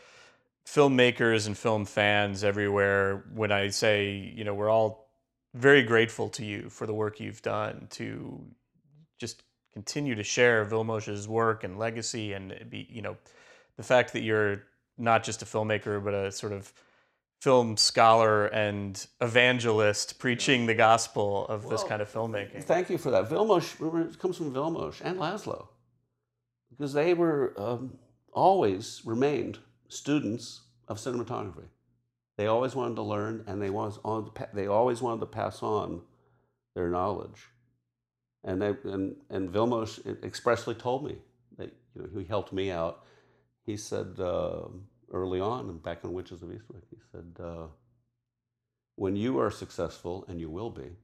filmmakers 0.67 1.47
and 1.47 1.57
film 1.57 1.85
fans 1.85 2.45
everywhere 2.45 3.25
when 3.35 3.53
I 3.53 3.69
say, 3.69 4.33
you 4.37 4.45
know, 4.45 4.55
we're 4.55 4.71
all 4.71 5.11
very 5.55 5.83
grateful 5.83 6.29
to 6.31 6.45
you 6.45 6.69
for 6.71 6.87
the 6.87 6.95
work 6.95 7.21
you've 7.21 7.43
done 7.43 7.87
to 7.91 8.45
just 9.19 9.43
continue 9.73 10.15
to 10.15 10.23
share 10.23 10.65
Vilmos's 10.65 11.29
work 11.29 11.65
and 11.65 11.79
legacy 11.79 12.33
and 12.33 12.55
be, 12.69 12.87
you 12.91 13.03
know, 13.03 13.17
the 13.77 13.83
fact 13.83 14.13
that 14.13 14.23
you're 14.23 14.65
not 14.99 15.25
just 15.25 15.43
a 15.43 15.45
filmmaker, 15.45 16.03
but 16.03 16.15
a 16.15 16.31
sort 16.33 16.53
of 16.53 16.73
film 17.41 17.77
scholar 17.77 18.47
and 18.47 19.07
evangelist 19.21 20.19
preaching 20.19 20.67
the 20.67 20.75
gospel 20.75 21.47
of 21.49 21.65
well, 21.65 21.73
this 21.73 21.83
kind 21.83 22.01
of 22.01 22.13
filmmaking. 22.13 22.63
Thank 22.63 22.89
you 22.89 22.99
for 22.99 23.11
that. 23.11 23.29
Vilmos 23.29 24.19
comes 24.19 24.37
from 24.37 24.53
Vilmos 24.53 25.01
and 25.03 25.19
Laszlo 25.19 25.67
because 26.71 26.93
they 26.93 27.15
were 27.15 27.53
um, 27.57 27.99
always 28.33 29.03
remained 29.05 29.59
students 29.89 30.63
of 30.89 30.99
cinematography. 30.99 31.67
They 32.43 32.49
always 32.49 32.75
wanted 32.75 32.97
to 32.97 33.03
learn, 33.03 33.45
and 33.47 33.63
they 33.63 33.71
was 33.71 34.01
on. 34.05 34.29
They 34.53 34.67
always 34.67 35.01
wanted 35.01 35.21
to 35.21 35.27
pass 35.27 35.63
on 35.63 36.03
their 36.75 36.91
knowledge. 36.91 37.47
And 38.43 38.61
they 38.61 38.75
and 38.83 39.15
and 39.31 39.49
Vilmos 39.49 40.05
expressly 40.25 40.75
told 40.75 41.05
me 41.05 41.19
that 41.57 41.73
you 41.95 42.03
know 42.03 42.09
he 42.19 42.25
helped 42.25 42.53
me 42.53 42.73
out. 42.73 43.05
He 43.65 43.77
said 43.77 44.19
uh, 44.19 44.63
early 45.13 45.39
on, 45.39 45.79
back 45.79 46.03
in 46.03 46.13
Witches 46.13 46.43
of 46.43 46.49
Eastwick, 46.49 46.83
he 46.91 46.97
said, 47.13 47.37
uh, 47.39 47.69
"When 48.97 49.15
you 49.15 49.39
are 49.39 49.53
successful, 49.53 50.25
and 50.27 50.41
you 50.41 50.51
will 50.51 50.71
be, 50.71 50.97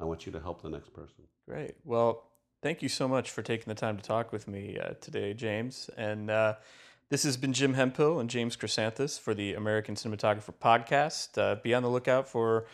I 0.00 0.04
want 0.04 0.26
you 0.26 0.32
to 0.32 0.40
help 0.40 0.62
the 0.62 0.70
next 0.70 0.92
person." 0.92 1.28
Great. 1.48 1.76
Well, 1.84 2.24
thank 2.60 2.82
you 2.82 2.88
so 2.88 3.06
much 3.06 3.30
for 3.30 3.42
taking 3.42 3.68
the 3.68 3.80
time 3.80 3.96
to 3.98 4.02
talk 4.02 4.32
with 4.32 4.48
me 4.48 4.76
uh, 4.80 4.94
today, 5.00 5.32
James, 5.32 5.90
and 5.96 6.28
uh, 6.28 6.54
this 7.08 7.22
has 7.22 7.36
been 7.36 7.52
Jim 7.52 7.74
Hemphill 7.74 8.18
and 8.18 8.28
James 8.28 8.56
Chressanthis 8.56 9.18
for 9.18 9.34
the 9.34 9.54
American 9.54 9.94
Cinematographer 9.94 10.52
Podcast. 10.60 11.38
Uh, 11.38 11.54
be 11.62 11.72
on 11.72 11.82
the 11.82 11.88
lookout 11.88 12.28
for 12.28 12.66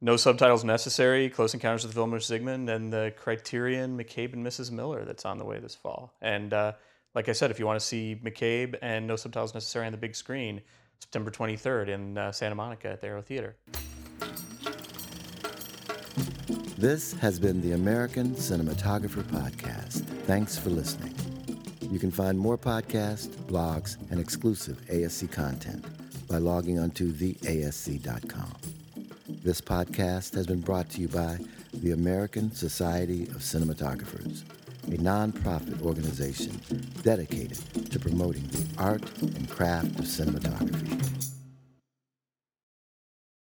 No 0.00 0.16
Subtitles 0.16 0.64
Necessary, 0.64 1.28
Close 1.28 1.52
Encounters 1.52 1.86
with 1.86 1.94
Vilmos 1.94 2.30
Zsigmond, 2.30 2.74
and 2.74 2.92
the 2.92 3.12
Criterion 3.16 3.98
McCabe 3.98 4.32
and 4.32 4.46
Mrs. 4.46 4.70
Miller 4.70 5.04
that's 5.04 5.26
on 5.26 5.38
the 5.38 5.44
way 5.44 5.58
this 5.58 5.74
fall. 5.74 6.14
And 6.22 6.54
uh, 6.54 6.72
like 7.14 7.28
I 7.28 7.32
said, 7.32 7.50
if 7.50 7.58
you 7.58 7.66
want 7.66 7.78
to 7.78 7.84
see 7.84 8.18
McCabe 8.24 8.76
and 8.80 9.06
No 9.06 9.16
Subtitles 9.16 9.52
Necessary 9.52 9.86
on 9.86 9.92
the 9.92 9.98
big 9.98 10.16
screen, 10.16 10.62
September 11.00 11.30
23rd 11.30 11.88
in 11.88 12.18
uh, 12.18 12.32
Santa 12.32 12.54
Monica 12.54 12.88
at 12.88 13.02
the 13.02 13.08
Aero 13.08 13.20
Theater. 13.20 13.56
This 16.78 17.12
has 17.14 17.38
been 17.38 17.60
the 17.60 17.72
American 17.72 18.34
Cinematographer 18.34 19.22
Podcast. 19.24 20.04
Thanks 20.26 20.58
for 20.58 20.70
listening. 20.70 21.14
You 21.94 22.00
can 22.00 22.10
find 22.10 22.36
more 22.36 22.58
podcasts, 22.58 23.28
blogs, 23.28 23.98
and 24.10 24.18
exclusive 24.18 24.80
ASC 24.90 25.30
content 25.30 25.84
by 26.26 26.38
logging 26.38 26.80
onto 26.80 27.12
theasc.com. 27.12 28.52
This 29.44 29.60
podcast 29.60 30.34
has 30.34 30.44
been 30.44 30.60
brought 30.60 30.90
to 30.90 31.00
you 31.00 31.06
by 31.06 31.38
the 31.72 31.92
American 31.92 32.50
Society 32.50 33.28
of 33.28 33.36
Cinematographers, 33.36 34.42
a 34.88 34.96
nonprofit 34.96 35.82
organization 35.82 36.60
dedicated 37.04 37.58
to 37.92 38.00
promoting 38.00 38.48
the 38.48 38.66
art 38.76 39.08
and 39.20 39.48
craft 39.48 39.96
of 40.00 40.06
cinematography. 40.06 41.43